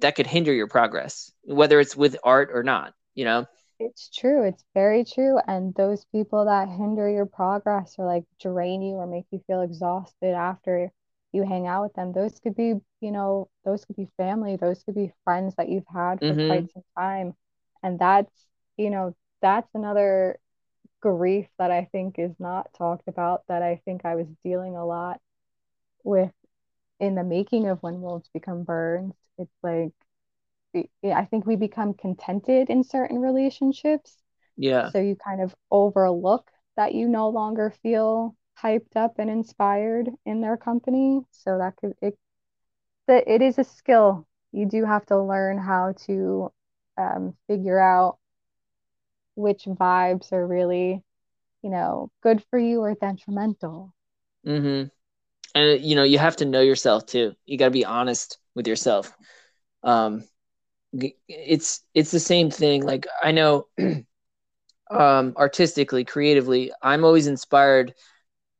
that 0.00 0.14
could 0.14 0.26
hinder 0.26 0.52
your 0.52 0.68
progress 0.68 1.32
whether 1.42 1.80
it's 1.80 1.96
with 1.96 2.16
art 2.24 2.50
or 2.52 2.62
not 2.62 2.94
you 3.14 3.24
know 3.24 3.46
it's 3.80 4.10
true 4.10 4.44
it's 4.44 4.64
very 4.74 5.04
true 5.04 5.38
and 5.46 5.74
those 5.74 6.04
people 6.12 6.44
that 6.44 6.68
hinder 6.68 7.08
your 7.08 7.26
progress 7.26 7.96
or 7.98 8.06
like 8.06 8.24
drain 8.40 8.82
you 8.82 8.94
or 8.94 9.06
make 9.06 9.24
you 9.30 9.42
feel 9.46 9.62
exhausted 9.62 10.34
after 10.34 10.92
you 11.32 11.42
hang 11.44 11.66
out 11.66 11.82
with 11.82 11.94
them 11.94 12.12
those 12.12 12.38
could 12.40 12.54
be 12.54 12.74
you 13.00 13.10
know 13.10 13.48
those 13.64 13.84
could 13.84 13.96
be 13.96 14.08
family 14.16 14.56
those 14.56 14.82
could 14.84 14.94
be 14.94 15.12
friends 15.24 15.54
that 15.56 15.68
you've 15.68 15.86
had 15.92 16.18
for 16.18 16.26
mm-hmm. 16.26 16.48
quite 16.48 16.72
some 16.72 16.82
time 16.96 17.34
and 17.82 17.98
that's 17.98 18.46
you 18.76 18.90
know 18.90 19.16
that's 19.40 19.74
another 19.74 20.38
grief 21.00 21.46
that 21.58 21.70
I 21.70 21.88
think 21.90 22.18
is 22.18 22.34
not 22.38 22.72
talked 22.74 23.08
about 23.08 23.42
that 23.48 23.62
I 23.62 23.80
think 23.84 24.04
I 24.04 24.14
was 24.14 24.26
dealing 24.44 24.76
a 24.76 24.84
lot 24.84 25.20
with 26.04 26.32
in 26.98 27.14
the 27.14 27.24
making 27.24 27.66
of 27.66 27.82
When 27.82 28.00
Wolves 28.00 28.28
Become 28.32 28.64
Birds. 28.64 29.14
It's 29.38 29.50
like, 29.62 29.92
I 30.74 31.24
think 31.24 31.46
we 31.46 31.56
become 31.56 31.94
contented 31.94 32.70
in 32.70 32.84
certain 32.84 33.18
relationships. 33.18 34.16
Yeah. 34.56 34.90
So 34.90 35.00
you 35.00 35.16
kind 35.16 35.40
of 35.40 35.54
overlook 35.70 36.50
that 36.76 36.94
you 36.94 37.08
no 37.08 37.28
longer 37.28 37.72
feel 37.82 38.36
hyped 38.62 38.96
up 38.96 39.18
and 39.18 39.30
inspired 39.30 40.08
in 40.24 40.40
their 40.40 40.56
company. 40.56 41.22
So 41.30 41.58
that 41.58 41.76
could, 41.76 41.94
it, 42.00 42.18
that 43.06 43.24
it 43.26 43.42
is 43.42 43.58
a 43.58 43.64
skill. 43.64 44.26
You 44.52 44.66
do 44.66 44.84
have 44.84 45.06
to 45.06 45.20
learn 45.20 45.58
how 45.58 45.94
to 46.06 46.52
um, 46.98 47.34
figure 47.46 47.78
out 47.78 48.18
which 49.34 49.64
vibes 49.64 50.32
are 50.32 50.46
really, 50.46 51.02
you 51.62 51.70
know, 51.70 52.10
good 52.22 52.42
for 52.50 52.58
you 52.58 52.80
or 52.80 52.94
detrimental. 52.94 53.94
Mm-hmm. 54.46 54.88
And 55.54 55.80
you 55.82 55.96
know, 55.96 56.04
you 56.04 56.18
have 56.18 56.36
to 56.36 56.44
know 56.44 56.60
yourself 56.60 57.06
too. 57.06 57.34
You 57.46 57.58
got 57.58 57.66
to 57.66 57.70
be 57.70 57.84
honest 57.84 58.38
with 58.54 58.68
yourself. 58.68 59.12
Um, 59.82 60.24
it's 61.28 61.82
it's 61.94 62.10
the 62.10 62.20
same 62.20 62.50
thing. 62.50 62.82
Like 62.84 63.06
I 63.22 63.32
know, 63.32 63.66
um, 64.90 65.34
artistically, 65.36 66.04
creatively, 66.04 66.72
I'm 66.82 67.04
always 67.04 67.26
inspired 67.26 67.94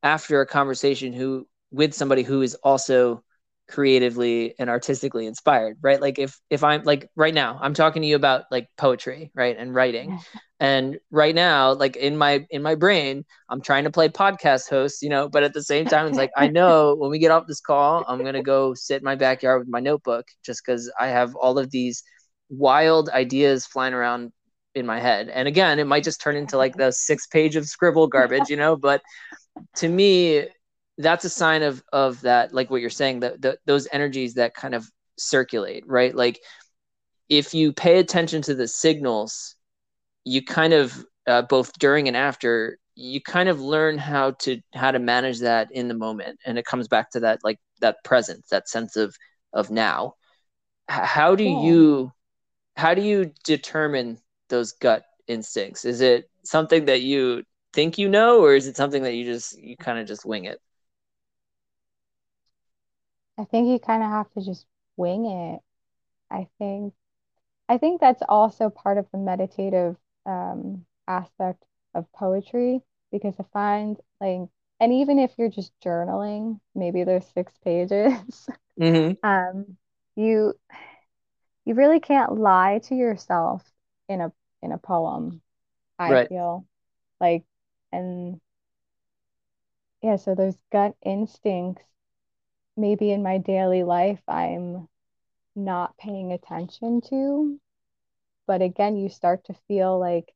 after 0.03 0.41
a 0.41 0.47
conversation 0.47 1.13
who 1.13 1.47
with 1.71 1.93
somebody 1.93 2.23
who 2.23 2.41
is 2.41 2.55
also 2.55 3.23
creatively 3.69 4.53
and 4.59 4.69
artistically 4.69 5.25
inspired 5.25 5.77
right? 5.81 6.01
Like 6.01 6.19
if 6.19 6.37
if 6.49 6.63
i'm 6.63 6.83
like 6.83 7.09
right 7.15 7.33
now 7.33 7.57
i'm 7.61 7.73
talking 7.73 8.01
to 8.01 8.07
you 8.07 8.17
about 8.17 8.43
like 8.51 8.67
poetry 8.77 9.31
right 9.33 9.55
and 9.57 9.73
writing. 9.73 10.19
And 10.59 10.99
right 11.09 11.33
now 11.33 11.73
like 11.73 11.95
in 11.95 12.17
my 12.17 12.45
in 12.51 12.61
my 12.61 12.75
brain 12.75 13.25
i'm 13.49 13.61
trying 13.61 13.85
to 13.85 13.91
play 13.91 14.09
podcast 14.09 14.69
host 14.69 15.01
you 15.01 15.09
know 15.09 15.27
but 15.27 15.41
at 15.43 15.53
the 15.53 15.63
same 15.63 15.87
time 15.87 16.05
it's 16.05 16.17
like 16.17 16.31
i 16.37 16.47
know 16.47 16.95
when 16.99 17.09
we 17.09 17.17
get 17.17 17.31
off 17.31 17.47
this 17.47 17.61
call 17.61 18.05
i'm 18.07 18.19
going 18.19 18.35
to 18.35 18.43
go 18.43 18.75
sit 18.75 18.97
in 18.97 19.03
my 19.03 19.15
backyard 19.15 19.61
with 19.61 19.69
my 19.69 19.79
notebook 19.79 20.27
just 20.45 20.61
because 20.63 20.91
i 20.99 21.07
have 21.07 21.33
all 21.35 21.57
of 21.57 21.71
these 21.71 22.03
wild 22.51 23.09
ideas 23.09 23.65
flying 23.65 23.93
around 23.93 24.31
in 24.75 24.85
my 24.85 24.99
head. 24.99 25.29
And 25.29 25.47
again 25.47 25.79
it 25.79 25.87
might 25.87 26.03
just 26.03 26.21
turn 26.21 26.35
into 26.35 26.57
like 26.57 26.75
the 26.75 26.91
six 26.91 27.27
page 27.27 27.55
of 27.55 27.65
scribble 27.65 28.07
garbage 28.07 28.49
you 28.49 28.57
know 28.57 28.75
but 28.75 29.01
to 29.75 29.87
me 29.87 30.47
that's 30.97 31.25
a 31.25 31.29
sign 31.29 31.63
of 31.63 31.83
of 31.91 32.21
that 32.21 32.53
like 32.53 32.69
what 32.69 32.81
you're 32.81 32.89
saying 32.89 33.21
that 33.21 33.41
the, 33.41 33.57
those 33.65 33.87
energies 33.91 34.35
that 34.35 34.53
kind 34.53 34.75
of 34.75 34.87
circulate 35.17 35.83
right? 35.87 36.15
Like 36.15 36.39
if 37.29 37.53
you 37.53 37.73
pay 37.73 37.99
attention 37.99 38.41
to 38.43 38.55
the 38.55 38.67
signals 38.67 39.55
you 40.25 40.43
kind 40.43 40.73
of 40.73 41.05
uh, 41.27 41.41
both 41.43 41.73
during 41.79 42.07
and 42.07 42.17
after 42.17 42.77
you 42.95 43.21
kind 43.21 43.49
of 43.49 43.59
learn 43.59 43.97
how 43.97 44.31
to 44.31 44.59
how 44.73 44.91
to 44.91 44.99
manage 44.99 45.39
that 45.39 45.69
in 45.71 45.87
the 45.87 45.93
moment. 45.93 46.39
And 46.45 46.57
it 46.57 46.65
comes 46.65 46.87
back 46.87 47.11
to 47.11 47.21
that 47.21 47.39
like 47.43 47.59
that 47.79 47.97
presence 48.03 48.47
that 48.49 48.69
sense 48.69 48.95
of 48.95 49.15
of 49.53 49.69
now. 49.69 50.13
How 50.87 51.35
do 51.35 51.43
yeah. 51.43 51.61
you 51.61 52.11
how 52.81 52.95
do 52.95 53.01
you 53.01 53.31
determine 53.43 54.17
those 54.49 54.71
gut 54.73 55.03
instincts 55.27 55.85
is 55.85 56.01
it 56.01 56.29
something 56.43 56.85
that 56.85 57.01
you 57.01 57.43
think 57.73 57.97
you 57.99 58.09
know 58.09 58.41
or 58.41 58.55
is 58.55 58.67
it 58.67 58.75
something 58.75 59.03
that 59.03 59.13
you 59.13 59.23
just 59.23 59.57
you 59.59 59.77
kind 59.77 59.99
of 59.99 60.07
just 60.07 60.25
wing 60.25 60.45
it 60.45 60.59
I 63.37 63.45
think 63.45 63.69
you 63.69 63.79
kind 63.79 64.03
of 64.03 64.09
have 64.09 64.31
to 64.33 64.41
just 64.45 64.65
wing 64.97 65.25
it. 65.25 65.61
I 66.29 66.47
think 66.59 66.93
I 67.69 67.77
think 67.77 68.01
that's 68.01 68.21
also 68.29 68.69
part 68.69 68.97
of 68.97 69.07
the 69.11 69.17
meditative 69.17 69.97
um, 70.25 70.85
aspect 71.07 71.63
of 71.95 72.11
poetry 72.13 72.81
because 73.11 73.35
I 73.39 73.43
find 73.53 73.97
like 74.21 74.49
and 74.79 74.93
even 74.93 75.19
if 75.19 75.31
you're 75.37 75.49
just 75.49 75.73
journaling, 75.83 76.59
maybe 76.75 77.03
there's 77.03 77.27
six 77.33 77.53
pages, 77.63 78.47
mm-hmm. 78.79 79.13
um, 79.23 79.77
you 80.15 80.53
you 81.71 81.75
really 81.77 82.01
can't 82.01 82.37
lie 82.37 82.81
to 82.83 82.95
yourself 82.95 83.63
in 84.09 84.19
a 84.19 84.33
in 84.61 84.73
a 84.73 84.77
poem. 84.77 85.41
I 85.97 86.11
right. 86.11 86.27
feel 86.27 86.65
like 87.21 87.45
and 87.93 88.41
yeah, 90.01 90.17
so 90.17 90.35
those 90.35 90.57
gut 90.69 90.95
instincts 91.01 91.85
maybe 92.75 93.09
in 93.11 93.23
my 93.23 93.37
daily 93.37 93.83
life 93.83 94.19
I'm 94.27 94.89
not 95.55 95.95
paying 95.97 96.33
attention 96.33 96.99
to. 97.09 97.57
But 98.47 98.61
again, 98.61 98.97
you 98.97 99.07
start 99.07 99.45
to 99.45 99.53
feel 99.69 99.97
like 99.97 100.33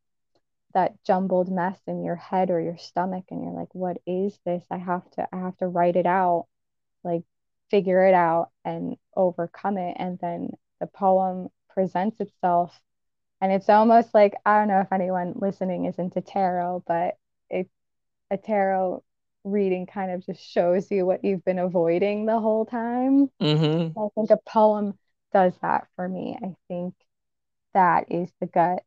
that 0.74 1.04
jumbled 1.04 1.52
mess 1.52 1.82
in 1.86 2.06
your 2.06 2.16
head 2.16 2.50
or 2.50 2.62
your 2.62 2.78
stomach 2.78 3.26
and 3.30 3.44
you're 3.44 3.52
like 3.52 3.74
what 3.74 3.98
is 4.06 4.38
this 4.46 4.64
i 4.70 4.78
have 4.78 5.10
to 5.12 5.26
i 5.34 5.38
have 5.38 5.56
to 5.56 5.68
write 5.68 5.96
it 5.96 6.06
out 6.06 6.48
like 7.06 7.24
figure 7.72 8.06
it 8.06 8.14
out 8.14 8.50
and 8.66 8.98
overcome 9.16 9.78
it 9.78 9.96
and 9.98 10.20
then 10.20 10.50
the 10.80 10.88
poem 10.88 11.50
presents 11.70 12.20
itself 12.20 12.80
and 13.42 13.52
it's 13.52 13.70
almost 13.70 14.14
like 14.14 14.34
i 14.46 14.60
don't 14.60 14.68
know 14.68 14.80
if 14.82 14.92
anyone 14.92 15.34
listening 15.36 15.86
is 15.86 15.96
into 15.98 16.22
tarot 16.22 16.84
but 16.88 17.16
it's 17.50 17.70
a 18.32 18.38
tarot 18.38 19.04
reading 19.46 19.86
kind 19.86 20.12
of 20.12 20.26
just 20.26 20.42
shows 20.42 20.90
you 20.92 21.06
what 21.06 21.24
you've 21.24 21.46
been 21.46 21.60
avoiding 21.60 22.26
the 22.26 22.40
whole 22.40 22.66
time. 22.66 23.30
Mm-hmm. 23.42 23.98
I 23.98 24.08
think 24.16 24.32
a 24.32 24.38
poem 24.38 24.98
does 25.32 25.54
that 25.62 25.88
for 25.96 26.10
me. 26.10 26.38
I 26.42 26.56
think 26.68 26.96
that 27.74 28.12
is 28.12 28.30
the 28.42 28.48
gut 28.48 28.84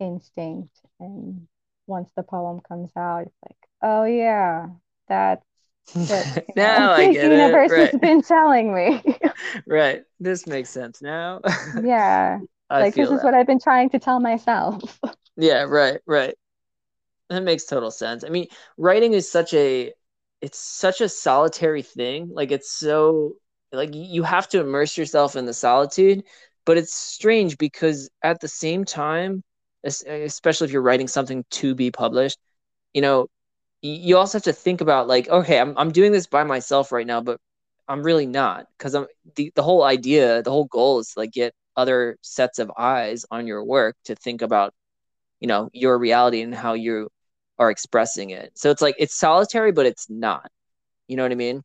instinct. 0.00 0.74
And 0.98 1.46
once 1.86 2.10
the 2.16 2.22
poem 2.22 2.60
comes 2.60 2.90
out, 2.96 3.26
it's 3.26 3.36
like, 3.46 3.56
oh, 3.82 4.04
yeah, 4.04 4.68
that's 5.08 5.44
what 5.92 6.46
now 6.56 6.92
I 6.92 7.08
get 7.12 7.30
universe 7.30 7.70
it. 7.70 7.74
Right. 7.74 7.90
has 7.92 8.00
been 8.00 8.22
telling 8.22 8.74
me. 8.74 9.02
right. 9.66 10.02
This 10.20 10.46
makes 10.46 10.70
sense 10.70 11.02
now. 11.02 11.40
yeah. 11.82 12.38
like 12.70 12.94
this 12.94 13.08
that. 13.08 13.16
is 13.16 13.24
what 13.24 13.34
I've 13.34 13.46
been 13.46 13.60
trying 13.60 13.90
to 13.90 13.98
tell 13.98 14.20
myself. 14.20 15.00
yeah, 15.36 15.62
right, 15.62 16.00
right. 16.06 16.34
That 17.30 17.42
makes 17.42 17.64
total 17.64 17.90
sense. 17.90 18.24
I 18.24 18.28
mean, 18.28 18.46
writing 18.76 19.14
is 19.14 19.30
such 19.30 19.54
a 19.54 19.92
it's 20.40 20.58
such 20.58 21.00
a 21.00 21.08
solitary 21.08 21.82
thing. 21.82 22.30
Like 22.32 22.50
it's 22.50 22.70
so 22.70 23.36
like 23.72 23.90
you 23.94 24.22
have 24.22 24.48
to 24.50 24.60
immerse 24.60 24.98
yourself 24.98 25.36
in 25.36 25.46
the 25.46 25.54
solitude, 25.54 26.24
but 26.66 26.76
it's 26.76 26.94
strange 26.94 27.56
because 27.58 28.10
at 28.22 28.40
the 28.40 28.48
same 28.48 28.84
time, 28.84 29.42
especially 29.84 30.66
if 30.66 30.72
you're 30.72 30.82
writing 30.82 31.08
something 31.08 31.44
to 31.50 31.74
be 31.74 31.90
published, 31.90 32.38
you 32.92 33.02
know, 33.02 33.28
you 33.82 34.16
also 34.16 34.38
have 34.38 34.44
to 34.44 34.52
think 34.52 34.80
about 34.80 35.08
like, 35.08 35.28
okay, 35.28 35.58
I'm 35.58 35.76
I'm 35.78 35.92
doing 35.92 36.12
this 36.12 36.26
by 36.26 36.44
myself 36.44 36.92
right 36.92 37.06
now, 37.06 37.20
but 37.20 37.40
I'm 37.92 38.02
really 38.02 38.26
not 38.26 38.66
because 38.78 38.94
I'm 38.94 39.06
the, 39.36 39.52
the 39.56 39.62
whole 39.62 39.84
idea, 39.84 40.42
the 40.42 40.50
whole 40.50 40.66
goal 40.66 41.00
is 41.00 41.10
to 41.10 41.20
like 41.20 41.32
get 41.32 41.54
other 41.76 42.18
sets 42.22 42.58
of 42.58 42.72
eyes 42.78 43.26
on 43.30 43.46
your 43.46 43.64
work 43.64 43.96
to 44.06 44.16
think 44.16 44.42
about, 44.42 44.74
you 45.40 45.48
know, 45.48 45.70
your 45.72 45.98
reality 45.98 46.42
and 46.42 46.54
how 46.54 46.74
you 46.74 47.10
are 47.58 47.70
expressing 47.70 48.30
it. 48.30 48.52
So 48.56 48.70
it's 48.70 48.82
like 48.82 48.96
it's 48.98 49.14
solitary, 49.16 49.72
but 49.72 49.86
it's 49.86 50.10
not. 50.10 50.50
You 51.08 51.16
know 51.16 51.24
what 51.24 51.32
I 51.32 51.36
mean? 51.36 51.62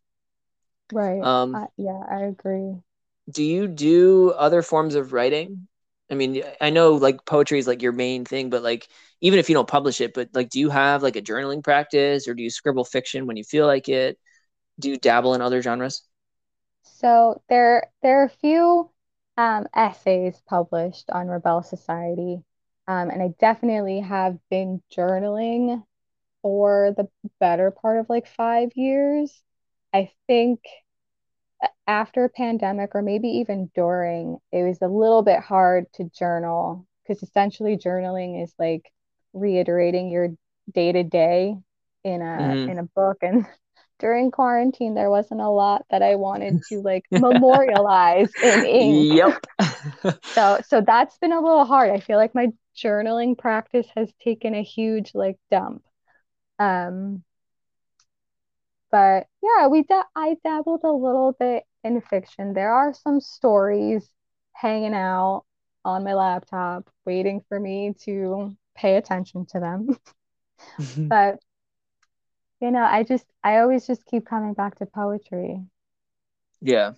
Right. 0.91 1.21
Um, 1.21 1.61
yeah, 1.77 2.03
I 2.09 2.23
agree. 2.23 2.81
Do 3.29 3.43
you 3.43 3.67
do 3.67 4.31
other 4.31 4.61
forms 4.61 4.95
of 4.95 5.13
writing? 5.13 5.67
I 6.09 6.15
mean, 6.15 6.43
I 6.61 6.69
know 6.69 6.93
like 6.93 7.25
poetry 7.25 7.59
is 7.59 7.67
like 7.67 7.81
your 7.81 7.91
main 7.91 8.23
thing, 8.25 8.49
but 8.49 8.63
like 8.63 8.87
even 9.21 9.39
if 9.39 9.49
you 9.49 9.55
don't 9.55 9.67
publish 9.67 9.99
it, 9.99 10.13
but 10.13 10.29
like, 10.33 10.49
do 10.49 10.59
you 10.59 10.69
have 10.69 11.03
like 11.03 11.17
a 11.17 11.21
journaling 11.21 11.63
practice 11.63 12.27
or 12.27 12.33
do 12.33 12.43
you 12.43 12.49
scribble 12.49 12.85
fiction 12.85 13.27
when 13.27 13.35
you 13.37 13.43
feel 13.43 13.67
like 13.67 13.89
it? 13.89 14.17
Do 14.79 14.89
you 14.89 14.97
dabble 14.97 15.35
in 15.35 15.41
other 15.41 15.61
genres? 15.61 16.03
So 16.95 17.41
there, 17.49 17.91
there 18.01 18.21
are 18.21 18.25
a 18.25 18.29
few 18.29 18.89
um, 19.37 19.67
essays 19.75 20.41
published 20.47 21.09
on 21.09 21.27
Rebelle 21.27 21.63
Society, 21.63 22.43
um, 22.87 23.09
and 23.09 23.21
I 23.21 23.33
definitely 23.39 23.99
have 23.99 24.37
been 24.49 24.81
journaling 24.95 25.83
for 26.41 26.93
the 26.95 27.07
better 27.39 27.71
part 27.71 27.99
of 27.99 28.09
like 28.09 28.27
five 28.27 28.71
years. 28.75 29.43
I 29.93 30.11
think 30.27 30.61
after 31.85 32.23
a 32.23 32.29
pandemic 32.29 32.91
or 32.93 33.01
maybe 33.01 33.29
even 33.29 33.71
during, 33.73 34.37
it 34.51 34.63
was 34.63 34.81
a 34.81 34.87
little 34.87 35.21
bit 35.21 35.39
hard 35.39 35.85
to 35.93 36.05
journal 36.05 36.85
because 37.03 37.23
essentially 37.23 37.77
journaling 37.77 38.43
is 38.43 38.53
like 38.59 38.91
reiterating 39.33 40.09
your 40.09 40.29
day 40.71 40.91
to 40.91 41.03
day 41.03 41.55
in 42.03 42.21
a 42.21 42.25
mm-hmm. 42.25 42.69
in 42.69 42.79
a 42.79 42.83
book 42.83 43.17
and 43.21 43.45
during 43.99 44.31
quarantine 44.31 44.93
there 44.93 45.09
wasn't 45.09 45.41
a 45.41 45.49
lot 45.49 45.85
that 45.89 46.01
I 46.01 46.15
wanted 46.15 46.61
to 46.69 46.81
like 46.83 47.05
memorialize 47.11 48.31
in 48.41 48.65
ink. 48.65 49.13
Yep. 49.13 49.45
so 50.33 50.59
so 50.67 50.81
that's 50.81 51.17
been 51.17 51.31
a 51.31 51.41
little 51.41 51.65
hard. 51.65 51.89
I 51.91 51.99
feel 51.99 52.17
like 52.17 52.35
my 52.35 52.47
journaling 52.75 53.37
practice 53.37 53.87
has 53.95 54.11
taken 54.23 54.53
a 54.53 54.63
huge 54.63 55.11
like 55.13 55.37
dump. 55.49 55.83
Um 56.59 57.23
but 58.91 59.27
yeah, 59.43 59.67
we 59.67 59.83
da- 59.83 60.03
I 60.15 60.37
dabbled 60.43 60.81
a 60.83 60.91
little 60.91 61.35
bit 61.37 61.63
in 61.83 62.01
fiction. 62.01 62.53
There 62.53 62.71
are 62.71 62.93
some 62.93 63.19
stories 63.19 64.09
hanging 64.53 64.93
out 64.93 65.43
on 65.83 66.03
my 66.03 66.13
laptop 66.13 66.89
waiting 67.05 67.41
for 67.47 67.59
me 67.59 67.93
to 68.03 68.55
pay 68.75 68.95
attention 68.95 69.45
to 69.47 69.59
them. 69.59 69.97
but 70.97 71.39
you 72.61 72.71
know, 72.71 72.83
I 72.83 73.03
just 73.03 73.25
I 73.43 73.59
always 73.59 73.87
just 73.87 74.05
keep 74.05 74.25
coming 74.25 74.53
back 74.53 74.75
to 74.77 74.85
poetry. 74.85 75.65
Yeah. 76.61 76.93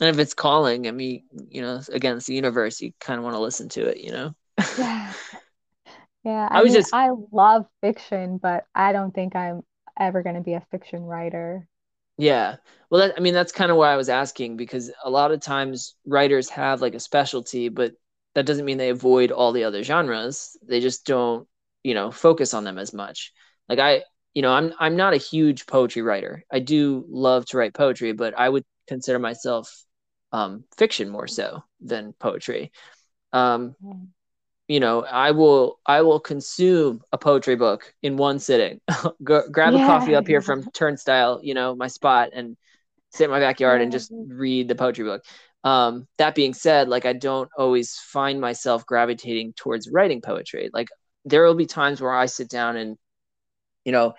And 0.00 0.10
if 0.10 0.18
it's 0.18 0.34
calling, 0.34 0.88
I 0.88 0.92
mean, 0.92 1.24
you 1.50 1.62
know, 1.62 1.80
against 1.92 2.26
the 2.26 2.34
universe, 2.34 2.80
you 2.80 2.92
kind 3.00 3.18
of 3.18 3.24
want 3.24 3.34
to 3.36 3.40
listen 3.40 3.68
to 3.70 3.86
it, 3.86 3.98
you 3.98 4.12
know? 4.12 4.34
yeah. 4.76 5.14
Yeah. 6.24 6.48
I, 6.50 6.58
I 6.58 6.62
was 6.62 6.72
mean, 6.72 6.72
just 6.72 6.92
I 6.92 7.10
love 7.32 7.66
fiction, 7.80 8.38
but 8.38 8.66
I 8.74 8.92
don't 8.92 9.14
think 9.14 9.36
I'm 9.36 9.62
ever 9.98 10.22
going 10.22 10.34
to 10.36 10.40
be 10.42 10.54
a 10.54 10.66
fiction 10.70 11.04
writer. 11.04 11.68
Yeah. 12.18 12.56
Well, 12.90 13.08
that, 13.08 13.14
I 13.16 13.20
mean, 13.20 13.34
that's 13.34 13.52
kind 13.52 13.70
of 13.70 13.76
why 13.76 13.92
I 13.92 13.96
was 13.96 14.08
asking 14.08 14.56
because 14.56 14.90
a 15.04 15.10
lot 15.10 15.32
of 15.32 15.40
times 15.40 15.94
writers 16.06 16.48
have 16.50 16.80
like 16.80 16.94
a 16.94 17.00
specialty, 17.00 17.68
but 17.68 17.92
that 18.34 18.46
doesn't 18.46 18.64
mean 18.64 18.78
they 18.78 18.90
avoid 18.90 19.30
all 19.32 19.52
the 19.52 19.64
other 19.64 19.82
genres. 19.82 20.56
They 20.62 20.80
just 20.80 21.04
don't, 21.04 21.46
you 21.82 21.94
know, 21.94 22.10
focus 22.10 22.54
on 22.54 22.64
them 22.64 22.78
as 22.78 22.92
much. 22.92 23.32
Like 23.68 23.78
I, 23.78 24.04
you 24.36 24.42
know, 24.42 24.52
I'm 24.52 24.74
I'm 24.78 24.96
not 24.96 25.14
a 25.14 25.16
huge 25.16 25.64
poetry 25.64 26.02
writer. 26.02 26.44
I 26.52 26.58
do 26.58 27.06
love 27.08 27.46
to 27.46 27.56
write 27.56 27.72
poetry, 27.72 28.12
but 28.12 28.38
I 28.38 28.46
would 28.46 28.64
consider 28.86 29.18
myself 29.18 29.74
um, 30.30 30.64
fiction 30.76 31.08
more 31.08 31.26
so 31.26 31.64
than 31.80 32.12
poetry. 32.12 32.70
Um, 33.32 33.74
you 34.68 34.80
know 34.80 35.04
i 35.04 35.30
will 35.30 35.78
i 35.86 36.02
will 36.02 36.18
consume 36.18 37.00
a 37.12 37.18
poetry 37.18 37.54
book 37.54 37.94
in 38.02 38.16
one 38.16 38.40
sitting 38.40 38.80
Go, 39.22 39.48
grab 39.48 39.74
yeah. 39.74 39.84
a 39.84 39.86
coffee 39.86 40.16
up 40.16 40.26
here 40.26 40.40
from 40.40 40.68
turnstile 40.72 41.38
you 41.40 41.54
know 41.54 41.76
my 41.76 41.86
spot 41.86 42.30
and 42.32 42.56
sit 43.12 43.26
in 43.26 43.30
my 43.30 43.38
backyard 43.38 43.78
yeah. 43.78 43.84
and 43.84 43.92
just 43.92 44.12
read 44.26 44.66
the 44.66 44.74
poetry 44.74 45.04
book 45.04 45.22
um, 45.62 46.08
that 46.18 46.34
being 46.34 46.52
said 46.52 46.88
like 46.88 47.06
i 47.06 47.12
don't 47.12 47.48
always 47.56 47.94
find 47.94 48.40
myself 48.40 48.84
gravitating 48.86 49.52
towards 49.52 49.88
writing 49.88 50.20
poetry 50.20 50.68
like 50.72 50.88
there 51.24 51.44
will 51.44 51.54
be 51.54 51.66
times 51.66 52.00
where 52.00 52.12
i 52.12 52.26
sit 52.26 52.48
down 52.48 52.76
and 52.76 52.98
you 53.86 53.92
know 53.92 54.12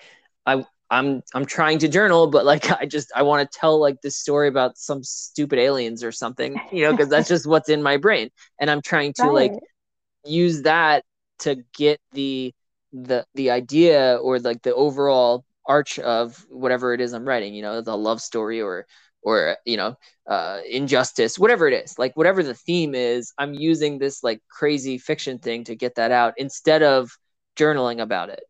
i 0.48 0.66
i'm 0.90 1.22
i'm 1.36 1.46
trying 1.46 1.78
to 1.78 1.88
journal 1.88 2.26
but 2.26 2.46
like 2.46 2.72
i 2.82 2.88
just 2.88 3.12
i 3.16 3.22
want 3.22 3.40
to 3.40 3.60
tell 3.60 3.80
like 3.80 4.02
this 4.02 4.18
story 4.18 4.48
about 4.48 4.76
some 4.78 5.04
stupid 5.04 5.60
aliens 5.60 6.04
or 6.04 6.12
something 6.12 6.60
you 6.72 6.84
know 6.84 6.92
because 6.92 7.10
that's 7.10 7.28
just 7.28 7.46
what's 7.52 7.70
in 7.70 7.84
my 7.84 7.98
brain 7.98 8.30
and 8.60 8.72
i'm 8.72 8.82
trying 8.82 9.14
to 9.14 9.24
right. 9.24 9.52
like 9.52 9.60
use 10.26 10.64
that 10.64 11.04
to 11.40 11.64
get 11.76 12.00
the 12.14 12.54
the 12.94 13.26
the 13.36 13.52
idea 13.52 14.16
or 14.16 14.40
like 14.40 14.62
the 14.64 14.74
overall 14.74 15.46
arch 15.66 16.00
of 16.00 16.46
whatever 16.50 16.94
it 16.94 17.02
is 17.02 17.14
I'm 17.14 17.28
writing, 17.28 17.54
you 17.54 17.62
know, 17.62 17.82
the 17.82 17.98
love 17.98 18.22
story 18.22 18.62
or 18.62 18.86
or 19.22 19.58
you 19.66 19.78
know, 19.78 19.96
uh 20.28 20.60
injustice, 20.70 21.38
whatever 21.38 21.68
it 21.68 21.74
is. 21.74 21.98
Like 22.00 22.16
whatever 22.16 22.44
the 22.44 22.54
theme 22.54 22.96
is, 22.96 23.34
I'm 23.38 23.54
using 23.54 23.98
this 23.98 24.24
like 24.24 24.42
crazy 24.50 24.98
fiction 24.98 25.40
thing 25.40 25.66
to 25.66 25.76
get 25.76 25.96
that 25.96 26.12
out 26.12 26.34
instead 26.38 26.84
of 26.84 27.12
journaling 27.58 28.02
about 28.02 28.30
it. 28.30 28.44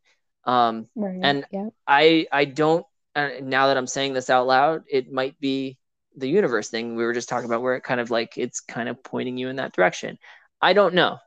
Um 0.47 0.87
right, 0.95 1.19
and 1.21 1.45
yeah. 1.51 1.69
I 1.85 2.25
I 2.31 2.45
don't 2.45 2.85
uh, 3.15 3.29
now 3.41 3.67
that 3.67 3.77
I'm 3.77 3.87
saying 3.87 4.13
this 4.13 4.29
out 4.29 4.47
loud, 4.47 4.83
it 4.89 5.11
might 5.11 5.39
be 5.39 5.77
the 6.15 6.29
universe 6.29 6.69
thing 6.69 6.95
we 6.95 7.03
were 7.03 7.13
just 7.13 7.29
talking 7.29 7.45
about 7.45 7.61
where 7.61 7.75
it 7.75 7.83
kind 7.83 7.99
of 7.99 8.09
like 8.09 8.37
it's 8.37 8.59
kind 8.59 8.89
of 8.89 9.03
pointing 9.03 9.37
you 9.37 9.49
in 9.49 9.57
that 9.57 9.73
direction. 9.73 10.17
I 10.61 10.73
don't 10.73 10.95
know. 10.95 11.19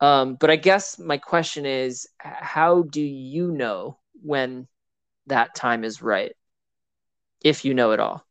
Um, 0.00 0.36
but 0.36 0.50
I 0.50 0.56
guess 0.56 0.98
my 0.98 1.18
question 1.18 1.66
is, 1.66 2.08
how 2.18 2.82
do 2.82 3.00
you 3.00 3.50
know 3.50 3.98
when 4.22 4.68
that 5.26 5.54
time 5.54 5.84
is 5.84 6.02
right, 6.02 6.32
if 7.42 7.64
you 7.64 7.74
know 7.74 7.92
it 7.92 8.00
all? 8.00 8.24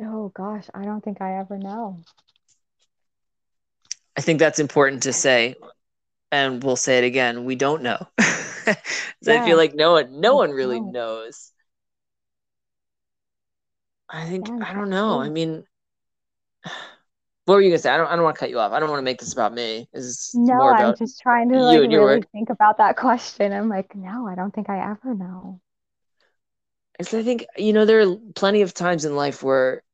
Oh 0.00 0.30
gosh, 0.34 0.66
I 0.74 0.84
don't 0.84 1.02
think 1.02 1.20
I 1.20 1.38
ever 1.38 1.58
know. 1.58 2.00
I 4.16 4.20
think 4.20 4.38
that's 4.38 4.58
important 4.58 5.02
to 5.04 5.12
say, 5.12 5.56
and 6.44 6.62
we'll 6.62 6.76
say 6.76 6.98
it 6.98 7.04
again. 7.04 7.44
We 7.44 7.56
don't 7.56 7.82
know. 7.82 8.06
yeah. 8.18 8.74
I 9.28 9.44
feel 9.44 9.56
like 9.56 9.74
no 9.74 9.92
one, 9.92 10.20
no 10.20 10.36
one 10.36 10.50
really 10.50 10.80
knows. 10.80 11.52
I 14.08 14.24
think 14.26 14.48
I 14.48 14.72
don't 14.72 14.90
know. 14.90 15.20
I 15.20 15.28
mean 15.28 15.64
what 17.46 17.54
were 17.54 17.60
you 17.60 17.70
gonna 17.70 17.78
say? 17.78 17.90
I 17.90 17.96
don't. 17.96 18.08
I 18.08 18.16
don't 18.16 18.24
want 18.24 18.34
to 18.34 18.40
cut 18.40 18.50
you 18.50 18.58
off. 18.58 18.72
I 18.72 18.80
don't 18.80 18.90
want 18.90 18.98
to 18.98 19.04
make 19.04 19.20
this 19.20 19.32
about 19.32 19.54
me. 19.54 19.88
Is 19.92 20.32
no, 20.34 20.68
I'm 20.68 20.96
just 20.96 21.20
trying 21.20 21.48
to 21.50 21.60
like 21.60 21.88
really 21.88 22.22
think 22.32 22.50
about 22.50 22.78
that 22.78 22.96
question. 22.96 23.52
I'm 23.52 23.68
like, 23.68 23.94
no, 23.94 24.26
I 24.26 24.34
don't 24.34 24.52
think 24.52 24.68
I 24.68 24.90
ever 24.90 25.14
know. 25.14 25.60
Because 26.98 27.14
I 27.14 27.22
think 27.22 27.46
you 27.56 27.72
know 27.72 27.84
there 27.84 28.00
are 28.00 28.16
plenty 28.34 28.62
of 28.62 28.74
times 28.74 29.04
in 29.04 29.14
life 29.14 29.44
where, 29.44 29.84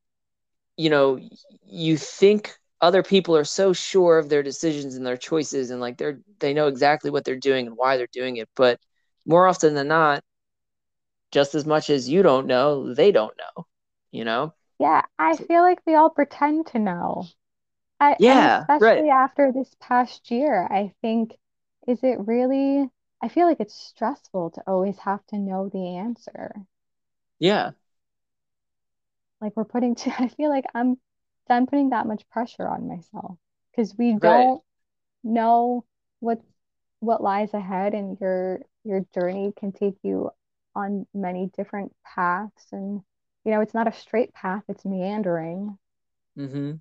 you 0.78 0.88
know, 0.88 1.20
you 1.66 1.98
think 1.98 2.56
other 2.82 3.02
people 3.02 3.36
are 3.36 3.44
so 3.44 3.72
sure 3.72 4.18
of 4.18 4.28
their 4.28 4.42
decisions 4.42 4.96
and 4.96 5.06
their 5.06 5.16
choices, 5.16 5.70
and 5.70 5.80
like 5.80 5.98
they're 5.98 6.20
they 6.40 6.52
know 6.52 6.66
exactly 6.66 7.10
what 7.10 7.24
they're 7.24 7.36
doing 7.36 7.66
and 7.66 7.76
why 7.76 7.96
they're 7.96 8.08
doing 8.12 8.36
it. 8.36 8.48
But 8.56 8.80
more 9.26 9.46
often 9.46 9.74
than 9.74 9.88
not, 9.88 10.22
just 11.30 11.54
as 11.54 11.64
much 11.64 11.90
as 11.90 12.08
you 12.08 12.22
don't 12.22 12.46
know, 12.46 12.92
they 12.94 13.12
don't 13.12 13.36
know. 13.38 13.66
You 14.10 14.24
know. 14.24 14.54
Yeah, 14.78 15.02
I 15.18 15.36
feel 15.36 15.62
like 15.62 15.80
we 15.86 15.94
all 15.94 16.10
pretend 16.10 16.66
to 16.68 16.78
know. 16.78 17.26
I, 18.00 18.16
yeah, 18.18 18.66
especially 18.68 19.08
right. 19.08 19.12
after 19.12 19.52
this 19.52 19.74
past 19.80 20.30
year, 20.30 20.66
I 20.70 20.92
think, 21.02 21.38
is 21.86 22.02
it 22.02 22.18
really? 22.26 22.90
I 23.22 23.28
feel 23.28 23.46
like 23.46 23.60
it's 23.60 23.74
stressful 23.74 24.50
to 24.52 24.62
always 24.66 24.98
have 24.98 25.24
to 25.28 25.38
know 25.38 25.68
the 25.68 25.96
answer. 25.96 26.52
Yeah. 27.38 27.72
Like 29.40 29.56
we're 29.56 29.64
putting 29.64 29.94
to, 29.96 30.10
I 30.22 30.28
feel 30.28 30.50
like 30.50 30.64
I'm 30.74 30.96
done 31.52 31.66
putting 31.66 31.90
that 31.90 32.06
much 32.06 32.22
pressure 32.30 32.66
on 32.66 32.88
myself 32.88 33.36
because 33.70 33.94
we 33.98 34.16
don't 34.18 34.62
know 35.22 35.84
what 36.20 36.40
what 37.00 37.22
lies 37.22 37.52
ahead 37.52 37.94
and 37.94 38.18
your 38.20 38.60
your 38.84 39.04
journey 39.14 39.52
can 39.58 39.72
take 39.72 39.96
you 40.02 40.30
on 40.74 41.06
many 41.12 41.50
different 41.56 41.92
paths 42.04 42.66
and 42.72 43.02
you 43.44 43.52
know 43.52 43.60
it's 43.60 43.74
not 43.74 43.88
a 43.88 43.92
straight 43.92 44.32
path 44.32 44.62
it's 44.68 44.84
meandering 44.84 45.76
mm-hmm. 46.38 46.72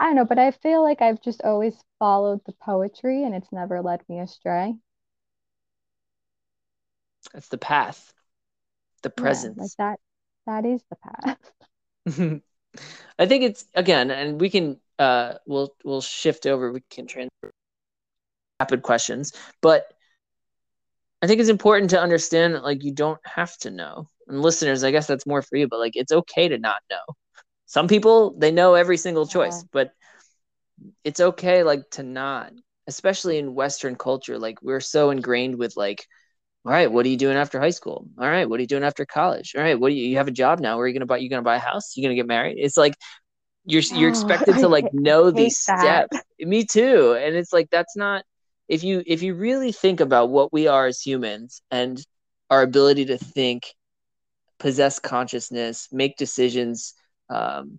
I 0.00 0.04
don't 0.06 0.14
know, 0.14 0.24
but 0.24 0.38
I 0.38 0.52
feel 0.52 0.82
like 0.82 1.02
I've 1.02 1.20
just 1.20 1.42
always 1.42 1.74
followed 1.98 2.40
the 2.46 2.52
poetry 2.52 3.24
and 3.24 3.34
it's 3.34 3.50
never 3.50 3.82
led 3.82 4.00
me 4.08 4.20
astray. 4.20 4.76
It's 7.34 7.48
the 7.48 7.58
path, 7.58 8.12
the 9.02 9.10
presence. 9.10 9.74
Yeah, 9.78 9.86
like 9.86 9.98
that, 10.46 10.62
that 10.64 10.68
is 10.68 10.82
the 10.88 10.96
path. 10.96 12.42
I 13.18 13.26
think 13.26 13.44
it's 13.44 13.64
again, 13.74 14.10
and 14.10 14.40
we 14.40 14.50
can 14.50 14.78
uh 14.98 15.34
we'll 15.46 15.74
we'll 15.84 16.00
shift 16.00 16.46
over, 16.46 16.72
we 16.72 16.82
can 16.90 17.06
transfer 17.06 17.50
rapid 18.60 18.82
questions, 18.82 19.32
but 19.60 19.86
I 21.22 21.26
think 21.26 21.40
it's 21.40 21.48
important 21.48 21.90
to 21.90 22.00
understand 22.00 22.54
that 22.54 22.64
like 22.64 22.84
you 22.84 22.92
don't 22.92 23.20
have 23.24 23.56
to 23.58 23.70
know. 23.70 24.08
And 24.28 24.42
listeners, 24.42 24.84
I 24.84 24.90
guess 24.90 25.06
that's 25.06 25.26
more 25.26 25.42
for 25.42 25.56
you, 25.56 25.68
but 25.68 25.80
like 25.80 25.96
it's 25.96 26.12
okay 26.12 26.48
to 26.48 26.58
not 26.58 26.80
know 26.90 27.14
some 27.68 27.86
people 27.86 28.34
they 28.36 28.50
know 28.50 28.74
every 28.74 28.96
single 28.96 29.26
choice 29.26 29.62
yeah. 29.62 29.68
but 29.72 29.92
it's 31.04 31.20
okay 31.20 31.62
like 31.62 31.88
to 31.90 32.02
not 32.02 32.50
especially 32.88 33.38
in 33.38 33.54
western 33.54 33.94
culture 33.94 34.38
like 34.38 34.60
we're 34.62 34.80
so 34.80 35.10
ingrained 35.10 35.56
with 35.56 35.76
like 35.76 36.06
all 36.68 36.74
right 36.74 36.92
what 36.92 37.06
are 37.06 37.08
you 37.08 37.16
doing 37.16 37.38
after 37.38 37.58
high 37.58 37.70
school? 37.70 38.06
All 38.18 38.28
right 38.28 38.46
what 38.46 38.58
are 38.58 38.60
you 38.60 38.66
doing 38.66 38.84
after 38.84 39.06
college? 39.06 39.54
All 39.56 39.62
right 39.62 39.80
what 39.80 39.88
do 39.88 39.94
you, 39.94 40.06
you 40.06 40.18
have 40.18 40.28
a 40.28 40.30
job 40.32 40.60
now? 40.60 40.76
Where 40.76 40.84
are 40.84 40.88
you 40.88 40.92
gonna 40.92 41.06
buy 41.06 41.16
you 41.16 41.30
gonna 41.30 41.40
buy 41.40 41.56
a 41.56 41.58
house? 41.58 41.96
You 41.96 42.02
gonna 42.02 42.14
get 42.14 42.26
married? 42.26 42.58
It's 42.58 42.76
like 42.76 42.94
you're 43.64 43.80
you're 43.94 44.10
expected 44.10 44.58
to 44.58 44.68
like 44.68 44.84
know 44.92 45.30
these 45.30 45.56
steps. 45.56 46.18
Me 46.38 46.66
too. 46.66 47.14
And 47.18 47.34
it's 47.34 47.54
like 47.54 47.70
that's 47.70 47.96
not 47.96 48.22
if 48.68 48.84
you 48.84 49.02
if 49.06 49.22
you 49.22 49.34
really 49.34 49.72
think 49.72 50.00
about 50.00 50.28
what 50.28 50.52
we 50.52 50.66
are 50.66 50.86
as 50.86 51.00
humans 51.00 51.62
and 51.70 51.98
our 52.50 52.60
ability 52.60 53.06
to 53.06 53.16
think, 53.16 53.74
possess 54.58 54.98
consciousness, 54.98 55.88
make 55.90 56.18
decisions 56.18 56.92
um, 57.30 57.78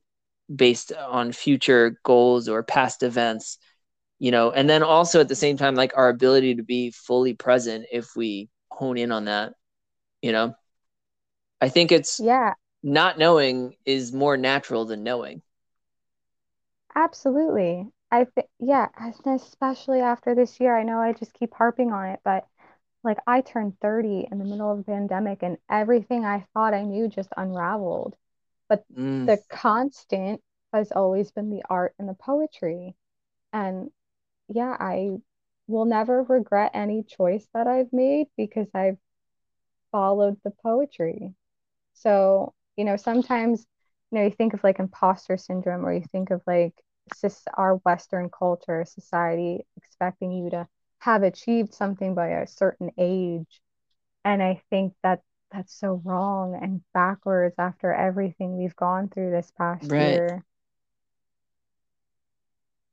based 0.55 0.93
on 0.93 1.31
future 1.31 1.99
goals 2.03 2.49
or 2.49 2.63
past 2.63 3.03
events, 3.03 3.59
you 4.17 4.31
know, 4.31 4.49
and 4.49 4.67
then 4.67 4.81
also 4.81 5.19
at 5.19 5.27
the 5.27 5.35
same 5.35 5.57
time, 5.57 5.75
like 5.75 5.93
our 5.95 6.09
ability 6.09 6.55
to 6.55 6.63
be 6.63 6.89
fully 6.89 7.35
present 7.35 7.85
if 7.91 8.15
we 8.15 8.49
hone 8.71 8.97
in 8.97 9.11
on 9.11 9.25
that, 9.25 9.55
you 10.21 10.31
know. 10.33 10.55
I 11.61 11.69
think 11.69 11.91
it's 11.91 12.21
yeah, 12.21 12.53
not 12.83 13.17
knowing 13.19 13.75
is 13.85 14.13
more 14.13 14.37
natural 14.37 14.85
than 14.85 15.03
knowing. 15.03 15.41
Absolutely. 16.95 17.91
I 18.11 18.25
think, 18.25 18.47
yeah, 18.59 18.89
especially 19.25 20.01
after 20.01 20.35
this 20.35 20.59
year, 20.59 20.75
I 20.77 20.83
know 20.83 20.99
I 20.99 21.13
just 21.13 21.33
keep 21.33 21.53
harping 21.53 21.91
on 21.91 22.09
it, 22.09 22.19
but 22.23 22.47
like 23.03 23.19
I 23.27 23.41
turned 23.41 23.79
30 23.81 24.27
in 24.31 24.39
the 24.39 24.45
middle 24.45 24.71
of 24.71 24.79
the 24.79 24.83
pandemic 24.85 25.43
and 25.43 25.57
everything 25.69 26.25
I 26.25 26.47
thought 26.53 26.73
I 26.73 26.83
knew 26.83 27.07
just 27.07 27.29
unraveled. 27.37 28.15
But 28.69 28.85
Mm, 28.89 29.27
the 29.27 29.39
constant 29.49 30.41
has 30.73 30.91
always 30.91 31.31
been 31.31 31.49
the 31.51 31.63
art 31.69 31.95
and 31.99 32.09
the 32.09 32.15
poetry. 32.15 32.95
And 33.53 33.91
yeah, 34.49 34.77
I 34.79 35.19
will 35.69 35.85
never 35.85 36.23
regret 36.23 36.71
any 36.73 37.03
choice 37.03 37.47
that 37.53 37.67
I've 37.67 37.93
made 37.93 38.27
because 38.37 38.67
I've 38.73 38.97
followed 39.91 40.37
the 40.43 40.51
poetry. 40.51 41.33
So, 41.93 42.53
you 42.77 42.85
know, 42.85 42.97
sometimes, 42.97 43.65
you 44.11 44.19
know, 44.19 44.25
you 44.25 44.31
think 44.31 44.53
of 44.53 44.63
like 44.63 44.79
imposter 44.79 45.37
syndrome 45.37 45.85
or 45.85 45.93
you 45.93 46.03
think 46.11 46.31
of 46.31 46.41
like 46.47 46.73
our 47.57 47.75
Western 47.77 48.29
culture, 48.29 48.85
society 48.85 49.65
expecting 49.77 50.31
you 50.31 50.49
to 50.51 50.67
have 50.99 51.23
achieved 51.23 51.73
something 51.73 52.15
by 52.15 52.29
a 52.29 52.47
certain 52.47 52.91
age. 52.97 53.61
And 54.25 54.43
I 54.43 54.61
think 54.69 54.93
that 55.03 55.21
that's 55.51 55.73
so 55.73 56.01
wrong 56.05 56.59
and 56.61 56.81
backwards 56.93 57.55
after 57.57 57.93
everything 57.93 58.57
we've 58.57 58.75
gone 58.75 59.09
through 59.09 59.31
this 59.31 59.51
past 59.57 59.91
right. 59.91 59.99
year. 59.99 60.43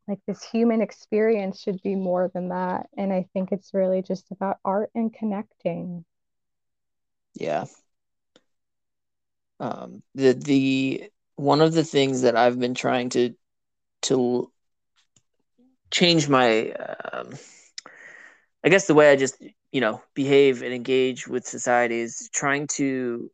Like 0.08 0.20
this 0.26 0.42
human 0.44 0.82
experience 0.82 1.60
should 1.60 1.82
be 1.82 1.96
more 1.96 2.30
than 2.32 2.50
that. 2.50 2.88
And 2.96 3.12
I 3.12 3.26
think 3.32 3.50
it's 3.50 3.74
really 3.74 4.02
just 4.02 4.30
about 4.30 4.58
art 4.64 4.90
and 4.94 5.12
connecting. 5.12 6.04
Yeah. 7.34 7.64
Um, 9.58 10.02
the 10.14 10.32
the 10.32 11.10
one 11.36 11.60
of 11.60 11.72
the 11.72 11.84
things 11.84 12.22
that 12.22 12.36
I've 12.36 12.58
been 12.58 12.74
trying 12.74 13.08
to 13.10 13.34
to 14.02 14.52
change 15.90 16.28
my 16.28 16.72
um, 16.72 17.34
I 18.64 18.68
guess 18.68 18.86
the 18.86 18.94
way 18.94 19.10
I 19.10 19.16
just 19.16 19.42
you 19.72 19.80
know 19.80 20.02
behave 20.14 20.62
and 20.62 20.72
engage 20.72 21.26
with 21.26 21.46
society 21.46 22.00
is 22.00 22.28
trying 22.32 22.66
to 22.74 23.30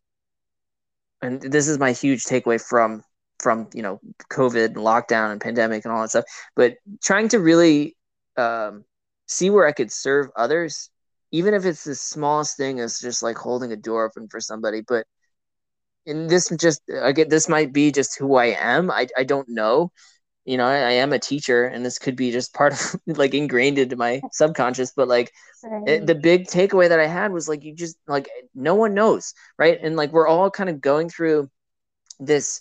and 1.20 1.40
this 1.40 1.68
is 1.68 1.78
my 1.78 1.92
huge 1.92 2.24
takeaway 2.24 2.60
from 2.60 3.04
from 3.42 3.68
you 3.74 3.82
know 3.82 4.00
COVID 4.30 4.66
and 4.66 4.76
lockdown 4.76 5.32
and 5.32 5.40
pandemic 5.40 5.84
and 5.84 5.92
all 5.92 6.02
that 6.02 6.10
stuff, 6.10 6.24
but 6.56 6.74
trying 7.02 7.28
to 7.28 7.40
really 7.40 7.96
um, 8.36 8.84
see 9.26 9.50
where 9.50 9.66
I 9.66 9.72
could 9.72 9.92
serve 9.92 10.28
others, 10.36 10.90
even 11.30 11.54
if 11.54 11.64
it's 11.64 11.84
the 11.84 11.94
smallest 11.94 12.56
thing 12.56 12.80
as 12.80 12.98
just 12.98 13.22
like 13.22 13.36
holding 13.36 13.72
a 13.72 13.76
door 13.76 14.04
open 14.04 14.28
for 14.28 14.40
somebody. 14.40 14.82
But 14.86 15.06
in 16.06 16.26
this 16.26 16.48
just 16.58 16.82
I 17.02 17.12
get 17.12 17.30
this 17.30 17.48
might 17.48 17.72
be 17.72 17.92
just 17.92 18.18
who 18.18 18.36
I 18.36 18.56
am. 18.58 18.90
I 18.90 19.08
I 19.16 19.24
don't 19.24 19.48
know, 19.48 19.92
you 20.44 20.56
know, 20.56 20.66
I, 20.66 20.76
I, 20.76 20.92
am 20.92 21.12
a 21.12 21.18
teacher 21.18 21.64
and 21.64 21.84
this 21.84 21.98
could 21.98 22.16
be 22.16 22.32
just 22.32 22.52
part 22.60 22.72
of 22.72 23.00
like 23.06 23.34
ingrained 23.34 23.78
into 23.78 23.96
my 23.96 24.20
subconscious, 24.32 24.92
but 24.92 25.08
like 25.08 25.32
right. 25.62 25.88
it, 25.88 26.06
the 26.06 26.14
big 26.14 26.46
takeaway 26.46 26.88
that 26.88 27.00
I 27.00 27.06
had 27.06 27.32
was 27.32 27.48
like, 27.48 27.64
you 27.64 27.74
just 27.74 27.96
like, 28.06 28.28
no 28.54 28.74
one 28.74 28.94
knows. 28.94 29.34
Right. 29.58 29.78
And 29.80 29.96
like, 29.96 30.12
we're 30.12 30.28
all 30.28 30.50
kind 30.50 30.70
of 30.70 30.80
going 30.80 31.08
through 31.08 31.50
this 32.18 32.60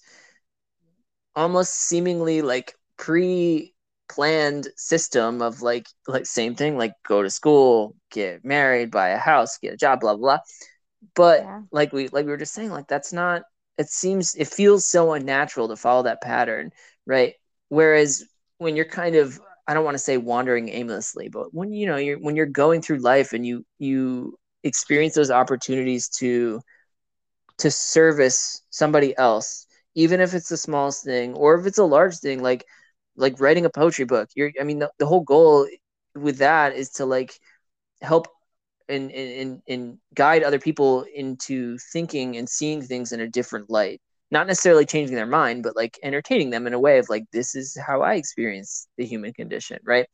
almost 1.36 1.74
seemingly 1.74 2.42
like 2.42 2.76
pre 2.98 3.74
planned 4.10 4.68
system 4.76 5.42
of 5.42 5.62
like, 5.62 5.88
like 6.08 6.26
same 6.26 6.56
thing, 6.56 6.78
like 6.78 6.94
go 7.08 7.24
to 7.24 7.30
school, 7.30 7.96
get 8.12 8.44
married, 8.44 8.92
buy 8.92 9.10
a 9.10 9.18
house, 9.18 9.58
get 9.58 9.74
a 9.74 9.78
job, 9.78 10.02
blah, 10.02 10.16
blah, 10.16 10.38
blah. 10.38 10.40
But 11.16 11.42
yeah. 11.42 11.62
like 11.72 11.94
we, 11.94 12.10
like 12.10 12.26
we 12.26 12.32
were 12.32 12.38
just 12.38 12.54
saying, 12.54 12.72
like, 12.72 12.88
that's 12.88 13.14
not, 13.14 13.44
it 13.78 13.90
seems, 13.90 14.36
it 14.36 14.48
feels 14.48 14.86
so 14.86 15.14
unnatural 15.14 15.70
to 15.70 15.76
follow 15.76 16.04
that 16.04 16.22
pattern. 16.22 16.72
Right 17.06 17.36
Whereas 17.70 18.26
when 18.58 18.76
you're 18.76 18.86
kind 18.86 19.16
of 19.16 19.40
I 19.66 19.74
don't 19.74 19.86
want 19.86 19.96
to 19.96 20.04
say 20.04 20.18
wandering 20.18 20.68
aimlessly, 20.68 21.30
but 21.30 21.54
when 21.54 21.72
you 21.72 21.88
know 21.88 21.96
you're 21.96 22.20
when 22.20 22.36
you're 22.36 22.46
going 22.46 22.82
through 22.82 22.98
life 22.98 23.32
and 23.32 23.46
you 23.46 23.66
you 23.80 24.38
experience 24.64 25.14
those 25.14 25.32
opportunities 25.32 26.10
to 26.18 26.60
to 27.60 27.72
service 27.72 28.62
somebody 28.70 29.18
else, 29.18 29.68
even 29.96 30.22
if 30.22 30.34
it's 30.34 30.50
the 30.50 30.58
smallest 30.58 31.04
thing 31.04 31.34
or 31.34 31.60
if 31.60 31.66
it's 31.66 31.78
a 31.78 31.84
large 31.84 32.18
thing, 32.18 32.42
like 32.42 32.66
like 33.16 33.40
writing 33.40 33.66
a 33.66 33.70
poetry 33.70 34.06
book. 34.06 34.30
You're 34.36 34.52
I 34.60 34.64
mean 34.64 34.80
the, 34.80 34.92
the 35.00 35.06
whole 35.06 35.22
goal 35.22 35.68
with 36.16 36.38
that 36.40 36.76
is 36.76 36.92
to 36.92 37.06
like 37.06 37.34
help 38.02 38.28
and, 38.90 39.12
and 39.12 39.62
and 39.68 39.98
guide 40.14 40.44
other 40.44 40.60
people 40.60 41.06
into 41.16 41.78
thinking 41.94 42.38
and 42.38 42.50
seeing 42.50 42.82
things 42.82 43.12
in 43.12 43.22
a 43.22 43.28
different 43.30 43.70
light 43.70 44.02
not 44.32 44.48
necessarily 44.48 44.86
changing 44.86 45.16
their 45.16 45.26
mind, 45.26 45.62
but 45.62 45.76
like 45.76 46.00
entertaining 46.02 46.50
them 46.50 46.66
in 46.66 46.74
a 46.74 46.80
way 46.80 46.98
of 46.98 47.10
like, 47.10 47.26
this 47.32 47.54
is 47.54 47.78
how 47.86 48.02
I 48.02 48.16
experience 48.16 48.88
the 48.98 49.06
human 49.06 49.34
condition, 49.34 49.80
right? 49.84 50.08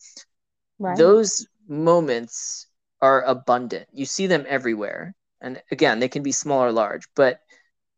right. 0.80 0.97
Those 0.97 1.47
moments 1.67 2.67
are 2.99 3.21
abundant. 3.21 3.88
You 3.93 4.05
see 4.05 4.25
them 4.25 4.45
everywhere. 4.49 5.13
And 5.39 5.61
again, 5.71 5.99
they 5.99 6.09
can 6.09 6.23
be 6.23 6.32
small 6.32 6.63
or 6.63 6.71
large. 6.71 7.07
But 7.15 7.39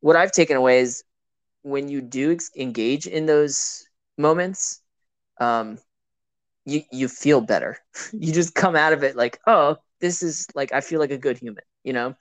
what 0.01 0.17
I've 0.17 0.33
taken 0.33 0.57
away 0.57 0.79
is 0.79 1.03
when 1.63 1.89
you 1.89 2.01
do 2.01 2.31
ex- 2.33 2.51
engage 2.55 3.07
in 3.07 3.25
those 3.25 3.85
moments, 4.17 4.81
um, 5.39 5.79
you 6.65 6.83
you 6.91 7.07
feel 7.09 7.41
better. 7.41 7.77
you 8.13 8.33
just 8.33 8.55
come 8.55 8.75
out 8.75 8.93
of 8.93 9.03
it 9.03 9.15
like, 9.17 9.39
oh, 9.47 9.77
this 10.01 10.23
is 10.23 10.47
like 10.55 10.73
I 10.73 10.81
feel 10.81 10.99
like 10.99 11.11
a 11.11 11.17
good 11.19 11.37
human, 11.39 11.63
you 11.83 11.93
know? 11.93 12.15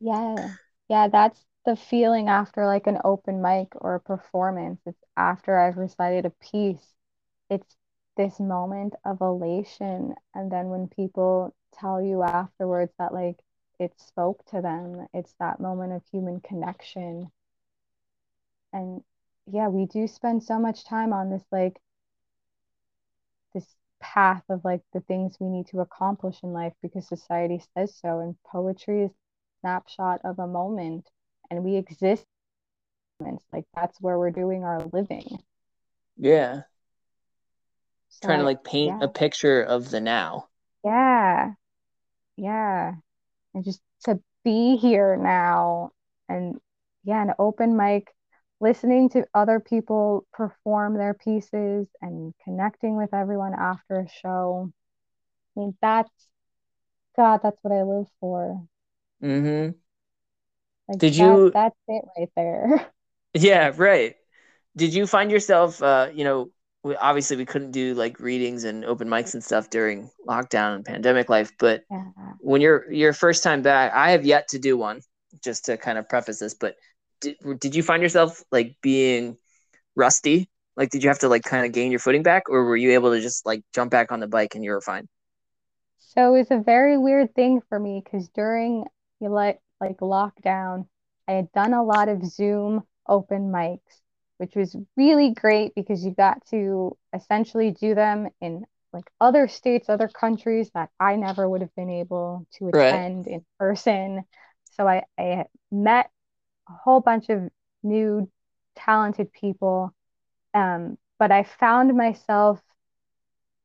Yeah. 0.00 0.56
Yeah, 0.88 1.08
that's 1.08 1.46
the 1.64 1.76
feeling 1.76 2.28
after 2.28 2.66
like 2.66 2.86
an 2.88 2.98
open 3.04 3.40
mic 3.42 3.68
or 3.76 3.94
a 3.94 4.00
performance. 4.00 4.80
It's 4.86 5.02
after 5.16 5.56
I've 5.58 5.76
recited 5.76 6.26
a 6.26 6.30
piece. 6.30 6.94
It's 7.50 7.76
this 8.16 8.40
moment 8.40 8.94
of 9.04 9.20
elation. 9.20 10.14
And 10.34 10.50
then 10.52 10.68
when 10.70 10.88
people 10.88 11.54
tell 11.72 12.02
you 12.02 12.22
afterwards 12.22 12.92
that 12.98 13.14
like 13.14 13.40
it 13.78 13.98
spoke 14.00 14.44
to 14.46 14.60
them, 14.62 15.06
it's 15.14 15.34
that 15.40 15.60
moment 15.60 15.92
of 15.92 16.04
human 16.12 16.40
connection. 16.40 17.30
And 18.72 19.02
yeah, 19.50 19.68
we 19.68 19.86
do 19.86 20.06
spend 20.06 20.42
so 20.42 20.58
much 20.58 20.84
time 20.84 21.12
on 21.12 21.30
this 21.30 21.44
like 21.50 21.80
this 23.54 23.66
path 24.00 24.42
of 24.48 24.64
like 24.64 24.82
the 24.92 25.00
things 25.00 25.36
we 25.40 25.48
need 25.48 25.66
to 25.68 25.80
accomplish 25.80 26.36
in 26.42 26.52
life 26.52 26.72
because 26.82 27.06
society 27.08 27.62
says 27.76 27.94
so. 27.96 28.20
And 28.20 28.36
poetry 28.46 29.04
is 29.04 29.10
snapshot 29.60 30.20
of 30.24 30.38
a 30.38 30.46
moment 30.46 31.06
and 31.50 31.64
we 31.64 31.76
exist 31.76 32.24
like 33.52 33.64
that's 33.74 34.00
where 34.00 34.18
we're 34.18 34.30
doing 34.30 34.64
our 34.64 34.82
living 34.92 35.38
yeah 36.16 36.62
so, 38.08 38.26
trying 38.26 38.38
to 38.38 38.44
like 38.44 38.64
paint 38.64 38.96
yeah. 38.98 39.04
a 39.04 39.08
picture 39.08 39.62
of 39.62 39.90
the 39.90 40.00
now 40.00 40.46
yeah 40.84 41.52
yeah 42.36 42.94
and 43.54 43.64
just 43.64 43.80
to 44.04 44.18
be 44.42 44.76
here 44.76 45.16
now 45.16 45.90
and 46.28 46.58
yeah 47.04 47.22
an 47.22 47.34
open 47.38 47.76
mic 47.76 48.14
listening 48.60 49.08
to 49.10 49.24
other 49.34 49.60
people 49.60 50.26
perform 50.32 50.94
their 50.94 51.14
pieces 51.14 51.86
and 52.02 52.34
connecting 52.44 52.96
with 52.96 53.12
everyone 53.14 53.54
after 53.54 54.00
a 54.00 54.08
show 54.08 54.70
i 55.56 55.60
mean 55.60 55.76
that's 55.80 56.10
god 57.16 57.40
that's 57.42 57.58
what 57.62 57.74
i 57.74 57.82
live 57.82 58.06
for 58.20 58.66
mm-hmm 59.22 59.70
like 60.90 60.98
Did 60.98 61.14
that, 61.14 61.18
you? 61.18 61.50
That's 61.54 61.76
it 61.88 62.04
right 62.18 62.30
there. 62.36 62.92
Yeah, 63.32 63.70
right. 63.76 64.16
Did 64.76 64.92
you 64.92 65.06
find 65.06 65.30
yourself, 65.30 65.80
uh, 65.80 66.08
you 66.12 66.24
know, 66.24 66.50
we, 66.82 66.96
obviously 66.96 67.36
we 67.36 67.44
couldn't 67.44 67.70
do 67.70 67.94
like 67.94 68.18
readings 68.18 68.64
and 68.64 68.84
open 68.84 69.06
mics 69.06 69.34
and 69.34 69.44
stuff 69.44 69.70
during 69.70 70.10
lockdown 70.26 70.74
and 70.74 70.84
pandemic 70.84 71.28
life, 71.28 71.52
but 71.60 71.84
yeah. 71.92 72.06
when 72.40 72.60
you're 72.60 72.90
your 72.90 73.12
first 73.12 73.44
time 73.44 73.62
back, 73.62 73.92
I 73.94 74.10
have 74.10 74.26
yet 74.26 74.48
to 74.48 74.58
do 74.58 74.76
one. 74.76 75.02
Just 75.44 75.66
to 75.66 75.76
kind 75.76 75.96
of 75.96 76.08
preface 76.08 76.40
this, 76.40 76.54
but 76.54 76.74
did, 77.20 77.36
did 77.58 77.74
you 77.74 77.82
find 77.82 78.02
yourself 78.02 78.42
like 78.50 78.76
being 78.82 79.36
rusty? 79.96 80.48
Like, 80.76 80.90
did 80.90 81.02
you 81.02 81.10
have 81.10 81.18
to 81.20 81.28
like 81.28 81.42
kind 81.42 81.66
of 81.66 81.72
gain 81.72 81.90
your 81.90 82.00
footing 82.00 82.22
back, 82.22 82.48
or 82.48 82.64
were 82.64 82.76
you 82.76 82.92
able 82.92 83.12
to 83.12 83.20
just 83.20 83.44
like 83.44 83.62
jump 83.74 83.90
back 83.90 84.12
on 84.12 84.20
the 84.20 84.28
bike 84.28 84.54
and 84.54 84.64
you 84.64 84.70
were 84.70 84.80
fine? 84.80 85.08
So 85.98 86.34
it 86.34 86.38
was 86.38 86.50
a 86.50 86.62
very 86.62 86.98
weird 86.98 87.34
thing 87.34 87.60
for 87.68 87.78
me 87.78 88.02
because 88.04 88.28
during 88.30 88.84
you 89.20 89.28
like 89.28 89.60
like 89.80 89.98
lockdown, 89.98 90.86
I 91.28 91.32
had 91.32 91.52
done 91.52 91.74
a 91.74 91.84
lot 91.84 92.08
of 92.08 92.24
Zoom 92.24 92.82
open 93.06 93.50
mics 93.52 94.00
which 94.40 94.56
was 94.56 94.74
really 94.96 95.34
great 95.34 95.74
because 95.74 96.02
you 96.02 96.12
got 96.12 96.42
to 96.46 96.96
essentially 97.14 97.72
do 97.72 97.94
them 97.94 98.26
in 98.40 98.64
like 98.90 99.04
other 99.20 99.46
states, 99.48 99.90
other 99.90 100.08
countries 100.08 100.70
that 100.72 100.88
I 100.98 101.16
never 101.16 101.46
would 101.46 101.60
have 101.60 101.74
been 101.76 101.90
able 101.90 102.46
to 102.54 102.68
attend 102.68 103.26
right. 103.26 103.34
in 103.34 103.44
person. 103.58 104.24
So 104.78 104.88
I, 104.88 105.02
I 105.18 105.44
met 105.70 106.10
a 106.70 106.74
whole 106.84 107.00
bunch 107.00 107.28
of 107.30 107.50
new 107.82 108.30
talented 108.76 109.32
people. 109.32 109.94
Um, 110.54 110.98
but 111.18 111.32
I 111.32 111.44
found 111.44 111.96
myself 111.96 112.60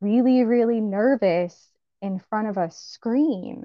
really, 0.01 0.43
really 0.43 0.81
nervous 0.81 1.71
in 2.01 2.19
front 2.29 2.47
of 2.47 2.57
a 2.57 2.71
screen. 2.71 3.63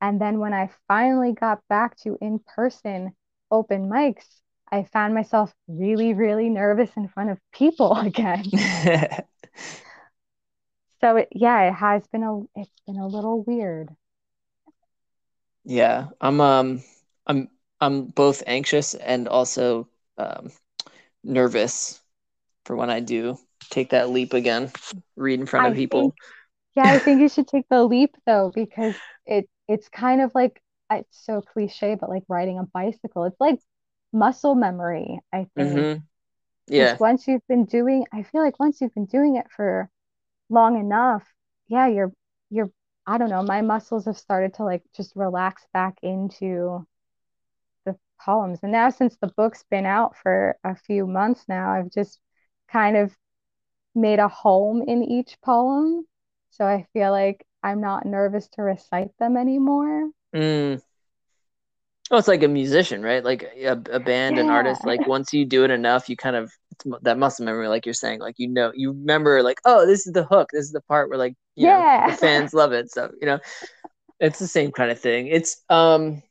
And 0.00 0.20
then 0.20 0.38
when 0.38 0.54
I 0.54 0.70
finally 0.88 1.32
got 1.32 1.60
back 1.68 1.96
to 2.00 2.16
in 2.20 2.40
person 2.40 3.12
open 3.50 3.88
mics, 3.88 4.26
I 4.72 4.84
found 4.84 5.14
myself 5.14 5.52
really, 5.68 6.14
really 6.14 6.48
nervous 6.48 6.90
in 6.96 7.08
front 7.08 7.30
of 7.30 7.38
people 7.52 7.96
again. 7.98 8.44
so 11.00 11.16
it, 11.16 11.28
yeah, 11.32 11.68
it 11.68 11.74
has 11.74 12.06
been 12.08 12.22
a 12.22 12.40
it's 12.60 12.80
been 12.86 12.98
a 12.98 13.06
little 13.08 13.42
weird. 13.42 13.90
Yeah, 15.64 16.08
I'm 16.20 16.40
um 16.40 16.82
I'm 17.26 17.48
I'm 17.80 18.06
both 18.06 18.42
anxious 18.46 18.94
and 18.94 19.28
also 19.28 19.88
um, 20.18 20.50
nervous 21.24 22.00
for 22.64 22.76
when 22.76 22.90
I 22.90 23.00
do 23.00 23.38
take 23.70 23.90
that 23.90 24.10
leap 24.10 24.34
again, 24.34 24.70
read 25.16 25.40
in 25.40 25.46
front 25.46 25.66
of 25.66 25.74
people. 25.76 26.02
Think, 26.02 26.14
yeah, 26.76 26.84
I 26.86 26.98
think 26.98 27.20
you 27.20 27.28
should 27.28 27.48
take 27.48 27.68
the 27.68 27.84
leap 27.84 28.16
though 28.26 28.52
because 28.54 28.94
it 29.26 29.48
it's 29.68 29.88
kind 29.88 30.20
of 30.20 30.32
like 30.34 30.60
it's 30.90 31.24
so 31.24 31.40
cliche, 31.40 31.94
but 31.94 32.10
like 32.10 32.24
riding 32.28 32.58
a 32.58 32.64
bicycle. 32.64 33.24
It's 33.24 33.40
like 33.40 33.60
muscle 34.12 34.54
memory, 34.54 35.20
I 35.32 35.46
think. 35.56 35.74
Mm-hmm. 35.74 35.98
Yeah. 36.68 36.96
Once 37.00 37.26
you've 37.26 37.46
been 37.48 37.64
doing, 37.64 38.04
I 38.12 38.22
feel 38.22 38.42
like 38.42 38.60
once 38.60 38.80
you've 38.80 38.94
been 38.94 39.06
doing 39.06 39.36
it 39.36 39.46
for 39.50 39.90
long 40.48 40.78
enough, 40.78 41.26
yeah, 41.68 41.86
you're 41.88 42.12
you're 42.50 42.70
I 43.06 43.18
don't 43.18 43.30
know, 43.30 43.42
my 43.42 43.62
muscles 43.62 44.06
have 44.06 44.18
started 44.18 44.54
to 44.54 44.64
like 44.64 44.82
just 44.94 45.16
relax 45.16 45.66
back 45.72 45.98
into 46.02 46.86
poems. 48.24 48.60
And 48.62 48.72
now 48.72 48.90
since 48.90 49.16
the 49.20 49.32
book's 49.36 49.64
been 49.70 49.86
out 49.86 50.16
for 50.16 50.56
a 50.64 50.74
few 50.74 51.06
months 51.06 51.44
now, 51.48 51.72
I've 51.72 51.90
just 51.90 52.20
kind 52.70 52.96
of 52.96 53.16
made 53.94 54.18
a 54.18 54.28
home 54.28 54.82
in 54.86 55.02
each 55.02 55.36
poem. 55.42 56.06
So 56.50 56.64
I 56.64 56.86
feel 56.92 57.10
like 57.10 57.44
I'm 57.62 57.80
not 57.80 58.06
nervous 58.06 58.48
to 58.50 58.62
recite 58.62 59.16
them 59.18 59.36
anymore. 59.36 60.10
Mm. 60.34 60.80
Well, 62.10 62.18
it's 62.18 62.28
like 62.28 62.42
a 62.42 62.48
musician, 62.48 63.02
right? 63.02 63.24
Like 63.24 63.44
a, 63.44 63.72
a 63.90 64.00
band, 64.00 64.36
yeah. 64.36 64.42
an 64.42 64.50
artist. 64.50 64.84
Like 64.84 65.06
once 65.06 65.32
you 65.32 65.44
do 65.44 65.64
it 65.64 65.70
enough, 65.70 66.08
you 66.08 66.16
kind 66.16 66.34
of 66.34 66.50
that 67.02 67.18
muscle 67.18 67.44
memory, 67.44 67.68
like 67.68 67.86
you're 67.86 67.94
saying, 67.94 68.18
like 68.18 68.34
you 68.38 68.48
know, 68.48 68.72
you 68.74 68.90
remember, 68.90 69.44
like 69.44 69.60
oh, 69.64 69.86
this 69.86 70.08
is 70.08 70.12
the 70.12 70.24
hook. 70.24 70.48
This 70.52 70.64
is 70.64 70.72
the 70.72 70.80
part 70.80 71.08
where 71.08 71.18
like 71.18 71.34
you 71.54 71.68
yeah. 71.68 72.06
know 72.06 72.10
the 72.10 72.16
fans 72.16 72.52
love 72.52 72.72
it. 72.72 72.90
So 72.90 73.12
you 73.20 73.26
know, 73.26 73.38
it's 74.18 74.40
the 74.40 74.48
same 74.48 74.72
kind 74.72 74.90
of 74.90 74.98
thing. 74.98 75.28
It's 75.28 75.62
um, 75.68 76.22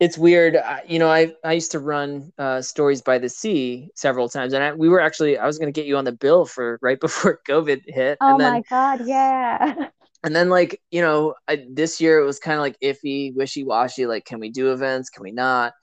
it's 0.00 0.16
weird. 0.16 0.56
I, 0.56 0.82
you 0.86 0.98
know, 0.98 1.10
I 1.10 1.34
I 1.44 1.52
used 1.54 1.72
to 1.72 1.80
run 1.80 2.32
uh, 2.38 2.62
stories 2.62 3.02
by 3.02 3.18
the 3.18 3.28
sea 3.28 3.90
several 3.94 4.28
times, 4.28 4.52
and 4.52 4.62
I, 4.62 4.72
we 4.72 4.88
were 4.88 5.00
actually 5.00 5.38
I 5.38 5.46
was 5.46 5.58
going 5.58 5.72
to 5.72 5.78
get 5.78 5.86
you 5.86 5.96
on 5.96 6.04
the 6.04 6.12
bill 6.12 6.44
for 6.44 6.78
right 6.82 7.00
before 7.08 7.40
COVID 7.48 7.82
hit. 7.86 8.18
Oh 8.20 8.32
and 8.32 8.40
then, 8.40 8.52
my 8.52 8.62
god, 8.68 9.06
yeah. 9.06 9.74
and 10.24 10.34
then 10.34 10.48
like 10.48 10.80
you 10.90 11.00
know 11.00 11.34
I, 11.46 11.64
this 11.70 12.00
year 12.00 12.20
it 12.20 12.24
was 12.24 12.38
kind 12.38 12.56
of 12.56 12.60
like 12.60 12.76
iffy 12.82 13.34
wishy-washy 13.34 14.06
like 14.06 14.24
can 14.24 14.40
we 14.40 14.50
do 14.50 14.72
events 14.72 15.10
can 15.10 15.22
we 15.22 15.32
not 15.32 15.74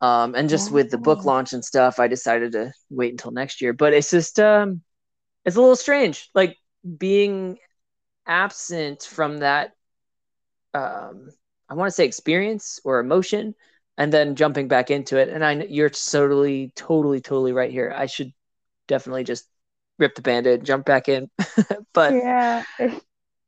um, 0.00 0.34
and 0.34 0.48
just 0.48 0.70
with 0.70 0.90
the 0.90 0.98
book 0.98 1.24
launch 1.24 1.52
and 1.52 1.64
stuff 1.64 2.00
i 2.00 2.08
decided 2.08 2.52
to 2.52 2.72
wait 2.90 3.12
until 3.12 3.30
next 3.30 3.60
year 3.60 3.72
but 3.72 3.92
it's 3.92 4.10
just 4.10 4.40
um, 4.40 4.82
it's 5.44 5.56
a 5.56 5.60
little 5.60 5.76
strange 5.76 6.28
like 6.34 6.56
being 6.98 7.56
absent 8.26 9.02
from 9.02 9.38
that 9.38 9.72
um, 10.74 11.28
i 11.74 11.78
want 11.78 11.88
to 11.88 11.94
say 11.94 12.04
experience 12.04 12.80
or 12.84 13.00
emotion 13.00 13.54
and 13.96 14.12
then 14.12 14.36
jumping 14.36 14.68
back 14.68 14.90
into 14.90 15.16
it 15.16 15.28
and 15.28 15.44
i 15.44 15.52
you're 15.68 15.90
totally 15.90 16.72
totally 16.74 17.20
totally 17.20 17.52
right 17.52 17.70
here 17.70 17.92
i 17.96 18.06
should 18.06 18.32
definitely 18.88 19.24
just 19.24 19.48
rip 19.98 20.14
the 20.14 20.22
band-aid 20.22 20.64
jump 20.64 20.84
back 20.84 21.08
in 21.08 21.30
but 21.92 22.12
yeah 22.12 22.62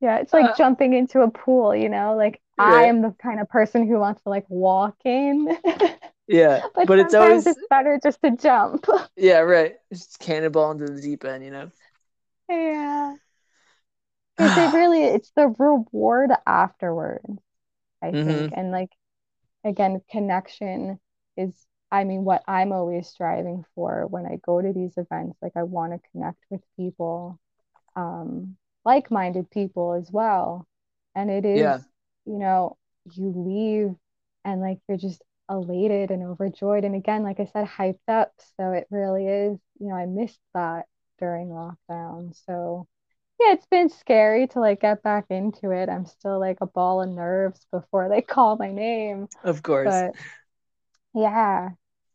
yeah, 0.01 0.19
it's 0.19 0.33
like 0.33 0.51
uh, 0.51 0.55
jumping 0.57 0.93
into 0.93 1.21
a 1.21 1.31
pool, 1.31 1.75
you 1.75 1.89
know? 1.89 2.15
Like. 2.17 2.41
I 2.59 2.85
am 2.85 3.03
the 3.03 3.15
kind 3.23 3.41
of 3.41 3.49
person 3.51 3.87
who 3.87 3.99
wants 3.99 4.23
to 4.23 4.31
like 4.31 4.47
walk 4.49 4.97
in. 5.05 5.59
yeah. 6.27 6.63
but, 6.75 6.87
but 6.87 6.99
it's 6.99 7.13
always 7.13 7.47
it's 7.47 7.61
better 7.69 8.01
just 8.03 8.23
to 8.23 8.31
jump. 8.31 8.87
yeah, 9.17 9.41
right. 9.41 9.75
Just 9.93 10.19
cannonball 10.21 10.71
into 10.71 10.87
the 10.87 11.01
deep 11.01 11.25
end, 11.25 11.45
you 11.45 11.51
know. 11.51 11.71
Yeah. 12.49 13.15
Because 14.39 14.75
it 14.75 14.77
really 14.77 15.03
it's 15.03 15.33
the 15.35 15.49
reward 15.49 16.31
afterwards, 16.47 17.41
I 18.07 18.13
mm-hmm. 18.13 18.29
think. 18.29 18.53
And 18.57 18.71
like 18.71 18.91
again, 19.65 20.01
connection 20.11 20.99
is 21.37 21.53
I 21.91 22.05
mean 22.05 22.25
what 22.25 22.43
I'm 22.49 22.73
always 22.73 23.09
striving 23.09 23.65
for 23.75 24.07
when 24.07 24.27
I 24.27 24.39
go 24.45 24.61
to 24.61 24.73
these 24.73 24.95
events. 24.97 25.39
Like 25.43 25.53
I 25.57 25.63
want 25.63 25.93
to 25.93 26.11
connect 26.13 26.39
with 26.51 26.63
people. 26.77 27.39
Um 27.95 28.57
like-minded 28.87 29.51
people 29.51 29.95
as 29.95 30.11
well 30.13 30.67
and 31.17 31.29
it 31.29 31.45
is 31.45 31.59
yeah. 31.59 31.79
you 32.25 32.39
know 32.39 32.77
you 33.15 33.33
leave 33.37 33.95
and 34.45 34.61
like 34.61 34.79
you're 34.89 34.97
just 34.97 35.21
elated 35.51 36.13
and 36.13 36.23
overjoyed 36.23 36.85
and 36.85 36.95
again 36.95 37.25
like 37.25 37.41
i 37.41 37.45
said 37.47 37.67
hyped 37.67 37.99
up 38.09 38.33
so 38.57 38.71
it 38.71 38.87
really 38.91 39.27
is 39.27 39.59
you 39.81 39.89
know 39.89 39.95
i 39.95 40.07
missed 40.07 40.41
that 40.55 40.87
during 41.19 41.49
lockdown 41.49 42.33
so 42.47 42.87
yeah 43.41 43.53
it's 43.53 43.67
been 43.67 43.89
scary 43.89 44.47
to 44.47 44.61
like 44.61 44.81
get 44.81 45.03
back 45.03 45.27
into 45.31 45.71
it 45.71 45.89
i'm 45.89 46.07
still 46.07 46.39
like 46.39 46.59
a 46.61 46.67
ball 46.67 47.03
of 47.03 47.09
nerves 47.09 47.67
before 47.71 48.09
they 48.09 48.21
call 48.23 48.57
my 48.57 48.73
name 48.73 49.29
of 49.45 49.63
course 49.63 49.87
but 49.93 50.15
yeah 51.15 51.71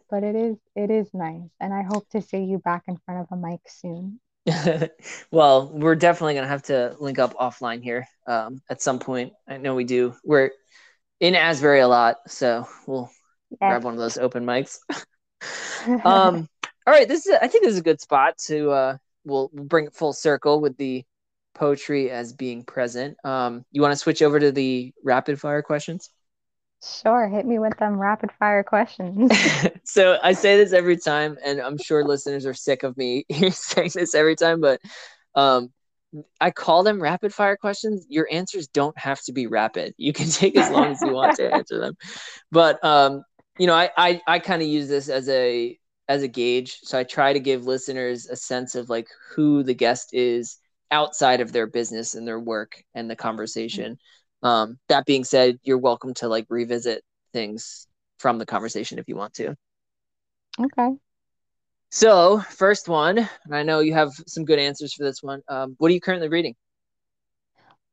but 0.09 0.23
it 0.23 0.35
is 0.35 0.57
it 0.75 0.91
is 0.91 1.07
nice 1.13 1.49
and 1.59 1.73
i 1.73 1.83
hope 1.83 2.07
to 2.09 2.21
see 2.21 2.43
you 2.43 2.57
back 2.59 2.83
in 2.87 2.97
front 3.05 3.21
of 3.21 3.27
a 3.31 3.35
mic 3.35 3.61
soon 3.67 4.19
well, 5.31 5.69
we're 5.71 5.95
definitely 5.95 6.33
gonna 6.35 6.47
have 6.47 6.63
to 6.63 6.95
link 6.99 7.19
up 7.19 7.35
offline 7.35 7.83
here 7.83 8.07
um, 8.25 8.61
at 8.69 8.81
some 8.81 8.99
point. 8.99 9.33
I 9.47 9.57
know 9.57 9.75
we 9.75 9.83
do. 9.83 10.15
We're 10.23 10.51
in 11.19 11.35
Asbury 11.35 11.81
a 11.81 11.87
lot, 11.87 12.17
so 12.27 12.67
we'll 12.87 13.11
grab 13.59 13.83
one 13.83 13.93
of 13.93 13.99
those 13.99 14.17
open 14.17 14.45
mics. 14.45 14.79
um, 16.03 16.49
all 16.87 16.93
right, 16.93 17.07
this 17.07 17.27
is. 17.27 17.37
I 17.39 17.47
think 17.47 17.63
this 17.63 17.73
is 17.73 17.79
a 17.79 17.83
good 17.83 18.01
spot 18.01 18.37
to. 18.45 18.71
Uh, 18.71 18.97
we'll, 19.25 19.51
we'll 19.53 19.65
bring 19.65 19.85
it 19.85 19.93
full 19.93 20.13
circle 20.13 20.59
with 20.59 20.75
the 20.77 21.05
poetry 21.61 22.09
as 22.09 22.33
being 22.33 22.63
present. 22.63 23.15
Um, 23.23 23.63
you 23.71 23.83
want 23.83 23.91
to 23.91 23.95
switch 23.95 24.23
over 24.23 24.39
to 24.39 24.51
the 24.51 24.91
rapid 25.03 25.39
fire 25.39 25.61
questions? 25.61 26.09
Sure, 26.83 27.27
hit 27.27 27.45
me 27.45 27.59
with 27.59 27.77
them 27.77 27.99
rapid 27.99 28.31
fire 28.39 28.63
questions. 28.63 29.31
so 29.83 30.17
I 30.23 30.33
say 30.33 30.57
this 30.57 30.73
every 30.73 30.97
time, 30.97 31.37
and 31.45 31.61
I'm 31.61 31.77
sure 31.77 32.03
listeners 32.03 32.47
are 32.47 32.55
sick 32.55 32.81
of 32.81 32.97
me 32.97 33.25
saying 33.51 33.91
this 33.93 34.15
every 34.15 34.35
time, 34.35 34.59
but 34.59 34.81
um, 35.35 35.71
I 36.39 36.49
call 36.49 36.81
them 36.81 36.99
rapid 36.99 37.31
fire 37.31 37.55
questions. 37.57 38.07
Your 38.09 38.27
answers 38.31 38.67
don't 38.67 38.97
have 38.97 39.21
to 39.25 39.31
be 39.31 39.45
rapid. 39.45 39.93
You 39.97 40.13
can 40.13 40.29
take 40.31 40.57
as 40.57 40.71
long 40.71 40.87
as 40.87 41.01
you 41.03 41.13
want 41.13 41.35
to 41.35 41.53
answer 41.53 41.79
them. 41.79 41.93
But 42.51 42.83
um, 42.83 43.23
you 43.59 43.67
know, 43.67 43.75
I 43.75 43.91
I, 43.95 44.21
I 44.25 44.39
kind 44.39 44.63
of 44.63 44.67
use 44.67 44.89
this 44.89 45.09
as 45.09 45.29
a 45.29 45.77
as 46.09 46.23
a 46.23 46.27
gauge. 46.27 46.79
So 46.81 46.97
I 46.97 47.03
try 47.03 47.33
to 47.33 47.39
give 47.39 47.67
listeners 47.67 48.25
a 48.25 48.35
sense 48.35 48.73
of 48.73 48.89
like 48.89 49.07
who 49.35 49.61
the 49.61 49.75
guest 49.75 50.09
is 50.11 50.57
outside 50.91 51.41
of 51.41 51.51
their 51.51 51.67
business 51.67 52.15
and 52.15 52.27
their 52.27 52.39
work 52.39 52.83
and 52.93 53.09
the 53.09 53.15
conversation. 53.15 53.93
Mm-hmm 53.93 54.01
um, 54.43 54.79
that 54.87 55.05
being 55.05 55.23
said, 55.23 55.59
you're 55.63 55.77
welcome 55.77 56.13
to 56.15 56.27
like 56.27 56.45
revisit 56.49 57.03
things 57.33 57.87
from 58.19 58.37
the 58.37 58.45
conversation 58.45 58.99
if 58.99 59.07
you 59.07 59.15
want 59.15 59.33
to. 59.35 59.55
Okay. 60.59 60.89
So, 61.91 62.39
first 62.39 62.87
one, 62.87 63.17
and 63.17 63.55
I 63.55 63.63
know 63.63 63.79
you 63.79 63.93
have 63.93 64.11
some 64.27 64.45
good 64.45 64.59
answers 64.59 64.93
for 64.93 65.03
this 65.03 65.21
one. 65.21 65.41
Um, 65.47 65.75
what 65.77 65.91
are 65.91 65.93
you 65.93 66.01
currently 66.01 66.29
reading? 66.29 66.55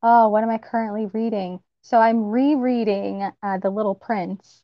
Oh, 0.02 0.28
what 0.28 0.44
am 0.44 0.50
I 0.50 0.58
currently 0.58 1.06
reading? 1.06 1.60
So, 1.82 1.98
I'm 1.98 2.24
rereading 2.24 3.28
uh, 3.42 3.58
The 3.58 3.70
Little 3.70 3.96
Prince, 3.96 4.62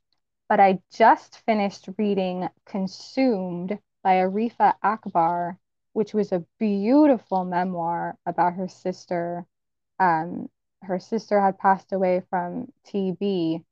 but 0.49 0.61
I 0.61 0.79
just 0.97 1.43
finished 1.47 1.89
reading 1.99 2.49
Consumed 2.65 3.79
by 4.05 4.17
Arifa 4.17 4.75
Akbar, 4.83 5.59
which 5.95 6.13
was 6.13 6.31
a 6.31 6.45
beautiful 6.59 7.45
memoir 7.45 8.17
about 8.27 8.53
her 8.55 8.69
sister 8.69 9.47
um, 9.99 10.49
her 10.83 10.99
sister 10.99 11.41
had 11.41 11.59
passed 11.59 11.93
away 11.93 12.23
from 12.31 12.67
TB, 12.87 13.65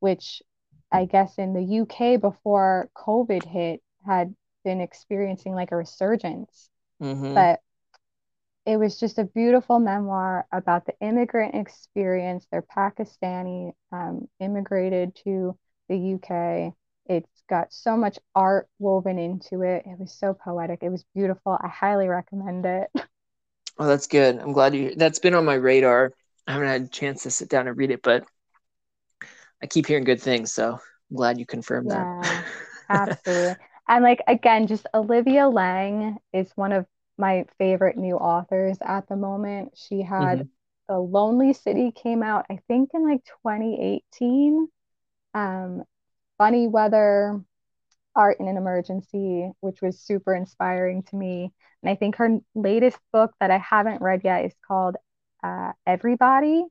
which 0.00 0.42
I 0.92 1.04
guess 1.04 1.38
in 1.38 1.54
the 1.54 1.80
UK 1.80 2.20
before 2.20 2.90
COVID 2.96 3.44
hit 3.44 3.82
had 4.06 4.34
been 4.64 4.80
experiencing 4.80 5.54
like 5.54 5.72
a 5.72 5.76
resurgence. 5.76 6.70
Mm-hmm. 7.02 7.34
But 7.34 7.60
it 8.66 8.76
was 8.76 9.00
just 9.00 9.18
a 9.18 9.24
beautiful 9.24 9.78
memoir 9.78 10.46
about 10.52 10.84
the 10.84 10.94
immigrant 11.00 11.54
experience. 11.54 12.46
They're 12.50 12.62
Pakistani, 12.62 13.72
um, 13.92 14.28
immigrated 14.40 15.16
to 15.24 15.56
the 15.88 16.14
UK 16.14 16.74
It's 17.08 17.42
got 17.48 17.72
so 17.72 17.96
much 17.96 18.18
art 18.34 18.68
woven 18.78 19.18
into 19.18 19.62
it. 19.62 19.84
It 19.86 19.98
was 19.98 20.12
so 20.12 20.34
poetic. 20.34 20.82
It 20.82 20.90
was 20.90 21.04
beautiful. 21.14 21.58
I 21.62 21.68
highly 21.68 22.08
recommend 22.08 22.66
it. 22.66 22.90
Oh, 23.80 23.86
that's 23.86 24.08
good. 24.08 24.40
I'm 24.40 24.50
glad 24.50 24.74
you. 24.74 24.96
That's 24.96 25.20
been 25.20 25.34
on 25.34 25.44
my 25.44 25.54
radar. 25.54 26.12
I 26.48 26.54
haven't 26.54 26.66
had 26.66 26.82
a 26.82 26.88
chance 26.88 27.22
to 27.22 27.30
sit 27.30 27.48
down 27.48 27.68
and 27.68 27.76
read 27.76 27.92
it, 27.92 28.02
but 28.02 28.24
I 29.62 29.68
keep 29.68 29.86
hearing 29.86 30.02
good 30.02 30.20
things, 30.20 30.52
so 30.52 30.72
I'm 30.72 31.16
glad 31.16 31.38
you 31.38 31.46
confirmed 31.46 31.86
yeah, 31.88 32.20
that. 32.20 32.44
absolutely. 32.88 33.54
And 33.86 34.02
like 34.02 34.20
again, 34.26 34.66
just 34.66 34.84
Olivia 34.94 35.48
Laing 35.48 36.18
is 36.32 36.50
one 36.56 36.72
of 36.72 36.86
my 37.18 37.46
favorite 37.56 37.96
new 37.96 38.16
authors 38.16 38.78
at 38.84 39.08
the 39.08 39.14
moment. 39.14 39.74
She 39.76 40.02
had 40.02 40.38
mm-hmm. 40.38 40.48
The 40.88 40.98
Lonely 40.98 41.52
City 41.52 41.92
came 41.92 42.22
out, 42.22 42.46
I 42.50 42.60
think, 42.66 42.90
in 42.94 43.04
like 43.04 43.22
2018. 43.44 44.68
Um, 45.34 45.84
Funny 46.38 46.68
Weather, 46.68 47.40
Art 48.14 48.38
in 48.40 48.48
an 48.48 48.56
Emergency, 48.56 49.50
which 49.60 49.82
was 49.82 50.00
super 50.00 50.34
inspiring 50.34 51.02
to 51.04 51.16
me. 51.16 51.52
And 51.82 51.90
I 51.90 51.94
think 51.94 52.16
her 52.16 52.38
latest 52.54 52.98
book 53.12 53.32
that 53.40 53.50
I 53.50 53.58
haven't 53.58 54.02
read 54.02 54.22
yet 54.24 54.44
is 54.44 54.54
called 54.66 54.96
uh, 55.42 55.72
Everybody. 55.86 56.64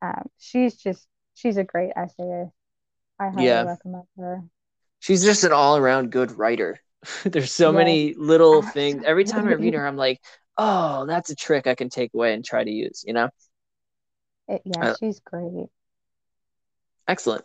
Um, 0.00 0.28
she's 0.38 0.76
just, 0.76 1.06
she's 1.34 1.56
a 1.56 1.64
great 1.64 1.92
essayist. 1.96 2.52
I 3.18 3.30
highly 3.30 3.46
yeah. 3.46 3.62
recommend 3.62 4.04
her. 4.18 4.44
She's 5.00 5.24
just 5.24 5.44
an 5.44 5.52
all 5.52 5.76
around 5.76 6.10
good 6.10 6.32
writer. 6.32 6.78
There's 7.24 7.52
so 7.52 7.72
many 7.72 8.14
little 8.14 8.62
things. 8.74 9.02
Every 9.04 9.24
time 9.24 9.48
I 9.48 9.52
read 9.52 9.74
her, 9.74 9.86
I'm 9.86 9.96
like, 9.96 10.20
oh, 10.56 11.06
that's 11.06 11.30
a 11.30 11.36
trick 11.36 11.66
I 11.66 11.74
can 11.74 11.88
take 11.88 12.12
away 12.14 12.34
and 12.34 12.44
try 12.44 12.64
to 12.64 12.70
use, 12.70 13.04
you 13.06 13.12
know? 13.12 13.28
It, 14.48 14.62
yeah, 14.64 14.90
uh, 14.90 14.94
she's 14.98 15.20
great. 15.20 15.66
Excellent. 17.06 17.44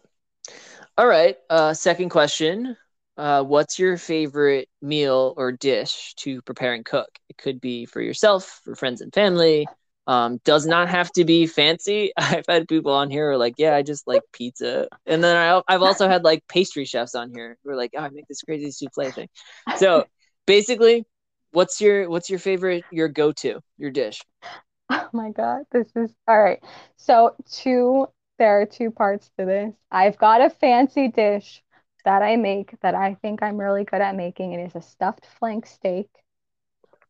All 0.97 1.07
right. 1.07 1.35
Uh, 1.49 1.73
second 1.73 2.09
question. 2.09 2.77
Uh, 3.17 3.43
what's 3.43 3.77
your 3.79 3.97
favorite 3.97 4.69
meal 4.81 5.33
or 5.37 5.51
dish 5.51 6.13
to 6.17 6.41
prepare 6.43 6.73
and 6.73 6.85
cook? 6.85 7.09
It 7.29 7.37
could 7.37 7.61
be 7.61 7.85
for 7.85 8.01
yourself, 8.01 8.61
for 8.63 8.75
friends 8.75 9.01
and 9.01 9.13
family. 9.13 9.67
Um, 10.05 10.39
does 10.43 10.65
not 10.65 10.89
have 10.89 11.11
to 11.13 11.23
be 11.23 11.47
fancy. 11.47 12.11
I've 12.17 12.45
had 12.47 12.67
people 12.67 12.91
on 12.91 13.09
here 13.09 13.29
who 13.29 13.35
are 13.35 13.37
like, 13.37 13.55
yeah, 13.57 13.75
I 13.75 13.81
just 13.83 14.07
like 14.07 14.23
pizza. 14.33 14.87
And 15.05 15.23
then 15.23 15.35
I, 15.37 15.61
I've 15.67 15.81
also 15.81 16.07
had 16.09 16.23
like 16.23 16.43
pastry 16.47 16.85
chefs 16.85 17.15
on 17.15 17.31
here 17.31 17.57
who 17.63 17.71
are 17.71 17.75
like, 17.75 17.91
oh, 17.95 18.01
I 18.01 18.09
make 18.09 18.27
this 18.27 18.41
crazy 18.41 18.71
souffle 18.71 19.11
thing. 19.11 19.29
So 19.73 20.05
basically, 20.45 21.05
what's 21.51 21.79
your 21.81 22.09
what's 22.09 22.29
your 22.29 22.39
favorite 22.39 22.85
your 22.91 23.07
go-to 23.07 23.61
your 23.77 23.91
dish? 23.91 24.21
Oh 24.89 25.09
my 25.13 25.31
god, 25.31 25.63
this 25.71 25.87
is 25.95 26.13
all 26.27 26.41
right. 26.41 26.61
So 26.97 27.35
two 27.51 28.07
there 28.43 28.59
are 28.59 28.65
two 28.65 28.91
parts 28.91 29.31
to 29.39 29.45
this. 29.45 29.73
I've 29.89 30.17
got 30.17 30.41
a 30.41 30.49
fancy 30.49 31.07
dish 31.07 31.63
that 32.03 32.21
I 32.21 32.35
make 32.35 32.77
that 32.81 32.93
I 32.93 33.13
think 33.13 33.41
I'm 33.41 33.57
really 33.57 33.85
good 33.85 34.01
at 34.01 34.17
making. 34.17 34.51
It 34.51 34.65
is 34.65 34.75
a 34.75 34.81
stuffed 34.81 35.25
flank 35.39 35.65
steak. 35.65 36.09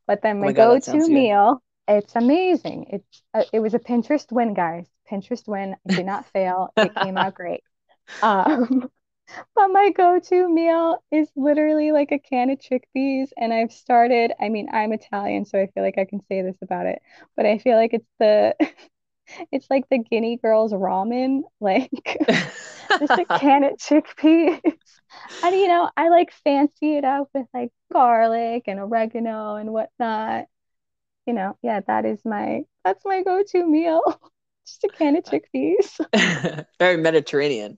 But 0.05 0.21
then 0.21 0.39
my, 0.39 0.45
oh 0.45 0.49
my 0.49 0.53
go-to 0.53 1.07
meal, 1.07 1.63
it's 1.87 2.15
amazing. 2.15 2.85
It's 2.91 3.23
uh, 3.33 3.45
it 3.51 3.61
was 3.61 3.73
a 3.73 3.79
Pinterest 3.79 4.31
win, 4.31 4.53
guys. 4.53 4.85
Pinterest 5.11 5.47
win. 5.47 5.75
I 5.89 5.93
did 5.95 6.05
not 6.05 6.27
fail. 6.33 6.71
It 6.77 6.93
came 6.93 7.17
out 7.17 7.33
great. 7.33 7.63
Um, 8.21 8.91
but 9.55 9.67
my 9.69 9.91
go-to 9.91 10.49
meal 10.49 11.03
is 11.11 11.29
literally 11.35 11.91
like 11.91 12.11
a 12.11 12.19
can 12.19 12.49
of 12.49 12.59
chickpeas 12.59 13.29
and 13.37 13.53
i've 13.53 13.71
started 13.71 14.33
i 14.39 14.49
mean 14.49 14.67
i'm 14.73 14.91
italian 14.93 15.45
so 15.45 15.57
i 15.57 15.67
feel 15.67 15.83
like 15.83 15.97
i 15.97 16.05
can 16.05 16.19
say 16.27 16.41
this 16.41 16.57
about 16.61 16.85
it 16.85 17.01
but 17.35 17.45
i 17.45 17.57
feel 17.57 17.77
like 17.77 17.93
it's 17.93 18.05
the 18.19 18.53
it's 19.51 19.67
like 19.69 19.85
the 19.89 19.97
guinea 19.97 20.37
girls 20.37 20.73
ramen 20.73 21.41
like 21.59 21.89
just 22.99 23.11
a 23.11 23.25
can 23.39 23.63
of 23.63 23.77
chickpeas 23.77 24.59
and 25.43 25.55
you 25.55 25.67
know 25.67 25.89
i 25.97 26.09
like 26.09 26.31
fancy 26.43 26.97
it 26.97 27.05
up 27.05 27.29
with 27.33 27.47
like 27.53 27.71
garlic 27.91 28.63
and 28.67 28.79
oregano 28.79 29.55
and 29.55 29.71
whatnot 29.71 30.45
you 31.25 31.33
know 31.33 31.57
yeah 31.61 31.79
that 31.87 32.05
is 32.05 32.19
my 32.25 32.61
that's 32.83 33.05
my 33.05 33.23
go-to 33.23 33.65
meal 33.65 34.01
just 34.65 34.83
a 34.83 34.87
can 34.87 35.15
of 35.15 35.23
chickpeas. 35.23 36.65
Very 36.79 36.97
Mediterranean. 36.97 37.77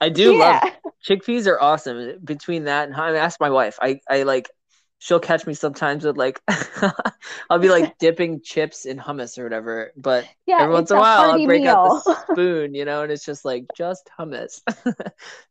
I 0.00 0.08
do 0.08 0.34
yeah. 0.34 0.60
love 0.62 0.72
chickpeas 1.08 1.46
are 1.46 1.60
awesome. 1.60 2.18
Between 2.24 2.64
that 2.64 2.88
and 2.88 2.96
I 2.96 3.16
ask 3.16 3.40
my 3.40 3.50
wife. 3.50 3.78
I 3.80 4.00
I 4.08 4.24
like 4.24 4.50
she'll 4.98 5.20
catch 5.20 5.46
me 5.46 5.54
sometimes 5.54 6.04
with 6.04 6.16
like 6.16 6.40
I'll 7.50 7.58
be 7.58 7.68
like 7.68 7.98
dipping 7.98 8.40
chips 8.42 8.84
in 8.84 8.98
hummus 8.98 9.38
or 9.38 9.44
whatever. 9.44 9.92
But 9.96 10.28
yeah, 10.46 10.62
every 10.62 10.74
once 10.74 10.90
in 10.90 10.96
a 10.96 11.00
while 11.00 11.30
I'll 11.32 11.46
break 11.46 11.62
meal. 11.62 11.70
out 11.70 12.04
the 12.04 12.16
spoon, 12.32 12.74
you 12.74 12.84
know, 12.84 13.02
and 13.02 13.12
it's 13.12 13.24
just 13.24 13.44
like 13.44 13.66
just 13.76 14.10
hummus. 14.18 14.60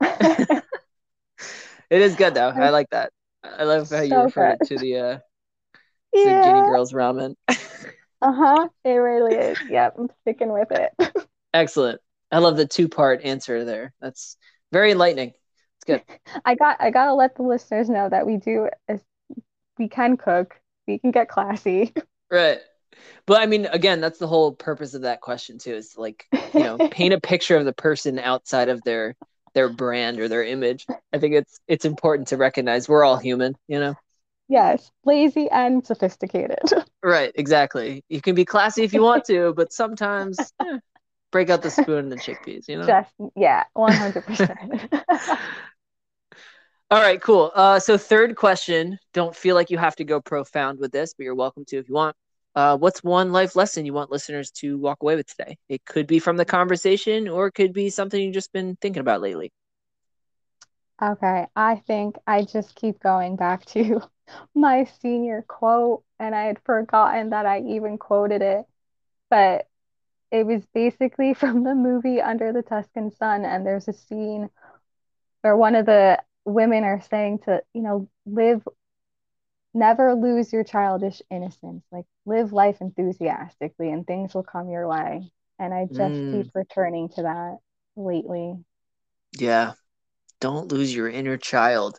it 0.02 0.64
is 1.90 2.16
good 2.16 2.34
though. 2.36 2.50
I 2.50 2.70
like 2.70 2.90
that. 2.92 3.12
I 3.44 3.64
love 3.64 3.90
how 3.90 3.98
so 3.98 4.02
you 4.04 4.16
refer 4.16 4.58
to 4.66 4.78
the 4.78 4.98
uh 4.98 5.20
yeah. 6.14 6.44
Guinea 6.44 6.68
Girls 6.68 6.94
ramen. 6.94 7.36
Uh 8.20 8.32
huh. 8.32 8.70
It 8.84 8.90
really 8.90 9.36
is. 9.36 9.60
Yep. 9.70 9.96
I'm 10.00 10.10
sticking 10.22 10.52
with 10.52 10.70
it. 10.72 10.92
Excellent. 11.54 12.02
I 12.32 12.40
love 12.40 12.58
the 12.58 12.66
two 12.66 12.90
part 12.90 13.22
answer 13.24 13.64
there. 13.64 13.94
That's 14.02 14.38
very 14.72 14.92
enlightening. 14.92 15.30
It's 15.30 15.86
good. 15.86 16.02
I 16.44 16.56
got 16.56 16.78
I 16.82 16.90
gotta 16.92 17.14
let 17.14 17.36
the 17.36 17.44
listeners 17.44 17.90
know 17.90 18.10
that 18.10 18.26
we 18.26 18.38
do 18.38 18.70
we 19.78 19.88
can 19.88 20.18
cook. 20.18 20.60
We 20.88 21.00
can 21.00 21.12
get 21.12 21.30
classy. 21.30 21.94
Right. 22.32 22.60
But 23.26 23.42
I 23.42 23.46
mean, 23.46 23.68
again, 23.68 24.02
that's 24.02 24.20
the 24.20 24.28
whole 24.28 24.52
purpose 24.54 24.94
of 24.94 25.04
that 25.04 25.22
question 25.22 25.58
too. 25.60 25.74
Is 25.76 25.98
like, 25.98 26.26
you 26.54 26.60
know, 26.62 26.78
paint 26.92 27.14
a 27.14 27.22
picture 27.22 27.56
of 27.56 27.66
the 27.66 27.74
person 27.74 28.20
outside 28.20 28.70
of 28.70 28.82
their 28.84 29.16
their 29.54 29.70
brand 29.70 30.20
or 30.20 30.28
their 30.28 30.44
image. 30.44 30.86
I 31.14 31.20
think 31.20 31.36
it's 31.36 31.60
it's 31.68 31.86
important 31.86 32.30
to 32.30 32.38
recognize 32.38 32.90
we're 32.90 33.04
all 33.04 33.18
human, 33.18 33.56
you 33.68 33.80
know. 33.80 33.96
Yes, 34.50 34.92
lazy 35.04 35.50
and 35.50 35.86
sophisticated. 35.86 36.60
Right, 37.04 37.32
exactly. 37.36 38.04
You 38.10 38.20
can 38.22 38.36
be 38.36 38.44
classy 38.44 38.84
if 38.84 38.92
you 38.92 39.02
want 39.02 39.24
to, 39.26 39.54
but 39.56 39.72
sometimes 39.72 40.38
eh, 40.60 40.80
break 41.32 41.50
out 41.50 41.62
the 41.62 41.70
spoon 41.70 42.00
and 42.00 42.12
the 42.12 42.18
chickpeas, 42.18 42.68
you 42.68 42.78
know? 42.78 42.86
Just, 42.86 43.14
yeah, 43.36 43.64
100%. 43.78 44.90
All 46.90 47.02
right, 47.02 47.22
cool. 47.22 47.52
Uh, 47.54 47.80
so, 47.80 47.98
third 47.98 48.36
question 48.36 48.98
don't 49.14 49.36
feel 49.36 49.56
like 49.56 49.70
you 49.70 49.78
have 49.78 49.96
to 49.98 50.06
go 50.06 50.22
profound 50.22 50.80
with 50.80 50.92
this, 50.92 51.14
but 51.14 51.24
you're 51.24 51.36
welcome 51.36 51.66
to 51.66 51.78
if 51.78 51.88
you 51.90 51.96
want. 51.96 52.16
Uh, 52.56 52.78
what's 52.78 53.04
one 53.04 53.32
life 53.32 53.56
lesson 53.56 53.86
you 53.86 53.94
want 53.94 54.12
listeners 54.12 54.52
to 54.52 54.78
walk 54.78 55.00
away 55.02 55.16
with 55.16 55.28
today? 55.28 55.58
It 55.70 55.86
could 55.86 56.08
be 56.08 56.20
from 56.20 56.38
the 56.38 56.46
conversation 56.46 57.28
or 57.28 57.48
it 57.48 57.54
could 57.54 57.74
be 57.74 57.90
something 57.90 58.22
you've 58.22 58.34
just 58.34 58.54
been 58.54 58.78
thinking 58.82 59.02
about 59.02 59.22
lately. 59.22 59.52
Okay, 61.02 61.46
I 61.56 61.76
think 61.88 62.18
I 62.28 62.44
just 62.44 62.76
keep 62.76 63.00
going 63.00 63.36
back 63.36 63.66
to 63.68 64.02
my 64.56 64.86
senior 65.02 65.44
quote, 65.48 66.04
and 66.20 66.34
I 66.36 66.44
had 66.46 66.60
forgotten 66.66 67.30
that 67.32 67.46
I 67.46 67.62
even 67.62 67.98
quoted 67.98 68.42
it. 68.42 68.66
But 69.30 69.68
it 70.32 70.46
was 70.46 70.66
basically 70.74 71.34
from 71.36 71.64
the 71.64 71.76
movie 71.76 72.22
Under 72.22 72.54
the 72.54 72.64
Tuscan 72.64 73.12
Sun, 73.12 73.46
and 73.46 73.66
there's 73.66 73.88
a 73.88 73.94
scene 73.94 74.50
where 75.42 75.56
one 75.58 75.76
of 75.76 75.86
the 75.86 76.22
women 76.48 76.84
are 76.84 77.02
saying 77.02 77.40
to, 77.40 77.62
you 77.74 77.82
know, 77.82 78.10
live, 78.26 78.68
never 79.74 80.16
lose 80.16 80.52
your 80.52 80.64
childish 80.64 81.22
innocence, 81.30 81.84
like 81.92 82.06
live 82.26 82.54
life 82.54 82.78
enthusiastically, 82.80 83.92
and 83.92 84.08
things 84.08 84.34
will 84.34 84.44
come 84.44 84.70
your 84.70 84.88
way. 84.88 85.30
And 85.60 85.74
I 85.74 85.86
just 85.86 86.00
mm. 86.00 86.44
keep 86.44 86.52
returning 86.56 87.10
to 87.10 87.24
that 87.24 87.58
lately. 87.96 88.56
Yeah, 89.38 89.74
don't 90.40 90.72
lose 90.72 90.96
your 90.96 91.10
inner 91.10 91.38
child. 91.38 91.98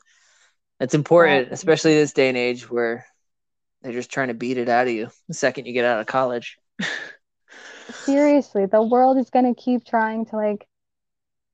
It's 0.81 0.95
important, 0.95 1.49
especially 1.51 1.95
this 1.95 2.13
day 2.13 2.29
and 2.29 2.39
age 2.39 2.71
where 2.71 3.05
they're 3.83 3.93
just 3.93 4.11
trying 4.11 4.29
to 4.29 4.35
beat 4.35 4.59
it 4.59 4.69
out 4.69 4.87
of 4.87 4.93
you 4.93 5.09
the 5.27 5.35
second 5.35 5.67
you 5.67 5.73
get 5.73 5.85
out 5.85 6.01
of 6.01 6.07
college. 6.07 6.57
Seriously, 8.05 8.67
the 8.67 8.83
world 8.83 9.19
is 9.19 9.31
going 9.31 9.53
to 9.53 9.61
keep 9.61 9.85
trying 9.85 10.27
to 10.27 10.37
like 10.37 10.67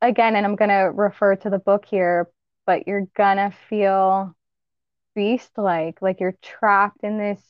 again 0.03 0.36
and 0.36 0.45
I'm 0.45 0.57
going 0.57 0.70
to 0.70 0.90
refer 0.95 1.36
to 1.36 1.51
the 1.51 1.59
book 1.59 1.86
here, 1.86 2.28
but 2.67 2.87
you're 2.89 3.07
to 3.17 3.53
feel 3.69 4.35
beast 5.15 5.51
like 5.59 6.01
like 6.03 6.21
you're 6.21 6.37
trapped 6.43 7.05
in 7.05 7.19
this 7.19 7.43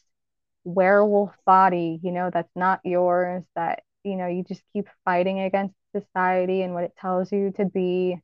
werewolf 0.65 1.33
body, 1.47 2.01
you 2.03 2.12
know, 2.12 2.31
that's 2.33 2.55
not 2.57 2.81
yours 2.85 3.45
that 3.57 3.83
you 4.05 4.17
know, 4.17 4.27
you 4.27 4.45
just 4.45 4.62
keep 4.73 4.87
fighting 5.05 5.41
against 5.41 5.75
society 5.95 6.62
and 6.62 6.75
what 6.75 6.85
it 6.85 6.95
tells 7.01 7.33
you 7.33 7.53
to 7.57 7.65
be 7.67 8.21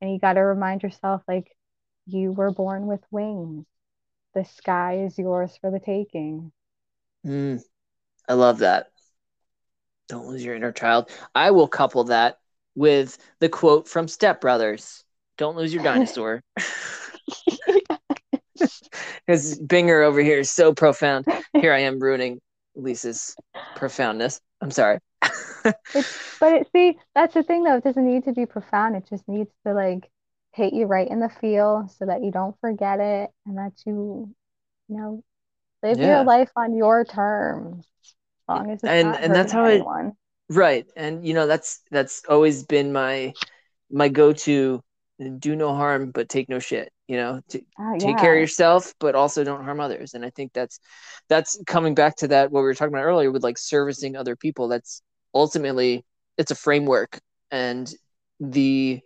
and 0.00 0.12
you 0.12 0.18
got 0.18 0.34
to 0.34 0.40
remind 0.40 0.82
yourself 0.82 1.22
like 1.28 1.48
you 2.06 2.32
were 2.32 2.50
born 2.52 2.86
with 2.86 3.00
wings. 3.10 3.66
The 4.34 4.44
sky 4.44 4.98
is 5.04 5.18
yours 5.18 5.56
for 5.60 5.70
the 5.70 5.80
taking. 5.80 6.52
Mm, 7.26 7.62
I 8.28 8.34
love 8.34 8.58
that. 8.58 8.90
Don't 10.08 10.26
lose 10.26 10.44
your 10.44 10.54
inner 10.54 10.72
child. 10.72 11.10
I 11.34 11.50
will 11.50 11.68
couple 11.68 12.04
that 12.04 12.38
with 12.74 13.18
the 13.40 13.48
quote 13.48 13.88
from 13.88 14.08
Step 14.08 14.40
Brothers 14.40 15.04
Don't 15.36 15.56
lose 15.56 15.74
your 15.74 15.82
dinosaur. 15.82 16.42
Because 19.26 19.58
Binger 19.58 20.04
over 20.04 20.20
here 20.20 20.40
is 20.40 20.50
so 20.50 20.74
profound. 20.74 21.26
Here 21.54 21.72
I 21.72 21.80
am 21.80 21.98
ruining 21.98 22.40
Lisa's 22.74 23.34
profoundness. 23.74 24.38
I'm 24.60 24.70
sorry. 24.70 24.98
it's, 25.94 26.36
but 26.38 26.52
it, 26.52 26.66
see, 26.74 26.98
that's 27.14 27.32
the 27.32 27.42
thing 27.42 27.64
though. 27.64 27.76
It 27.76 27.84
doesn't 27.84 28.06
need 28.06 28.24
to 28.24 28.32
be 28.32 28.44
profound. 28.44 28.96
It 28.96 29.06
just 29.08 29.26
needs 29.26 29.50
to 29.66 29.72
like 29.72 30.10
hit 30.52 30.74
you 30.74 30.84
right 30.86 31.08
in 31.08 31.20
the 31.20 31.30
feel 31.40 31.88
so 31.98 32.06
that 32.06 32.22
you 32.22 32.30
don't 32.30 32.54
forget 32.60 33.00
it 33.00 33.30
and 33.46 33.56
that 33.56 33.72
you, 33.86 34.34
you 34.88 34.96
know, 34.96 35.24
live 35.82 35.98
Yeah. 35.98 36.16
your 36.16 36.24
life 36.24 36.50
on 36.54 36.76
your 36.76 37.04
terms 37.04 37.78
as 37.78 38.14
long 38.48 38.70
as 38.70 38.84
And- 38.84 39.16
and 39.16 39.34
that's 39.34 39.52
how 39.52 39.64
it- 39.64 39.76
anyone. 39.76 40.12
Right. 40.50 40.86
And 40.96 41.26
you 41.26 41.32
know, 41.32 41.46
that's 41.46 41.80
that's 41.90 42.22
always 42.28 42.64
been 42.64 42.92
my 42.92 43.32
my 43.90 44.08
go-to 44.10 44.82
do 45.38 45.56
no 45.56 45.74
harm 45.74 46.10
but 46.10 46.28
take 46.28 46.48
no 46.48 46.58
shit, 46.58 46.92
you 47.08 47.16
know. 47.16 47.40
T- 47.48 47.66
Uh, 47.78 47.94
take 47.98 48.18
care 48.18 48.34
of 48.34 48.40
yourself 48.40 48.92
but 49.00 49.14
also 49.14 49.44
don't 49.44 49.64
harm 49.64 49.80
others. 49.80 50.14
And 50.14 50.24
I 50.24 50.30
think 50.30 50.52
that's 50.52 50.80
that's 51.28 51.58
coming 51.66 51.94
back 51.94 52.16
to 52.16 52.28
that 52.28 52.50
what 52.50 52.60
we 52.60 52.64
were 52.66 52.74
talking 52.74 52.92
about 52.94 53.04
earlier 53.04 53.30
with 53.30 53.42
like 53.42 53.58
servicing 53.58 54.16
other 54.16 54.36
people. 54.36 54.68
That's 54.68 55.02
ultimately 55.34 56.04
it's 56.38 56.50
a 56.50 56.54
framework 56.56 57.20
and 57.50 57.92
the 58.40 59.00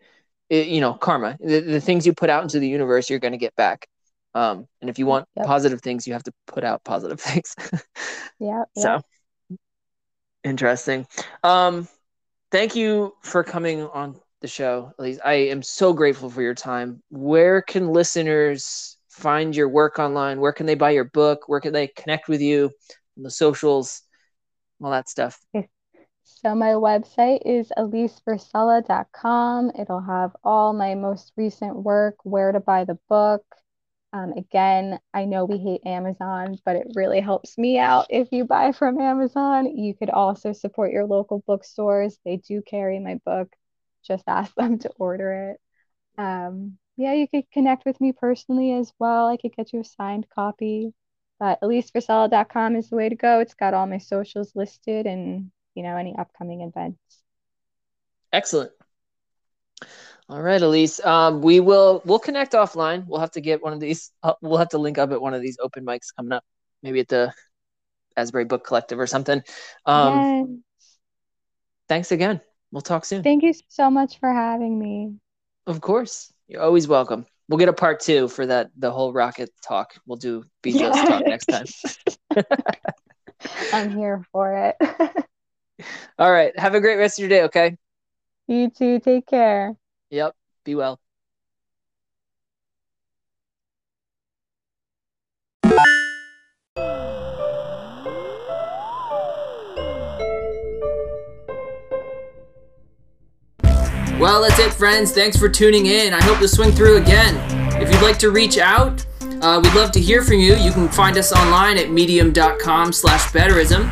it, 0.50 0.68
you 0.68 0.80
know, 0.80 0.94
karma. 0.94 1.36
The, 1.40 1.60
the 1.60 1.80
things 1.80 2.06
you 2.06 2.14
put 2.14 2.30
out 2.30 2.42
into 2.42 2.58
the 2.60 2.68
universe 2.68 3.10
you're 3.10 3.18
going 3.18 3.32
to 3.32 3.38
get 3.38 3.54
back. 3.56 3.86
Um 4.34 4.66
and 4.80 4.90
if 4.90 4.98
you 4.98 5.06
want 5.06 5.26
Yep. 5.36 5.46
positive 5.46 5.82
things, 5.82 6.06
you 6.06 6.14
have 6.14 6.24
to 6.24 6.32
put 6.46 6.64
out 6.64 6.84
positive 6.84 7.20
things. 7.22 7.54
Yeah, 8.38 8.64
yeah. 8.76 8.90
So 8.94 9.02
interesting. 10.44 11.06
Um, 11.42 11.88
thank 12.50 12.76
you 12.76 13.14
for 13.22 13.44
coming 13.44 13.82
on 13.82 14.20
the 14.40 14.48
show, 14.48 14.92
Alise. 14.98 15.18
I 15.24 15.34
am 15.34 15.62
so 15.62 15.92
grateful 15.92 16.30
for 16.30 16.42
your 16.42 16.54
time. 16.54 17.02
Where 17.10 17.62
can 17.62 17.88
listeners 17.88 18.96
find 19.08 19.54
your 19.54 19.68
work 19.68 19.98
online? 19.98 20.40
Where 20.40 20.52
can 20.52 20.66
they 20.66 20.74
buy 20.74 20.90
your 20.90 21.04
book? 21.04 21.48
Where 21.48 21.60
can 21.60 21.72
they 21.72 21.88
connect 21.88 22.28
with 22.28 22.40
you 22.40 22.70
on 23.16 23.22
the 23.24 23.30
socials? 23.30 24.02
All 24.82 24.90
that 24.90 25.08
stuff. 25.08 25.38
So 26.40 26.54
my 26.54 26.72
website 26.72 27.40
is 27.46 27.72
aliseversella.com. 27.76 29.72
It'll 29.76 30.02
have 30.02 30.36
all 30.44 30.72
my 30.72 30.94
most 30.94 31.32
recent 31.36 31.74
work, 31.74 32.16
where 32.22 32.52
to 32.52 32.60
buy 32.60 32.84
the 32.84 32.98
book. 33.08 33.42
Um, 34.12 34.32
again, 34.32 35.00
I 35.12 35.24
know 35.24 35.44
we 35.46 35.58
hate 35.58 35.84
Amazon, 35.84 36.58
but 36.64 36.76
it 36.76 36.86
really 36.94 37.20
helps 37.20 37.58
me 37.58 37.78
out 37.78 38.06
if 38.10 38.28
you 38.30 38.44
buy 38.44 38.72
from 38.72 39.00
Amazon. 39.00 39.76
You 39.76 39.94
could 39.94 40.10
also 40.10 40.52
support 40.52 40.92
your 40.92 41.06
local 41.06 41.42
bookstores. 41.46 42.18
They 42.24 42.36
do 42.36 42.62
carry 42.62 43.00
my 43.00 43.18
book. 43.24 43.48
Just 44.08 44.24
ask 44.26 44.54
them 44.56 44.78
to 44.80 44.90
order 44.98 45.52
it. 45.52 45.60
Um, 46.20 46.78
yeah, 46.96 47.12
you 47.12 47.28
could 47.28 47.50
connect 47.52 47.84
with 47.86 48.00
me 48.00 48.12
personally 48.12 48.72
as 48.72 48.92
well. 48.98 49.28
I 49.28 49.36
could 49.36 49.54
get 49.54 49.72
you 49.72 49.80
a 49.80 49.84
signed 49.84 50.26
copy. 50.34 50.92
But 51.38 51.60
aliseversella.com 51.60 52.74
is 52.74 52.90
the 52.90 52.96
way 52.96 53.08
to 53.08 53.14
go. 53.14 53.38
It's 53.38 53.54
got 53.54 53.72
all 53.72 53.86
my 53.86 53.98
socials 53.98 54.50
listed 54.56 55.06
and 55.06 55.52
you 55.78 55.84
know, 55.84 55.96
any 55.96 56.12
upcoming 56.18 56.62
events. 56.62 56.98
Excellent. 58.32 58.72
All 60.28 60.42
right, 60.42 60.60
Alise. 60.60 61.04
Um, 61.06 61.40
we 61.40 61.60
will 61.60 62.02
we'll 62.04 62.18
connect 62.18 62.52
offline. 62.54 63.06
We'll 63.06 63.20
have 63.20 63.30
to 63.32 63.40
get 63.40 63.62
one 63.62 63.72
of 63.72 63.78
these. 63.78 64.10
Uh, 64.20 64.34
we'll 64.42 64.58
have 64.58 64.70
to 64.70 64.78
link 64.78 64.98
up 64.98 65.12
at 65.12 65.22
one 65.22 65.34
of 65.34 65.40
these 65.40 65.56
open 65.62 65.86
mics 65.86 66.08
coming 66.16 66.32
up. 66.32 66.42
Maybe 66.82 66.98
at 66.98 67.06
the 67.06 67.32
Asbury 68.16 68.44
Book 68.44 68.66
Collective 68.66 68.98
or 68.98 69.06
something. 69.06 69.40
Um, 69.86 70.14
Yes. 70.18 70.58
Thanks 71.88 72.10
again. 72.10 72.40
We'll 72.70 72.82
talk 72.82 73.04
soon. 73.04 73.22
Thank 73.22 73.42
you 73.42 73.54
so 73.68 73.90
much 73.90 74.18
for 74.20 74.32
having 74.32 74.78
me. 74.78 75.14
Of 75.66 75.80
course. 75.80 76.32
You're 76.48 76.62
always 76.62 76.88
welcome. 76.88 77.26
We'll 77.48 77.58
get 77.58 77.68
a 77.68 77.72
part 77.72 78.00
two 78.00 78.28
for 78.28 78.46
that 78.46 78.70
the 78.76 78.90
whole 78.90 79.12
rocket 79.12 79.50
talk. 79.66 79.94
We'll 80.06 80.18
do 80.18 80.44
BJ's 80.62 81.08
talk 81.08 81.26
next 81.26 81.46
time. 81.46 81.66
I'm 83.72 83.96
here 83.96 84.24
for 84.32 84.54
it. 84.54 84.76
All 86.18 86.30
right. 86.30 86.58
Have 86.58 86.74
a 86.74 86.80
great 86.80 86.96
rest 86.96 87.18
of 87.18 87.22
your 87.22 87.28
day, 87.28 87.42
okay? 87.44 87.76
You 88.46 88.70
too. 88.70 88.98
Take 89.00 89.26
care. 89.26 89.76
Yep. 90.10 90.34
Be 90.64 90.74
well. 90.74 90.98
Well, 104.18 104.42
that's 104.42 104.58
it, 104.58 104.72
friends. 104.74 105.12
Thanks 105.12 105.36
for 105.36 105.48
tuning 105.48 105.86
in. 105.86 106.12
I 106.12 106.20
hope 106.22 106.40
to 106.40 106.48
swing 106.48 106.72
through 106.72 106.96
again. 106.96 107.36
If 107.80 107.92
you'd 107.92 108.02
like 108.02 108.18
to 108.18 108.30
reach 108.30 108.58
out, 108.58 109.06
uh, 109.40 109.60
we'd 109.62 109.74
love 109.74 109.92
to 109.92 110.00
hear 110.00 110.22
from 110.22 110.38
you. 110.38 110.56
You 110.56 110.72
can 110.72 110.88
find 110.88 111.16
us 111.16 111.32
online 111.32 111.78
at 111.78 111.90
medium.com 111.90 112.92
slash 112.92 113.30
betterism. 113.30 113.88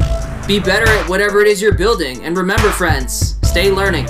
Be 0.48 0.58
better 0.58 0.88
at 0.88 1.08
whatever 1.08 1.40
it 1.40 1.46
is 1.46 1.62
you're 1.62 1.76
building. 1.76 2.24
And 2.24 2.36
remember, 2.36 2.70
friends, 2.70 3.36
stay 3.48 3.70
learning. 3.70 4.08